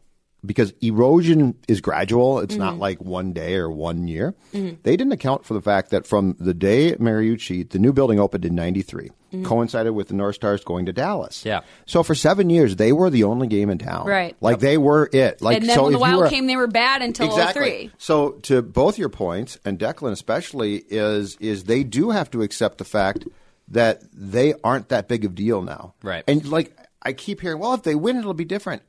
because 0.45 0.73
erosion 0.81 1.55
is 1.67 1.81
gradual 1.81 2.39
it's 2.39 2.55
not 2.55 2.73
mm-hmm. 2.73 2.83
like 2.83 3.03
one 3.03 3.33
day 3.33 3.57
or 3.57 3.71
one 3.71 4.07
year 4.07 4.35
mm-hmm. 4.53 4.77
they 4.83 4.97
didn't 4.97 5.13
account 5.13 5.45
for 5.45 5.55
the 5.55 5.63
fact 5.63 5.91
that 5.91 6.07
from 6.07 6.37
the 6.39 6.55
day 6.55 6.95
mariucci 6.95 7.69
the 7.71 7.79
new 7.79 7.93
building 7.93 8.21
opened 8.21 8.45
in 8.45 8.55
93 8.55 9.09
mm-hmm. 9.09 9.45
coincided 9.45 9.93
with 9.93 10.09
the 10.09 10.15
north 10.15 10.37
stars 10.37 10.63
going 10.63 10.87
to 10.87 10.93
dallas 10.93 11.45
Yeah. 11.45 11.61
so 11.87 12.03
for 12.03 12.15
seven 12.15 12.51
years 12.51 12.77
they 12.77 12.93
were 12.93 13.11
the 13.11 13.25
only 13.25 13.49
game 13.49 13.69
in 13.69 13.79
town 13.79 14.07
Right. 14.07 14.37
like 14.41 14.61
they 14.61 14.79
were 14.79 15.11
it 15.13 15.43
like 15.43 15.59
and 15.59 15.69
then 15.69 15.75
so 15.75 15.85
when 15.85 15.93
the 15.93 15.99
if 15.99 16.01
you 16.01 16.13
Wild 16.13 16.23
were- 16.23 16.29
came, 16.29 16.47
they 16.47 16.57
were 16.57 16.67
bad 16.67 17.03
until 17.03 17.27
exactly. 17.27 17.89
03. 17.89 17.91
So 17.99 18.31
to 18.43 18.63
both 18.63 18.99
your 18.99 19.09
points, 19.09 19.59
and 19.65 19.79
Declan 19.79 20.13
especially, 20.13 20.77
is 20.89 21.37
is 21.41 21.65
they 21.65 21.85
do 21.85 22.11
have 22.11 22.31
to 22.31 22.43
accept 22.43 22.79
the 22.79 22.85
fact 22.85 23.27
that 23.69 24.03
they 24.13 24.55
aren't 24.65 24.89
that 24.89 25.09
big 25.09 25.25
of 25.25 25.35
deal 25.35 25.63
now. 25.63 25.95
Right. 26.03 26.25
And 26.27 26.47
like 26.49 26.77
I 27.03 27.13
keep 27.13 27.41
hearing, 27.41 27.59
well, 27.59 27.75
if 27.75 27.83
they 27.83 27.95
win, 27.95 28.17
it'll 28.17 28.35
be 28.35 28.45
different. 28.45 28.83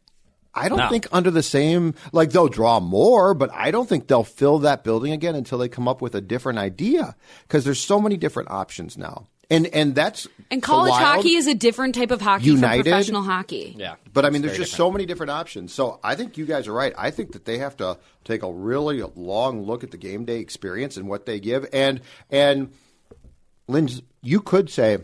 I 0.54 0.68
don't 0.70 0.80
No. 0.80 0.90
think 0.90 1.08
under 1.12 1.32
the 1.32 1.44
same 1.44 1.94
like 2.12 2.32
they'll 2.32 2.48
draw 2.48 2.80
more, 2.80 3.34
but 3.34 3.52
I 3.54 3.72
don't 3.72 3.88
think 3.88 4.08
they'll 4.08 4.24
fill 4.24 4.60
that 4.60 4.84
building 4.84 5.12
again 5.14 5.36
until 5.36 5.58
they 5.58 5.70
come 5.70 5.88
up 5.88 6.02
with 6.02 6.16
a 6.16 6.22
different 6.22 6.60
idea 6.60 7.16
because 7.48 7.64
there's 7.66 7.80
so 7.80 8.02
many 8.02 8.18
different 8.18 8.50
options 8.52 8.98
now. 8.98 9.28
And 9.52 9.66
and 9.68 9.96
that's 9.96 10.28
And 10.52 10.62
college 10.62 10.92
Wild- 10.92 11.04
hockey 11.18 11.34
is 11.36 11.48
a 11.48 11.56
different 11.56 11.96
type 11.96 12.12
of 12.12 12.22
hockey 12.22 12.46
United? 12.46 12.84
from 12.84 12.92
professional 12.92 13.22
hockey. 13.24 13.76
Yeah. 13.80 13.96
But 14.14 14.26
I 14.26 14.30
mean, 14.30 14.42
there's 14.44 14.54
very 14.54 14.66
just 14.66 14.76
so 14.78 14.92
many 14.92 15.06
different 15.08 15.32
options. 15.32 15.74
So 15.74 16.00
I 16.04 16.14
think 16.16 16.38
you 16.38 16.46
guys 16.46 16.68
are 16.68 16.74
right. 16.74 16.94
I 16.98 17.10
think 17.10 17.32
that 17.32 17.46
they 17.46 17.58
have 17.58 17.76
to 17.78 17.98
take 18.26 18.44
a 18.44 18.52
really 18.52 19.02
long 19.16 19.64
look 19.66 19.84
at 19.84 19.90
the 19.92 19.98
game 19.98 20.26
day 20.26 20.40
experience 20.40 20.98
and 20.98 21.08
what 21.08 21.26
they 21.26 21.40
give. 21.40 21.68
And 21.74 22.02
and 22.30 22.72
Lynn, 23.68 23.90
you 24.22 24.42
could 24.42 24.70
say 24.70 25.00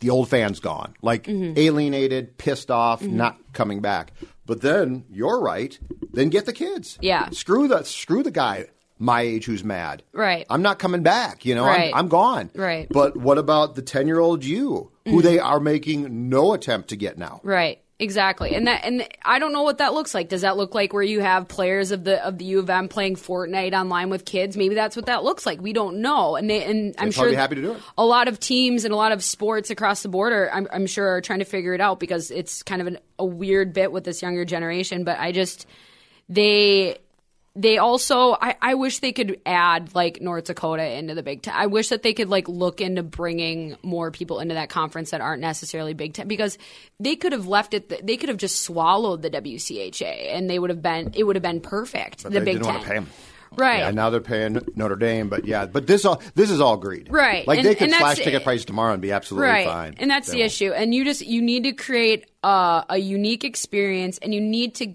the 0.00 0.10
old 0.10 0.28
fan's 0.28 0.60
gone, 0.60 0.94
like 1.02 1.24
Mm-hmm. 1.24 1.54
alienated, 1.56 2.38
pissed 2.38 2.70
off, 2.70 3.02
not 3.02 3.36
coming 3.52 3.80
back. 3.80 4.12
But 4.50 4.62
then 4.62 5.04
you're 5.08 5.40
right. 5.40 5.78
Then 6.12 6.28
get 6.28 6.44
the 6.44 6.52
kids. 6.52 6.98
Yeah. 7.00 7.28
Screw 7.30 7.68
the 7.68 7.84
screw 7.84 8.24
the 8.24 8.32
guy 8.32 8.66
my 8.98 9.20
age 9.20 9.44
who's 9.44 9.62
mad. 9.62 10.02
Right. 10.12 10.44
I'm 10.50 10.60
not 10.60 10.80
coming 10.80 11.04
back. 11.04 11.44
You 11.46 11.54
know. 11.54 11.64
I'm- 11.64 11.80
Right. 11.80 11.92
I'm, 11.94 12.08
gone. 12.08 12.50
Right. 12.56 12.88
But 12.90 13.16
what 13.16 13.38
about 13.38 13.76
the 13.76 13.82
ten 13.82 14.08
year 14.08 14.18
old 14.18 14.44
you, 14.44 14.90
who 15.04 15.10
mm-hmm. 15.10 15.20
they 15.20 15.38
are 15.38 15.60
making 15.60 16.28
no 16.28 16.52
attempt 16.52 16.88
to 16.88 16.96
get 16.96 17.16
now? 17.16 17.40
Right. 17.44 17.80
Exactly. 18.00 18.54
And 18.54 18.66
that 18.66 18.82
and 18.82 19.06
I 19.24 19.38
don't 19.38 19.52
know 19.52 19.62
what 19.62 19.78
that 19.78 19.92
looks 19.92 20.14
like. 20.14 20.30
Does 20.30 20.40
that 20.40 20.56
look 20.56 20.74
like 20.74 20.92
where 20.94 21.02
you 21.02 21.20
have 21.20 21.46
players 21.48 21.90
of 21.92 22.02
the 22.02 22.24
of 22.26 22.38
the 22.38 22.46
U 22.46 22.58
of 22.58 22.70
M 22.70 22.88
playing 22.88 23.16
Fortnite 23.16 23.78
online 23.78 24.08
with 24.08 24.24
kids? 24.24 24.56
Maybe 24.56 24.74
that's 24.74 24.96
what 24.96 25.04
that 25.06 25.22
looks 25.22 25.44
like. 25.44 25.60
We 25.60 25.74
don't 25.74 25.98
know. 26.00 26.34
And 26.34 26.48
they 26.48 26.64
and 26.64 26.94
I'm 26.98 27.08
They'd 27.08 27.14
sure 27.14 27.28
be 27.28 27.34
happy 27.36 27.56
to 27.56 27.60
do 27.60 27.72
it. 27.72 27.82
a 27.98 28.04
lot 28.04 28.26
of 28.26 28.40
teams 28.40 28.86
and 28.86 28.94
a 28.94 28.96
lot 28.96 29.12
of 29.12 29.22
sports 29.22 29.68
across 29.70 30.02
the 30.02 30.08
border 30.08 30.50
I'm, 30.52 30.66
I'm 30.72 30.86
sure 30.86 31.08
are 31.16 31.20
trying 31.20 31.40
to 31.40 31.44
figure 31.44 31.74
it 31.74 31.80
out 31.82 32.00
because 32.00 32.30
it's 32.30 32.62
kind 32.62 32.80
of 32.80 32.86
an, 32.88 32.98
a 33.18 33.24
weird 33.26 33.74
bit 33.74 33.92
with 33.92 34.04
this 34.04 34.22
younger 34.22 34.46
generation 34.46 35.04
but 35.04 35.18
i 35.18 35.30
just 35.30 35.66
they 36.28 36.96
they 37.62 37.78
also 37.78 38.32
I, 38.40 38.56
I 38.62 38.74
wish 38.74 39.00
they 39.00 39.12
could 39.12 39.40
add 39.44 39.94
like 39.94 40.20
north 40.20 40.44
dakota 40.44 40.84
into 40.98 41.14
the 41.14 41.22
big 41.22 41.42
ten 41.42 41.54
i 41.54 41.66
wish 41.66 41.88
that 41.88 42.02
they 42.02 42.14
could 42.14 42.28
like 42.28 42.48
look 42.48 42.80
into 42.80 43.02
bringing 43.02 43.76
more 43.82 44.10
people 44.10 44.40
into 44.40 44.54
that 44.54 44.70
conference 44.70 45.10
that 45.10 45.20
aren't 45.20 45.42
necessarily 45.42 45.92
big 45.94 46.14
ten 46.14 46.28
because 46.28 46.56
they 46.98 47.16
could 47.16 47.32
have 47.32 47.46
left 47.46 47.74
it 47.74 48.06
they 48.06 48.16
could 48.16 48.28
have 48.28 48.38
just 48.38 48.62
swallowed 48.62 49.22
the 49.22 49.30
wcha 49.30 50.34
and 50.34 50.48
they 50.48 50.58
would 50.58 50.70
have 50.70 50.82
been 50.82 51.12
it 51.14 51.24
would 51.24 51.36
have 51.36 51.42
been 51.42 51.60
perfect 51.60 52.22
But 52.22 52.32
the 52.32 52.38
they 52.40 52.44
big 52.44 52.54
didn't 52.54 52.64
ten 52.66 52.74
want 52.74 52.82
to 52.84 52.88
pay 52.90 52.96
him. 52.96 53.06
right 53.56 53.78
Yeah, 53.80 53.90
now 53.90 54.10
they're 54.10 54.20
paying 54.20 54.58
Notre 54.76 54.94
Dame, 54.96 55.28
but 55.28 55.44
yeah, 55.44 55.66
but 55.66 55.86
this 55.86 56.04
all 56.04 56.22
this 56.36 56.50
is 56.50 56.60
all 56.60 56.76
greed, 56.76 57.08
Right, 57.10 57.46
Like 57.46 57.58
and- 57.58 57.66
they 57.66 57.74
could 57.74 57.90
slash 57.90 58.18
ticket 58.18 58.44
prices 58.44 58.64
tomorrow 58.64 58.92
and 58.92 59.02
be 59.02 59.10
absolutely 59.12 59.48
right. 59.50 59.66
fine. 59.66 59.94
And 59.98 60.08
that's 60.10 60.28
They 60.28 60.34
the 60.34 60.38
won't. 60.42 60.46
issue. 60.52 60.72
And 60.72 60.94
you 60.94 61.04
just 61.04 61.20
you 61.26 61.42
need 61.42 61.64
to 61.64 61.72
create 61.72 62.30
a, 62.44 62.84
a 62.90 62.96
unique 62.98 63.42
experience, 63.44 64.18
and 64.18 64.32
you 64.32 64.40
need 64.40 64.76
to 64.76 64.94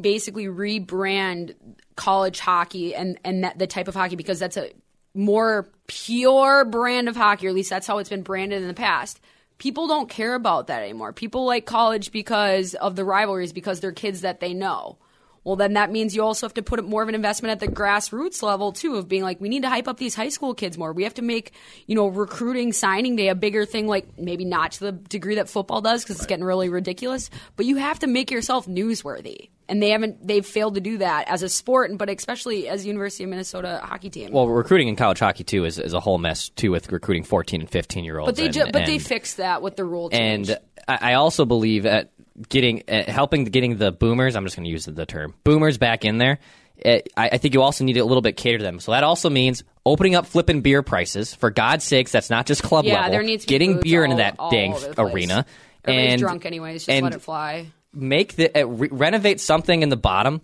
basically 0.00 0.44
rebrand 0.46 1.54
college 1.96 2.38
hockey 2.38 2.94
and 2.94 3.18
and 3.24 3.44
that, 3.44 3.58
the 3.58 3.66
type 3.66 3.88
of 3.88 3.94
hockey 3.94 4.16
because 4.16 4.38
that's 4.38 4.56
a 4.56 4.70
more 5.14 5.66
pure 5.86 6.64
brand 6.64 7.08
of 7.08 7.16
hockey, 7.16 7.46
or 7.46 7.48
at 7.48 7.54
least 7.54 7.70
that's 7.70 7.86
how 7.86 7.98
it's 7.98 8.10
been 8.10 8.22
branded 8.22 8.62
in 8.62 8.68
the 8.68 8.74
past. 8.74 9.18
People 9.58 9.86
don't 9.86 10.10
care 10.10 10.34
about 10.34 10.66
that 10.66 10.82
anymore. 10.82 11.14
People 11.14 11.46
like 11.46 11.64
college 11.64 12.12
because 12.12 12.74
of 12.74 12.94
the 12.94 13.04
rivalries, 13.04 13.54
because 13.54 13.80
they're 13.80 13.92
kids 13.92 14.20
that 14.20 14.40
they 14.40 14.52
know. 14.52 14.98
Well, 15.44 15.56
then 15.56 15.74
that 15.74 15.92
means 15.92 16.14
you 16.14 16.24
also 16.24 16.44
have 16.44 16.54
to 16.54 16.62
put 16.62 16.84
more 16.84 17.04
of 17.04 17.08
an 17.08 17.14
investment 17.14 17.52
at 17.52 17.60
the 17.60 17.72
grassroots 17.72 18.42
level 18.42 18.72
too, 18.72 18.96
of 18.96 19.08
being 19.08 19.22
like, 19.22 19.40
we 19.40 19.48
need 19.48 19.62
to 19.62 19.68
hype 19.68 19.86
up 19.86 19.96
these 19.96 20.16
high 20.16 20.28
school 20.28 20.54
kids 20.54 20.76
more. 20.76 20.92
We 20.92 21.04
have 21.04 21.14
to 21.14 21.22
make, 21.22 21.52
you 21.86 21.94
know, 21.94 22.08
recruiting 22.08 22.72
signing 22.72 23.14
day 23.14 23.28
a 23.28 23.36
bigger 23.36 23.64
thing. 23.64 23.86
Like 23.86 24.18
maybe 24.18 24.44
not 24.44 24.72
to 24.72 24.80
the 24.80 24.92
degree 24.92 25.36
that 25.36 25.48
football 25.48 25.80
does 25.80 26.02
because 26.02 26.16
it's 26.16 26.26
getting 26.26 26.44
really 26.44 26.68
ridiculous. 26.68 27.30
But 27.54 27.64
you 27.64 27.76
have 27.76 28.00
to 28.00 28.08
make 28.08 28.32
yourself 28.32 28.66
newsworthy, 28.66 29.50
and 29.68 29.82
they 29.82 29.90
haven't. 29.90 30.26
They've 30.26 30.44
failed 30.44 30.74
to 30.74 30.80
do 30.80 30.98
that 30.98 31.28
as 31.28 31.42
a 31.42 31.48
sport, 31.48 31.90
but 31.96 32.08
especially 32.08 32.68
as 32.68 32.86
University 32.86 33.24
of 33.24 33.30
Minnesota 33.30 33.80
hockey 33.82 34.10
team. 34.10 34.32
Well, 34.32 34.48
recruiting 34.48 34.88
in 34.88 34.96
college 34.96 35.18
hockey 35.18 35.44
too 35.44 35.64
is, 35.64 35.78
is 35.78 35.92
a 35.92 36.00
whole 36.00 36.18
mess 36.18 36.48
too 36.50 36.70
with 36.70 36.90
recruiting 36.92 37.24
14 37.24 37.60
and 37.60 37.70
15 37.70 38.04
year 38.04 38.18
olds. 38.18 38.28
but 38.28 38.36
they 38.36 38.46
and, 38.46 38.54
ju- 38.54 38.66
but 38.72 38.86
they 38.86 38.98
fixed 38.98 39.38
that 39.38 39.62
with 39.62 39.76
the 39.76 39.84
rule 39.84 40.10
change. 40.10 40.50
and 40.50 40.60
I 40.88 41.12
I 41.12 41.14
also 41.14 41.44
believe 41.44 41.86
at 41.86 42.10
getting 42.48 42.82
uh, 42.88 43.04
helping 43.04 43.44
getting 43.44 43.76
the 43.78 43.92
boomers. 43.92 44.36
I'm 44.36 44.44
just 44.44 44.56
going 44.56 44.64
to 44.64 44.70
use 44.70 44.84
the 44.84 45.06
term 45.06 45.34
boomers 45.44 45.78
back 45.78 46.04
in 46.04 46.18
there. 46.18 46.38
Uh, 46.84 46.98
I, 47.16 47.30
I 47.32 47.38
think 47.38 47.54
you 47.54 47.62
also 47.62 47.84
need 47.84 47.94
to 47.94 48.00
a 48.00 48.04
little 48.04 48.22
bit 48.22 48.36
cater 48.36 48.58
to 48.58 48.64
them. 48.64 48.80
So 48.80 48.92
that 48.92 49.02
also 49.02 49.30
means 49.30 49.64
opening 49.84 50.14
up 50.14 50.26
flipping 50.26 50.60
beer 50.60 50.82
prices. 50.82 51.34
For 51.34 51.50
God's 51.50 51.84
sakes, 51.84 52.12
that's 52.12 52.28
not 52.28 52.46
just 52.46 52.62
club 52.62 52.84
level. 52.84 52.92
yeah, 52.92 53.00
level. 53.02 53.12
there 53.12 53.22
needs 53.22 53.44
to 53.44 53.48
be 53.48 53.54
getting 53.54 53.80
beer 53.80 54.04
into 54.04 54.16
that 54.16 54.36
dang 54.50 54.74
arena. 54.98 55.46
Everybody's 55.84 56.12
and 56.12 56.20
drunk 56.20 56.46
anyways. 56.46 56.82
Just 56.82 56.90
and 56.90 57.04
let 57.04 57.14
it 57.14 57.22
fly. 57.22 57.68
Make 57.96 58.36
the 58.36 58.56
uh, 58.56 58.66
re- 58.66 58.88
renovate 58.90 59.40
something 59.40 59.82
in 59.82 59.88
the 59.88 59.96
bottom 59.96 60.40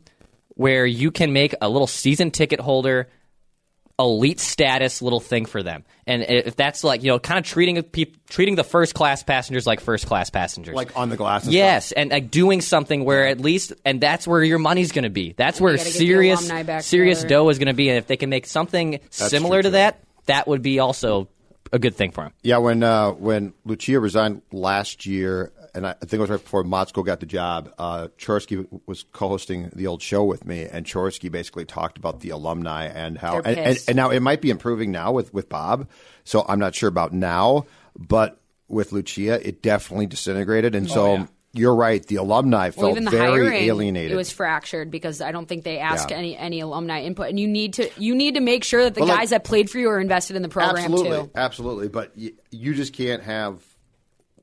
where 0.49 0.85
you 0.87 1.11
can 1.11 1.33
make 1.33 1.55
a 1.61 1.69
little 1.69 1.87
season 1.87 2.31
ticket 2.31 2.61
holder 2.61 3.09
elite 3.99 4.41
status 4.41 5.03
little 5.03 5.21
thing 5.21 5.45
for 5.47 5.63
them. 5.63 5.85
And 6.07 6.23
if 6.23 6.57
that's 6.57 6.83
like, 6.83 7.03
you 7.03 7.09
know, 7.09 7.19
kind 7.19 7.39
of 7.39 7.45
treating 7.45 7.81
peop- 7.83 8.27
treating 8.29 8.55
the 8.57 8.65
first 8.65 8.95
class 8.95 9.23
passengers 9.23 9.67
like 9.67 9.81
first 9.81 10.07
class 10.07 10.31
passengers. 10.31 10.75
like 10.75 10.97
on 10.97 11.09
the 11.09 11.17
glass. 11.17 11.45
And 11.45 11.53
Yes, 11.53 11.93
and 11.93 12.11
like 12.11 12.31
doing 12.31 12.61
something 12.61 13.05
where 13.05 13.29
at 13.29 13.41
least, 13.41 13.73
and 13.85 14.01
that's 14.01 14.27
where 14.27 14.43
your 14.43 14.59
money's 14.59 14.93
going 14.93 15.05
to 15.05 15.11
be. 15.11 15.35
That's 15.37 15.61
where 15.61 15.77
gotta 15.77 15.85
get 15.85 15.93
the 15.93 15.99
serious, 15.99 16.49
serious 16.87 17.23
together. 17.23 17.35
dough 17.45 17.49
is 17.51 17.59
going 17.59 17.69
to 17.69 17.75
be. 17.75 17.89
And 17.89 17.99
if 17.99 18.07
they 18.07 18.17
can 18.17 18.31
make 18.31 18.47
something 18.47 19.01
similar 19.11 19.57
true, 19.57 19.63
to 19.63 19.69
too. 19.69 19.73
that, 19.73 20.03
that 20.27 20.49
would 20.49 20.63
be 20.63 20.79
also 20.79 21.29
a 21.73 21.79
good 21.79 21.95
thing 21.95 22.11
for 22.11 22.25
him. 22.25 22.33
Yeah, 22.43 22.59
when 22.59 22.83
uh, 22.83 23.13
when 23.13 23.55
Lucia 23.65 24.01
resigned 24.01 24.43
last 24.53 25.07
year, 25.07 25.53
and 25.75 25.87
I 25.87 25.93
think 25.95 26.15
it 26.15 26.21
was 26.21 26.31
right 26.31 26.43
before 26.43 26.65
Motzko 26.65 27.05
got 27.05 27.21
the 27.21 27.27
job, 27.27 27.73
uh, 27.79 28.09
Chorske 28.19 28.67
was 28.87 29.05
co-hosting 29.13 29.71
the 29.75 29.87
old 29.87 30.03
show 30.03 30.25
with 30.25 30.45
me, 30.45 30.65
and 30.71 30.85
Chorske 30.87 31.31
basically 31.31 31.65
talked 31.65 31.97
about 31.99 32.21
the 32.21 32.31
alumni 32.31 32.85
and 32.87 33.17
how, 33.19 33.39
and, 33.41 33.59
and, 33.59 33.79
and 33.89 33.97
now 33.97 34.11
it 34.11 34.21
might 34.21 34.41
be 34.41 34.51
improving 34.51 34.91
now 34.93 35.13
with 35.13 35.33
with 35.33 35.49
Bob, 35.49 35.89
so 36.25 36.45
I'm 36.49 36.59
not 36.59 36.75
sure 36.75 36.89
about 36.89 37.13
now, 37.13 37.67
but 37.99 38.39
with 38.69 38.93
Lucia, 38.93 39.47
it 39.47 39.63
definitely 39.63 40.07
disintegrated, 40.07 40.75
and 40.75 40.89
so. 40.91 41.15
yeah. 41.15 41.27
You're 41.55 41.75
right. 41.75 42.03
The 42.07 42.17
alumni 42.17 42.71
Well, 42.71 42.73
felt 42.73 42.91
even 42.93 43.05
the 43.05 43.11
very 43.11 43.45
hiring, 43.45 43.65
alienated. 43.65 44.13
it 44.13 44.17
was 44.17 44.33
fractured 44.33 44.91
because 44.91 45.21
I 45.21 45.33
don't 45.33 45.47
think 45.47 45.65
they 45.65 45.81
asked 45.81 46.11
Yeah. 46.11 46.17
any 46.17 46.35
any 46.35 46.61
alumni 46.61 47.03
input. 47.03 47.29
And 47.29 47.39
you 47.39 47.47
need 47.47 47.75
to 47.75 47.91
you 47.99 48.15
need 48.15 48.37
to 48.37 48.41
make 48.41 48.65
sure 48.65 48.83
that 48.85 48.95
the 48.95 49.01
But, 49.01 49.09
like- 49.11 49.19
guys 49.19 49.31
that 49.31 49.45
played 49.45 49.69
for 49.69 49.77
you 49.79 49.91
are 49.91 50.01
invested 50.01 50.35
in 50.35 50.41
the 50.41 50.49
program 50.49 50.79
absolutely, 50.83 51.11
too. 51.11 51.31
absolutely. 51.35 51.89
But 51.89 52.13
y- 52.17 52.33
you 52.51 52.73
just 52.73 52.95
can't 52.95 53.23
have 53.23 53.63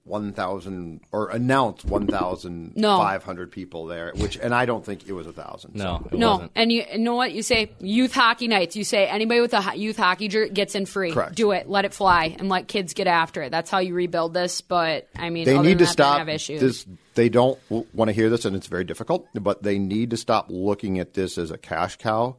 one 0.10 0.34
thousand 0.34 1.02
or 1.12 1.30
announce 1.30 1.86
one 1.86 2.08
thousand 2.08 2.74
five 2.82 3.24
hundred 3.24 3.52
people 3.52 3.86
there. 3.86 4.12
Which, 4.16 4.38
and 4.38 4.54
I 4.54 4.66
don't 4.66 4.84
think 4.86 5.08
it 5.08 5.14
was 5.14 5.28
a 5.28 5.32
thousand. 5.32 5.76
No, 5.76 6.06
it 6.12 6.18
No, 6.18 6.32
wasn't. 6.32 6.52
and 6.56 6.72
you, 6.72 6.84
you 6.92 6.98
know 7.00 7.16
what 7.16 7.32
you 7.32 7.44
say? 7.44 7.72
Youth 7.80 8.14
hockey 8.14 8.48
nights. 8.48 8.76
You 8.76 8.84
say 8.84 9.08
anybody 9.08 9.42
with 9.42 9.54
a 9.54 9.74
youth 9.76 9.98
hockey 9.98 10.28
jersey 10.28 10.52
gets 10.52 10.76
in 10.76 10.86
free. 10.86 11.12
Correct. 11.12 11.36
Do 11.36 11.52
it. 11.52 11.70
Let 11.70 11.86
it 11.86 11.94
fly, 11.94 12.36
and 12.40 12.50
let 12.50 12.68
kids 12.68 12.94
get 12.94 13.08
after 13.08 13.42
it. 13.44 13.52
That's 13.52 13.70
how 13.70 13.80
you 13.80 13.94
rebuild 13.94 14.34
this. 14.34 14.62
But 14.62 15.08
I 15.16 15.30
mean, 15.30 15.46
they 15.46 15.56
other 15.56 15.64
need 15.68 15.78
than 15.78 15.78
to 15.80 15.84
that, 15.86 15.86
they're 15.86 15.92
stop 15.94 16.18
Have 16.20 16.30
issues. 16.30 16.62
this. 16.62 16.86
They 17.16 17.30
don't 17.30 17.60
want 17.70 18.08
to 18.08 18.14
hear 18.14 18.30
this, 18.30 18.46
and 18.46 18.56
it's 18.56 18.68
very 18.68 18.84
difficult. 18.86 19.28
But 19.34 19.62
they 19.62 19.78
need 19.78 20.10
to 20.12 20.18
stop 20.18 20.48
looking 20.50 21.00
at 21.00 21.14
this 21.14 21.38
as 21.38 21.52
a 21.52 21.58
cash 21.58 21.98
cow, 21.98 22.38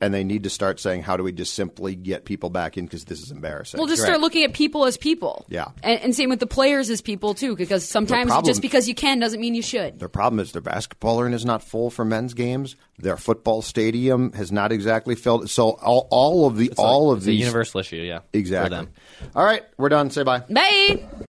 and 0.00 0.12
they 0.12 0.24
need 0.24 0.42
to 0.44 0.50
start 0.50 0.80
saying, 0.80 1.02
"How 1.02 1.16
do 1.16 1.22
we 1.22 1.32
just 1.32 1.54
simply 1.54 1.94
get 1.94 2.24
people 2.24 2.50
back 2.50 2.76
in? 2.76 2.84
Because 2.84 3.04
this 3.04 3.20
is 3.22 3.30
embarrassing." 3.30 3.78
We'll 3.78 3.88
just 3.88 4.02
start 4.02 4.20
looking 4.20 4.44
at 4.44 4.52
people 4.52 4.84
as 4.84 4.96
people. 4.96 5.46
Yeah. 5.48 5.68
and, 5.82 6.00
and 6.00 6.14
same 6.14 6.30
with 6.30 6.40
the 6.40 6.46
players 6.46 6.90
as 6.90 7.00
people 7.00 7.34
too. 7.34 7.56
Because 7.56 7.88
sometimes 7.88 8.28
problem- 8.28 8.46
just 8.46 8.62
because 8.62 8.88
you 8.88 8.94
can 8.94 9.18
doesn't 9.18 9.40
mean 9.40 9.54
you 9.54 9.62
should. 9.62 9.98
Their 9.98 10.08
problem 10.08 10.40
is 10.40 10.52
their 10.52 10.62
basketball 10.62 11.20
arena 11.20 11.36
is 11.36 11.44
not 11.44 11.62
full 11.62 11.90
for 11.90 12.04
men's 12.04 12.34
games. 12.34 12.76
Their 12.98 13.16
football 13.16 13.62
stadium 13.62 14.32
has 14.32 14.50
not 14.50 14.72
exactly 14.72 15.14
filled. 15.14 15.50
So 15.50 15.70
all, 15.70 16.08
all 16.10 16.46
of 16.46 16.56
the 16.56 16.72
all 16.78 17.10
of 17.12 17.18
It's 17.18 17.26
a 17.26 17.30
these 17.30 17.40
universal 17.40 17.80
issue, 17.80 17.96
yeah. 17.96 18.20
for 18.20 18.24
exactly. 18.32 18.76
them. 18.76 18.88
All 19.34 19.44
right, 19.44 19.62
we're 19.76 19.88
done. 19.88 20.10
Say 20.10 20.22
bye. 20.22 20.40
Bye. 20.48 21.25